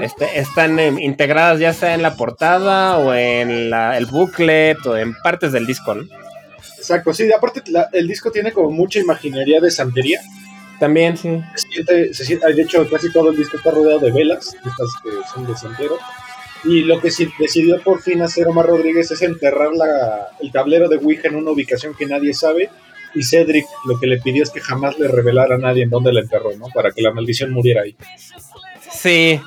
este, 0.00 0.38
están 0.38 0.78
integradas 1.00 1.58
ya 1.58 1.72
sea 1.72 1.94
en 1.94 2.02
la 2.02 2.14
portada 2.16 2.98
o 2.98 3.12
en 3.12 3.70
la, 3.70 3.96
el 3.98 4.06
booklet 4.06 4.78
o 4.86 4.96
en 4.96 5.14
partes 5.22 5.52
del 5.52 5.66
disco, 5.66 5.94
¿no? 5.94 6.04
Exacto, 6.78 7.12
sí, 7.12 7.32
aparte 7.32 7.62
la- 7.66 7.88
el 7.92 8.06
disco 8.06 8.30
tiene 8.30 8.52
como 8.52 8.70
mucha 8.70 9.00
imaginería 9.00 9.60
de 9.60 9.70
santería. 9.70 10.20
También, 10.78 11.16
sí. 11.16 11.40
Se 11.54 11.68
siente, 11.68 12.14
se 12.14 12.24
siente- 12.24 12.52
de 12.52 12.62
hecho, 12.62 12.88
casi 12.90 13.10
todo 13.12 13.30
el 13.30 13.36
disco 13.36 13.56
está 13.56 13.70
rodeado 13.70 14.00
de 14.00 14.10
velas, 14.12 14.54
estas 14.54 14.88
que 15.02 15.10
son 15.32 15.46
de 15.46 15.56
santero. 15.56 15.96
Y 16.66 16.80
lo 16.84 17.00
que 17.00 17.10
decidió 17.38 17.80
por 17.82 18.00
fin 18.00 18.22
hacer 18.22 18.46
Omar 18.48 18.66
Rodríguez 18.66 19.10
es 19.10 19.20
enterrar 19.22 19.72
la- 19.74 20.28
el 20.40 20.50
tablero 20.50 20.88
de 20.88 20.96
Ouija 20.96 21.28
en 21.28 21.36
una 21.36 21.50
ubicación 21.50 21.94
que 21.94 22.06
nadie 22.06 22.32
sabe. 22.32 22.70
Y 23.14 23.22
Cedric 23.22 23.66
lo 23.86 23.98
que 24.00 24.06
le 24.06 24.18
pidió 24.20 24.42
es 24.42 24.50
que 24.50 24.60
jamás 24.60 24.98
le 24.98 25.06
revelara 25.08 25.54
a 25.56 25.58
nadie 25.58 25.84
en 25.84 25.90
dónde 25.90 26.12
la 26.12 26.20
enterró, 26.20 26.56
¿no? 26.56 26.66
Para 26.74 26.90
que 26.90 27.02
la 27.02 27.12
maldición 27.12 27.52
muriera 27.52 27.82
ahí. 27.82 27.94
Sí. 28.92 29.40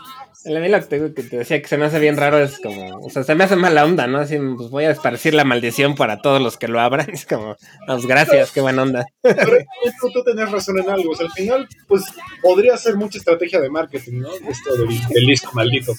A 0.48 0.60
mí 0.60 0.70
lo 0.70 0.80
que 0.80 0.86
te, 0.86 1.14
que 1.14 1.24
te 1.24 1.38
decía 1.38 1.62
que 1.62 1.68
se 1.68 1.78
me 1.78 1.86
hace 1.86 2.00
bien 2.00 2.16
raro 2.16 2.40
es 2.40 2.60
como, 2.60 3.00
o 3.00 3.10
sea, 3.10 3.24
se 3.24 3.36
me 3.36 3.44
hace 3.44 3.56
mala 3.56 3.84
onda, 3.84 4.08
¿no? 4.08 4.20
Así, 4.20 4.38
pues 4.56 4.70
voy 4.70 4.86
a 4.86 4.92
esparcir 4.92 5.34
la 5.34 5.44
maldición 5.44 5.96
para 5.96 6.22
todos 6.22 6.42
los 6.42 6.58
que 6.58 6.68
lo 6.68 6.80
abran. 6.80 7.08
Es 7.18 7.26
como, 7.26 7.56
pues 7.86 8.06
gracias, 8.06 8.52
qué 8.52 8.62
buena 8.62 8.84
onda. 8.84 9.06
Pero 9.22 9.58
tú, 10.00 10.12
tú 10.12 10.24
tenés 10.24 10.52
razón 10.52 10.80
en 10.80 10.90
algo. 10.90 11.12
O 11.12 11.16
sea, 11.16 11.26
al 11.26 11.32
final, 11.32 11.68
pues 11.88 12.04
podría 12.42 12.78
ser 12.78 12.96
mucha 12.96 13.18
estrategia 13.18 13.60
de 13.60 13.70
marketing, 13.70 14.22
¿no? 14.22 14.30
Esto 14.48 14.76
del, 14.76 15.08
del 15.10 15.26
disco 15.26 15.52
maldito. 15.54 15.94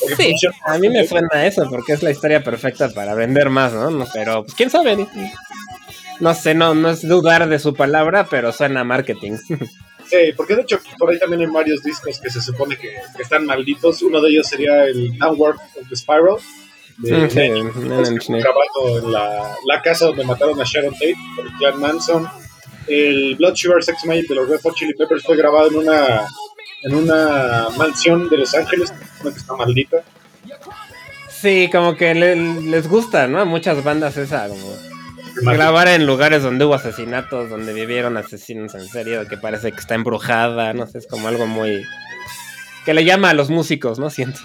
Porque 0.00 0.16
Sí, 0.16 0.30
funciona 0.30 0.56
a 0.64 0.78
mí 0.78 0.88
me 0.88 1.06
suena 1.06 1.46
eso 1.46 1.68
porque 1.70 1.92
es 1.92 2.02
la 2.02 2.10
historia 2.10 2.42
perfecta 2.42 2.88
para 2.88 3.14
vender 3.14 3.50
más, 3.50 3.72
¿no? 3.72 4.06
Pero, 4.12 4.44
pues, 4.44 4.54
quién 4.54 4.70
sabe. 4.70 4.96
¿no? 4.96 5.08
No 6.20 6.34
sé, 6.34 6.54
no, 6.54 6.74
no 6.74 6.90
es 6.90 7.06
dudar 7.06 7.48
de 7.48 7.58
su 7.58 7.74
palabra, 7.74 8.26
pero 8.30 8.52
suena 8.52 8.80
a 8.80 8.84
marketing. 8.84 9.36
Sí, 10.16 10.32
porque 10.36 10.54
de 10.56 10.62
hecho 10.62 10.78
por 10.98 11.10
ahí 11.10 11.18
también 11.18 11.40
hay 11.42 11.46
varios 11.48 11.82
discos 11.82 12.18
que 12.20 12.30
se 12.30 12.40
supone 12.40 12.76
que, 12.76 12.90
que 13.16 13.22
están 13.22 13.46
malditos. 13.46 14.02
Uno 14.02 14.20
de 14.20 14.30
ellos 14.30 14.46
sería 14.46 14.84
el 14.84 15.16
Downward 15.18 15.56
of 15.56 15.88
the 15.88 15.96
Spiral. 15.96 16.36
De, 16.98 17.12
Mm, 17.26 17.30
sí, 17.30 18.32
grabado 18.38 18.98
en 19.00 19.12
la, 19.12 19.56
la 19.66 19.82
casa 19.82 20.06
donde 20.06 20.22
mataron 20.24 20.60
a 20.60 20.64
Sharon 20.64 20.92
Tate 20.92 21.16
por 21.34 21.46
el 21.46 21.52
clan 21.54 21.80
Manson. 21.80 22.28
El 22.86 23.34
Blood 23.36 23.54
Sugar 23.56 23.82
Sex 23.82 24.04
Magic 24.04 24.28
de 24.28 24.34
los 24.36 24.48
Red 24.48 24.60
Hot 24.62 24.74
Chili 24.74 24.94
Peppers 24.94 25.24
fue 25.24 25.36
grabado 25.36 25.68
en 25.68 25.76
una 25.76 26.24
en 26.82 26.94
una 26.94 27.68
mansión 27.78 28.28
de 28.28 28.36
Los 28.38 28.54
Ángeles, 28.54 28.92
una 29.22 29.32
que 29.32 29.38
está 29.38 29.54
maldita. 29.56 30.02
Sí, 31.30 31.68
como 31.72 31.96
que 31.96 32.14
le- 32.14 32.36
les 32.36 32.88
gusta, 32.88 33.26
¿no? 33.26 33.40
A 33.40 33.44
muchas 33.44 33.82
bandas 33.82 34.16
esa, 34.18 34.48
como. 34.48 34.76
Grabar 35.42 35.88
en 35.88 36.06
lugares 36.06 36.42
donde 36.42 36.64
hubo 36.64 36.74
asesinatos, 36.74 37.50
donde 37.50 37.72
vivieron 37.72 38.16
asesinos 38.16 38.74
en 38.74 38.86
serio, 38.88 39.26
que 39.28 39.36
parece 39.36 39.72
que 39.72 39.80
está 39.80 39.94
embrujada, 39.94 40.72
no 40.72 40.86
sé, 40.86 40.98
es 40.98 41.06
como 41.06 41.28
algo 41.28 41.46
muy... 41.46 41.82
que 42.84 42.94
le 42.94 43.04
llama 43.04 43.30
a 43.30 43.34
los 43.34 43.50
músicos, 43.50 43.98
¿no? 43.98 44.10
Siento. 44.10 44.40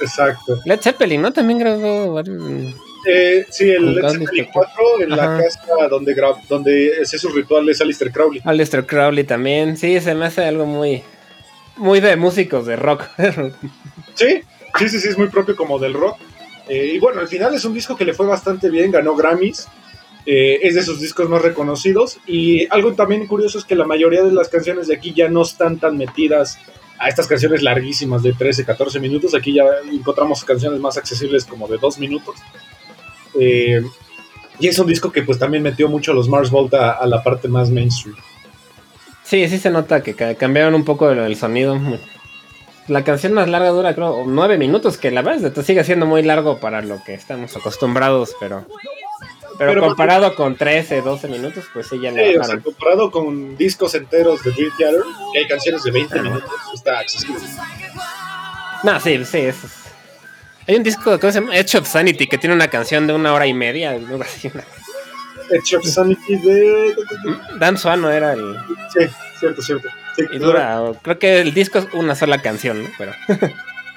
Exacto. 0.00 0.60
Led 0.64 0.80
Zeppelin, 0.80 1.22
¿no? 1.22 1.32
También 1.32 1.58
grabó... 1.58 2.20
Eh, 3.06 3.46
sí, 3.50 3.70
el 3.70 3.94
Led 3.94 4.02
Zeppelin 4.10 4.46
que- 4.46 4.50
4 4.52 4.72
en 5.00 5.10
la 5.10 5.34
Ajá. 5.34 5.42
casa 5.44 5.88
donde, 5.88 6.14
donde 6.48 6.92
hace 7.02 7.18
sus 7.18 7.34
rituales 7.34 7.80
Alistair 7.80 8.10
Crowley. 8.12 8.42
Aleister 8.44 8.84
Crowley 8.86 9.24
también, 9.24 9.76
sí, 9.76 10.00
se 10.00 10.14
me 10.14 10.26
hace 10.26 10.44
algo 10.44 10.66
muy... 10.66 11.02
muy 11.76 12.00
de 12.00 12.16
músicos 12.16 12.66
de 12.66 12.76
rock. 12.76 13.04
Sí, 14.14 14.40
sí, 14.76 14.88
sí, 14.88 14.98
sí, 15.00 15.08
es 15.08 15.16
muy 15.16 15.28
propio 15.28 15.54
como 15.54 15.78
del 15.78 15.94
rock. 15.94 16.16
Eh, 16.68 16.90
y 16.94 16.98
bueno, 16.98 17.20
al 17.20 17.28
final 17.28 17.54
es 17.54 17.64
un 17.64 17.72
disco 17.72 17.96
que 17.96 18.04
le 18.04 18.12
fue 18.14 18.26
bastante 18.26 18.68
bien, 18.68 18.90
ganó 18.90 19.14
Grammys. 19.14 19.68
Eh, 20.30 20.58
es 20.62 20.74
de 20.74 20.82
sus 20.82 21.00
discos 21.00 21.28
más 21.30 21.40
reconocidos. 21.40 22.18
Y 22.26 22.66
algo 22.70 22.92
también 22.92 23.26
curioso 23.26 23.58
es 23.58 23.64
que 23.64 23.74
la 23.74 23.86
mayoría 23.86 24.22
de 24.22 24.32
las 24.32 24.48
canciones 24.50 24.86
de 24.88 24.94
aquí 24.96 25.14
ya 25.14 25.28
no 25.30 25.40
están 25.42 25.78
tan 25.78 25.96
metidas 25.96 26.58
a 26.98 27.08
estas 27.08 27.26
canciones 27.28 27.62
larguísimas 27.62 28.22
de 28.22 28.34
13, 28.34 28.64
14 28.66 29.00
minutos. 29.00 29.34
Aquí 29.34 29.54
ya 29.54 29.64
encontramos 29.90 30.44
canciones 30.44 30.80
más 30.80 30.98
accesibles 30.98 31.44
como 31.46 31.66
de 31.66 31.78
2 31.78 31.98
minutos. 31.98 32.34
Eh, 33.40 33.80
y 34.60 34.66
es 34.68 34.78
un 34.78 34.86
disco 34.88 35.12
que 35.12 35.22
pues 35.22 35.38
también 35.38 35.62
metió 35.62 35.88
mucho 35.88 36.12
a 36.12 36.14
los 36.14 36.28
Mars 36.28 36.50
Volta 36.50 36.92
a 36.92 37.06
la 37.06 37.22
parte 37.22 37.48
más 37.48 37.70
mainstream. 37.70 38.16
Sí, 39.22 39.46
sí 39.48 39.58
se 39.58 39.70
nota 39.70 40.02
que 40.02 40.14
ca- 40.14 40.34
cambiaron 40.34 40.74
un 40.74 40.84
poco 40.84 41.10
el, 41.10 41.36
sonido. 41.36 41.78
La 42.88 43.04
canción 43.04 43.34
más 43.34 43.48
larga 43.48 43.68
dura, 43.68 43.94
creo, 43.94 44.24
nueve 44.26 44.58
minutos, 44.58 44.96
que 44.98 45.10
la 45.10 45.22
verdad 45.22 45.52
sigue 45.62 45.84
siendo 45.84 46.06
muy 46.06 46.22
largo 46.22 46.58
para 46.58 46.80
lo 46.82 47.02
que 47.04 47.14
estamos 47.14 47.54
acostumbrados, 47.56 48.34
pero. 48.40 48.66
Pero, 49.58 49.72
Pero 49.72 49.86
comparado 49.88 50.34
con 50.36 50.54
13, 50.56 51.02
12 51.02 51.28
minutos, 51.28 51.64
pues 51.72 51.88
sí, 51.88 51.98
ya 52.00 52.12
le 52.12 52.30
Sí, 52.32 52.36
o 52.36 52.44
sea, 52.44 52.58
comparado 52.60 53.10
con 53.10 53.56
discos 53.56 53.94
enteros 53.94 54.42
de 54.44 54.52
Dream 54.52 54.70
Theater, 54.78 55.00
que 55.32 55.38
hay 55.40 55.48
canciones 55.48 55.82
de 55.82 55.90
20 55.90 56.22
minutos, 56.22 56.50
está 56.74 57.00
accesible. 57.00 57.40
No, 58.84 59.00
sí, 59.00 59.24
sí, 59.24 59.38
eso 59.38 59.66
es- 59.66 59.72
Hay 60.68 60.76
un 60.76 60.82
disco, 60.82 61.18
¿cómo 61.18 61.32
se 61.32 61.40
llama? 61.40 61.56
Edge 61.56 61.76
of 61.78 61.88
Sanity, 61.88 62.26
que 62.26 62.38
tiene 62.38 62.54
una 62.54 62.68
canción 62.68 63.06
de 63.06 63.14
una 63.14 63.32
hora 63.32 63.46
y 63.46 63.54
media. 63.54 63.92
una- 63.94 64.26
Edge 65.50 65.76
of 65.76 65.84
Sanity 65.86 66.36
de... 66.36 66.94
Dan 67.58 67.78
Suano 67.78 68.10
era 68.10 68.34
el. 68.34 68.54
Sí, 68.92 69.06
cierto, 69.40 69.62
cierto. 69.62 69.88
Sí, 70.14 70.24
Y 70.30 70.38
dura, 70.38 70.80
creo 71.02 71.18
que 71.18 71.40
el 71.40 71.54
disco 71.54 71.78
es 71.78 71.88
una 71.94 72.14
sola 72.14 72.42
canción, 72.42 72.82
¿no? 72.84 72.90
Pero. 72.98 73.12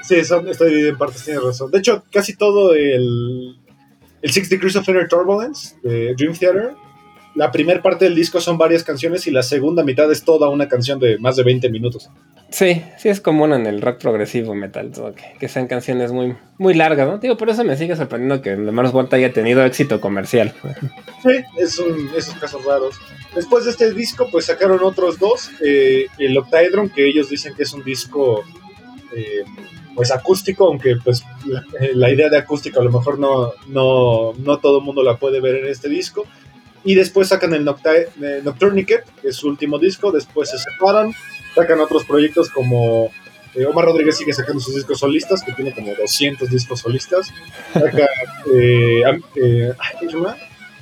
Sí, 0.01 0.16
está 0.16 0.39
dividido 0.39 0.89
en 0.89 0.97
partes, 0.97 1.24
tienes 1.24 1.43
razón. 1.43 1.70
De 1.72 1.78
hecho, 1.80 2.03
casi 2.12 2.36
todo 2.36 2.74
el, 2.74 3.57
el 4.22 4.32
Six 4.32 4.49
Degrees 4.49 4.76
of 4.76 4.88
Inner 4.88 5.07
Turbulence 5.07 5.76
de 5.84 6.13
Dream 6.15 6.34
Theater, 6.34 6.74
la 7.34 7.49
primera 7.51 7.82
parte 7.82 8.05
del 8.05 8.15
disco 8.15 8.41
son 8.41 8.57
varias 8.57 8.84
canciones 8.84 9.26
y 9.26 9.32
la 9.32 9.41
segunda 9.41 9.84
mitad 9.84 10.11
es 10.11 10.24
toda 10.24 10.49
una 10.49 10.67
canción 10.67 10.99
de 10.99 11.17
más 11.17 11.38
de 11.38 11.43
20 11.43 11.69
minutos. 11.69 12.09
Sí, 12.49 12.82
sí 12.97 13.07
es 13.07 13.22
común 13.22 13.53
en 13.53 13.65
el 13.65 13.82
rock 13.82 14.01
progresivo 14.01 14.53
metal, 14.53 14.91
todo, 14.91 15.13
que, 15.15 15.24
que 15.39 15.47
sean 15.47 15.67
canciones 15.67 16.11
muy, 16.11 16.36
muy 16.57 16.74
largas, 16.74 17.07
¿no? 17.07 17.17
Digo, 17.19 17.38
por 17.38 17.49
eso 17.49 17.63
me 17.63 17.78
sigue 17.78 17.95
sorprendiendo 17.95 18.41
que 18.41 18.57
Mars 18.57 18.91
Volta 18.91 19.15
haya 19.15 19.32
tenido 19.32 19.63
éxito 19.63 20.01
comercial. 20.01 20.53
Sí, 21.24 21.30
es 21.57 21.80
un, 21.80 22.09
esos 22.17 22.36
casos 22.36 22.65
raros. 22.65 22.99
Después 23.34 23.63
de 23.63 23.72
este 23.72 23.93
disco, 23.93 24.28
pues 24.30 24.47
sacaron 24.47 24.80
otros 24.84 25.17
dos. 25.17 25.49
eh, 25.63 26.07
el 26.17 26.38
Octaedron, 26.38 26.89
que 26.89 27.07
ellos 27.07 27.30
dicen 27.30 27.53
que 27.55 27.63
es 27.63 27.72
un 27.72 27.86
disco 27.86 28.43
eh, 29.15 29.45
pues 29.96 30.12
acústico, 30.12 30.68
aunque 30.68 30.96
pues 31.04 31.24
la, 31.46 32.10
eh, 32.10 32.14
idea 32.14 32.30
de 32.30 32.38
acústico 32.38 32.80
a 32.80 32.84
lo 32.84 32.92
mejor 32.92 33.20
no, 33.20 33.54
no, 33.68 34.34
no 34.38 34.58
todo 34.60 34.80
el 34.80 34.86
mundo 34.86 35.04
la 35.04 35.18
puede 35.18 35.42
ver 35.42 35.58
en 35.58 35.68
este 35.68 35.89
disco. 35.89 36.26
Y 36.84 36.96
después 36.96 37.28
sacan 37.28 37.54
el 37.54 37.64
Nocta 37.64 37.96
eh, 37.96 38.42
Nocturnicate, 38.44 39.06
que 39.22 39.28
es 39.30 39.36
su 39.36 39.48
último 39.48 39.78
disco. 39.78 40.12
Después 40.12 40.50
se 40.50 40.58
separan, 40.58 41.14
sacan 41.54 41.80
otros 41.80 42.06
proyectos 42.06 42.50
como 42.50 43.12
eh, 43.54 43.66
Omar 43.66 43.86
Rodríguez 43.86 44.18
sigue 44.18 44.34
sacando 44.34 44.62
sus 44.62 44.76
discos 44.76 45.00
solistas, 45.00 45.44
que 45.44 45.52
tiene 45.52 45.74
como 45.74 45.94
200 45.94 46.50
discos 46.50 46.80
solistas. 46.80 47.32
Saca 47.74 48.08
eh, 48.54 49.04
eh. 49.36 49.74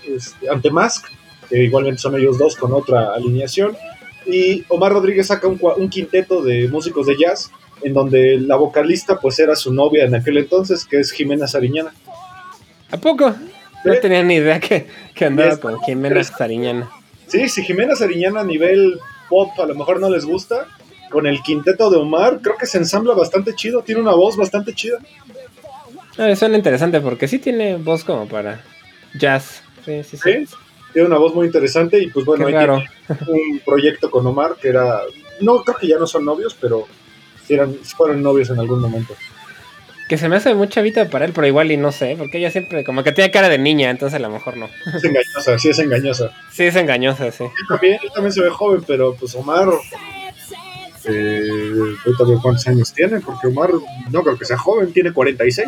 Este, 0.07 0.49
Antemask, 0.49 1.07
que 1.49 1.63
igualmente 1.63 2.01
son 2.01 2.15
ellos 2.15 2.37
dos 2.37 2.55
con 2.55 2.73
otra 2.73 3.13
alineación. 3.13 3.75
Y 4.25 4.63
Omar 4.67 4.91
Rodríguez 4.91 5.27
saca 5.27 5.47
un, 5.47 5.59
un 5.77 5.89
quinteto 5.89 6.43
de 6.43 6.67
músicos 6.67 7.07
de 7.07 7.17
jazz, 7.17 7.51
en 7.81 7.93
donde 7.93 8.39
la 8.39 8.55
vocalista 8.55 9.19
pues 9.19 9.39
era 9.39 9.55
su 9.55 9.73
novia 9.73 10.05
en 10.05 10.15
aquel 10.15 10.37
entonces, 10.37 10.85
que 10.85 10.99
es 10.99 11.11
Jimena 11.11 11.47
Sariñana. 11.47 11.93
¿A 12.91 12.97
poco? 12.97 13.33
No 13.85 13.95
tenía 14.01 14.23
ni 14.23 14.35
idea 14.35 14.59
que, 14.59 14.87
que 15.13 15.25
andaba 15.25 15.57
con 15.57 15.79
Jimena 15.81 16.23
Sariñana. 16.23 16.89
Sí, 17.27 17.47
si 17.47 17.63
Jimena 17.63 17.95
Sariñana 17.95 18.41
a 18.41 18.43
nivel 18.43 18.99
pop 19.29 19.51
a 19.59 19.65
lo 19.65 19.75
mejor 19.75 19.99
no 19.99 20.09
les 20.09 20.25
gusta, 20.25 20.65
con 21.09 21.27
el 21.27 21.41
quinteto 21.41 21.89
de 21.89 21.97
Omar 21.97 22.39
creo 22.41 22.57
que 22.57 22.65
se 22.65 22.77
ensambla 22.77 23.13
bastante 23.13 23.53
chido, 23.55 23.81
tiene 23.81 24.01
una 24.01 24.13
voz 24.13 24.35
bastante 24.35 24.73
chida. 24.73 24.97
Ah, 26.17 26.35
suena 26.35 26.57
interesante 26.57 26.99
porque 27.01 27.27
sí 27.27 27.39
tiene 27.39 27.77
voz 27.77 28.03
como 28.03 28.27
para 28.27 28.61
jazz. 29.17 29.63
Sí, 29.85 30.03
sí, 30.03 30.17
sí. 30.17 30.23
Sí, 30.23 30.55
tiene 30.93 31.07
una 31.07 31.17
voz 31.17 31.33
muy 31.33 31.45
interesante 31.45 32.01
y 32.01 32.09
pues 32.09 32.25
bueno, 32.25 32.47
ahí 32.47 32.53
tiene 32.53 32.87
un 33.27 33.59
proyecto 33.59 34.09
con 34.11 34.25
Omar 34.25 34.55
que 34.61 34.69
era, 34.69 35.01
no 35.41 35.63
creo 35.63 35.77
que 35.77 35.87
ya 35.87 35.97
no 35.97 36.07
son 36.07 36.25
novios, 36.25 36.57
pero 36.59 36.87
eran, 37.53 37.75
fueron 37.75 38.21
novios 38.21 38.49
en 38.49 38.59
algún 38.59 38.81
momento. 38.81 39.15
Que 40.07 40.17
se 40.17 40.27
me 40.27 40.37
hace 40.37 40.55
mucha 40.55 40.81
vida 40.81 41.07
para 41.07 41.25
él, 41.25 41.33
pero 41.35 41.45
igual 41.45 41.71
y 41.71 41.77
no 41.77 41.91
sé, 41.91 42.15
porque 42.17 42.39
ella 42.39 42.49
siempre 42.49 42.83
como 42.83 43.03
que 43.03 43.11
tiene 43.11 43.29
cara 43.29 43.47
de 43.47 43.59
niña, 43.59 43.91
entonces 43.91 44.15
a 44.17 44.19
lo 44.19 44.29
mejor 44.29 44.57
no. 44.57 44.67
Es 44.95 45.03
engañosa, 45.03 45.59
sí 45.59 45.69
es 45.69 45.79
engañosa. 45.79 46.31
Sí, 46.51 46.63
es 46.63 46.75
engañosa, 46.75 47.31
sí. 47.31 47.43
Él 47.43 47.67
también, 47.67 47.99
él 48.01 48.09
también 48.13 48.33
se 48.33 48.41
ve 48.41 48.49
joven, 48.49 48.83
pero 48.87 49.13
pues 49.13 49.35
Omar, 49.35 49.67
eh, 51.05 51.95
ahorita 52.05 52.23
veo 52.23 52.41
cuántos 52.41 52.67
años 52.67 52.91
tiene, 52.91 53.19
porque 53.19 53.47
Omar 53.47 53.69
no 54.09 54.23
creo 54.23 54.37
que 54.37 54.45
sea 54.45 54.57
joven, 54.57 54.91
tiene 54.91 55.13
46. 55.13 55.67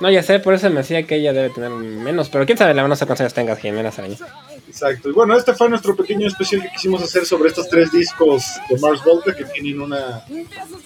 No, 0.00 0.10
ya 0.10 0.24
sé, 0.24 0.40
por 0.40 0.54
eso 0.54 0.68
me 0.70 0.78
decía 0.78 1.04
que 1.04 1.14
ella 1.14 1.32
debe 1.32 1.50
tener 1.50 1.70
menos, 1.70 2.28
pero 2.30 2.44
quién 2.44 2.58
sabe, 2.58 2.74
la 2.74 2.88
no 2.88 2.96
sé 2.96 3.06
cuántos 3.06 3.20
años 3.20 3.34
tenga 3.34 3.54
Jimena 3.54 3.92
Sariñana. 3.92 4.26
Exacto. 4.72 5.10
Y 5.10 5.12
bueno, 5.12 5.36
este 5.36 5.52
fue 5.52 5.68
nuestro 5.68 5.94
pequeño 5.94 6.26
especial 6.26 6.62
que 6.62 6.70
quisimos 6.70 7.02
hacer 7.02 7.26
sobre 7.26 7.50
estos 7.50 7.68
tres 7.68 7.92
discos 7.92 8.42
de 8.70 8.78
Mars 8.78 9.04
Volta 9.04 9.36
que 9.36 9.44
tienen 9.44 9.82
una 9.82 10.24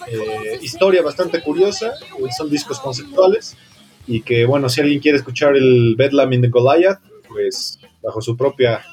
eh, 0.07 0.59
historia 0.61 1.01
bastante 1.01 1.41
curiosa. 1.41 1.93
eh, 2.19 2.29
Son 2.37 2.49
discos 2.49 2.81
conceptuales. 2.81 3.55
Y 4.05 4.21
que, 4.23 4.45
bueno, 4.45 4.67
si 4.67 4.81
alguien 4.81 4.99
quiere 4.99 5.17
escuchar 5.19 5.55
el 5.55 5.95
Bedlam 5.97 6.33
in 6.33 6.41
the 6.41 6.49
Goliath, 6.49 6.99
pues 7.29 7.79
bajo 8.03 8.21
su 8.21 8.35
propia 8.35 8.83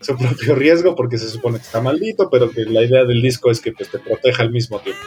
su 0.00 0.16
propio 0.16 0.54
riesgo, 0.54 0.94
porque 0.94 1.18
se 1.18 1.28
supone 1.28 1.58
que 1.58 1.64
está 1.64 1.80
maldito, 1.80 2.28
pero 2.30 2.50
que 2.50 2.64
la 2.64 2.84
idea 2.84 3.04
del 3.04 3.20
disco 3.20 3.50
es 3.50 3.60
que 3.60 3.72
pues, 3.72 3.90
te 3.90 3.98
proteja 3.98 4.42
al 4.42 4.50
mismo 4.50 4.78
tiempo. 4.80 5.00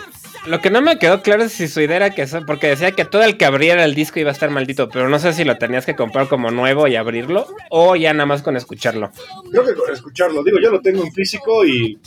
Lo 0.48 0.60
que 0.60 0.72
no 0.72 0.82
me 0.82 0.98
quedó 0.98 1.22
claro 1.22 1.44
es 1.44 1.52
si 1.52 1.68
su 1.68 1.82
idea 1.82 1.98
era 1.98 2.10
que 2.16 2.24
eso, 2.24 2.40
porque 2.48 2.68
decía 2.68 2.92
que 2.92 3.06
todo 3.06 3.24
el 3.24 3.38
que 3.38 3.46
abriera 3.46 3.86
el 3.86 3.94
disco 3.94 4.20
iba 4.20 4.32
a 4.32 4.34
estar 4.34 4.50
maldito, 4.50 4.90
pero 4.90 5.08
no 5.08 5.20
sé 5.20 5.34
si 5.34 5.44
lo 5.44 5.58
tenías 5.58 5.86
que 5.86 5.96
comprar 5.96 6.28
como 6.28 6.50
nuevo 6.50 6.88
y 6.88 6.96
abrirlo, 6.96 7.46
o 7.70 7.96
ya 7.96 8.12
nada 8.14 8.26
más 8.26 8.42
con 8.42 8.58
escucharlo. 8.58 9.12
Creo 9.52 9.64
que 9.64 9.76
con 9.76 9.94
escucharlo, 9.94 10.44
digo, 10.44 10.58
yo 10.60 10.72
lo 10.72 10.82
tengo 10.82 11.04
en 11.04 11.12
físico 11.12 11.64
y 11.64 12.00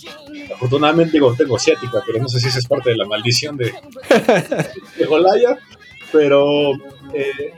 afortunadamente 0.53 1.13
digo, 1.13 1.33
tengo 1.35 1.59
ciática, 1.59 2.03
pero 2.05 2.19
no 2.19 2.29
sé 2.29 2.41
si 2.41 2.49
esa 2.49 2.59
es 2.59 2.67
parte 2.67 2.91
de 2.91 2.97
la 2.97 3.07
maldición 3.07 3.57
de, 3.57 3.67
de 4.99 5.07
Goliath, 5.07 5.61
pero 6.11 6.73
eh, 7.15 7.55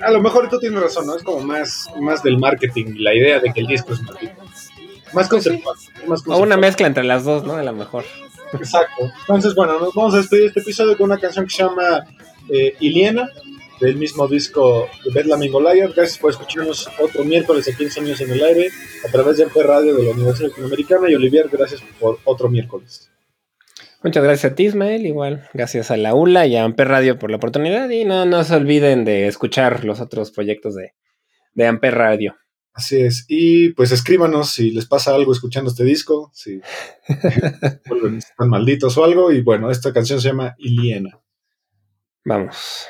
a 0.00 0.10
lo 0.10 0.20
mejor 0.20 0.48
tú 0.48 0.58
tienes 0.58 0.80
razón, 0.80 1.06
¿no? 1.06 1.16
Es 1.16 1.22
como 1.22 1.40
más, 1.40 1.88
más 2.00 2.22
del 2.22 2.38
marketing 2.38 2.94
y 2.96 3.02
la 3.02 3.14
idea 3.14 3.38
de 3.38 3.52
que 3.52 3.60
el 3.60 3.66
disco 3.66 3.92
es 3.92 4.02
maldito. 4.02 4.45
Más 5.12 5.28
conceptual. 5.28 5.76
Más 5.76 5.88
O 5.98 6.06
conceptual. 6.06 6.42
una 6.42 6.56
mezcla 6.56 6.86
entre 6.86 7.04
las 7.04 7.24
dos, 7.24 7.44
¿no? 7.44 7.54
A 7.54 7.62
lo 7.62 7.72
mejor. 7.72 8.04
Exacto. 8.52 9.10
Entonces, 9.20 9.54
bueno, 9.54 9.78
nos 9.80 9.94
vamos 9.94 10.14
a 10.14 10.18
despedir 10.18 10.46
este 10.46 10.60
episodio 10.60 10.96
con 10.96 11.06
una 11.10 11.18
canción 11.18 11.46
que 11.46 11.50
se 11.54 11.62
llama 11.62 12.06
eh, 12.48 12.74
Iliena, 12.80 13.28
del 13.80 13.96
mismo 13.96 14.26
disco 14.28 14.88
de 15.04 15.10
Bedlam 15.12 15.42
in 15.42 15.52
Goliath. 15.52 15.94
Gracias 15.94 16.18
por 16.18 16.30
escucharnos 16.30 16.88
otro 17.00 17.24
miércoles 17.24 17.68
aquí 17.72 17.84
en 17.84 17.90
Sonidos 17.90 18.20
en 18.20 18.30
el 18.32 18.42
Aire, 18.42 18.68
a 19.06 19.10
través 19.10 19.36
de 19.36 19.44
MP 19.44 19.62
Radio 19.62 19.94
de 19.94 20.04
la 20.04 20.10
Universidad 20.12 20.48
Latinoamericana. 20.50 21.10
Y 21.10 21.14
Olivier, 21.14 21.48
gracias 21.50 21.82
por 22.00 22.18
otro 22.24 22.48
miércoles. 22.48 23.10
Muchas 24.02 24.22
gracias 24.22 24.52
a 24.52 24.54
ti, 24.54 24.66
Ismael. 24.66 25.04
Igual, 25.04 25.48
gracias 25.52 25.90
a 25.90 25.96
la 25.96 26.14
ULA 26.14 26.46
y 26.46 26.54
a 26.56 26.62
Amper 26.64 26.86
Radio 26.88 27.18
por 27.18 27.30
la 27.30 27.38
oportunidad. 27.38 27.88
Y 27.90 28.04
no, 28.04 28.24
no 28.24 28.44
se 28.44 28.54
olviden 28.54 29.04
de 29.04 29.26
escuchar 29.26 29.84
los 29.84 30.00
otros 30.00 30.30
proyectos 30.30 30.74
de, 30.76 30.92
de 31.54 31.66
Amper 31.66 31.94
Radio. 31.96 32.36
Así 32.76 33.00
es. 33.00 33.24
Y 33.26 33.70
pues 33.70 33.90
escríbanos 33.90 34.50
si 34.50 34.70
les 34.70 34.84
pasa 34.84 35.14
algo 35.14 35.32
escuchando 35.32 35.70
este 35.70 35.82
disco, 35.82 36.30
si 36.34 36.60
vuelven, 37.88 38.18
están 38.18 38.50
malditos 38.50 38.98
o 38.98 39.04
algo. 39.04 39.32
Y 39.32 39.40
bueno, 39.40 39.70
esta 39.70 39.94
canción 39.94 40.20
se 40.20 40.28
llama 40.28 40.54
Iliena. 40.58 41.18
Vamos. 42.26 42.86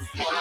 Yeah. 0.00 0.33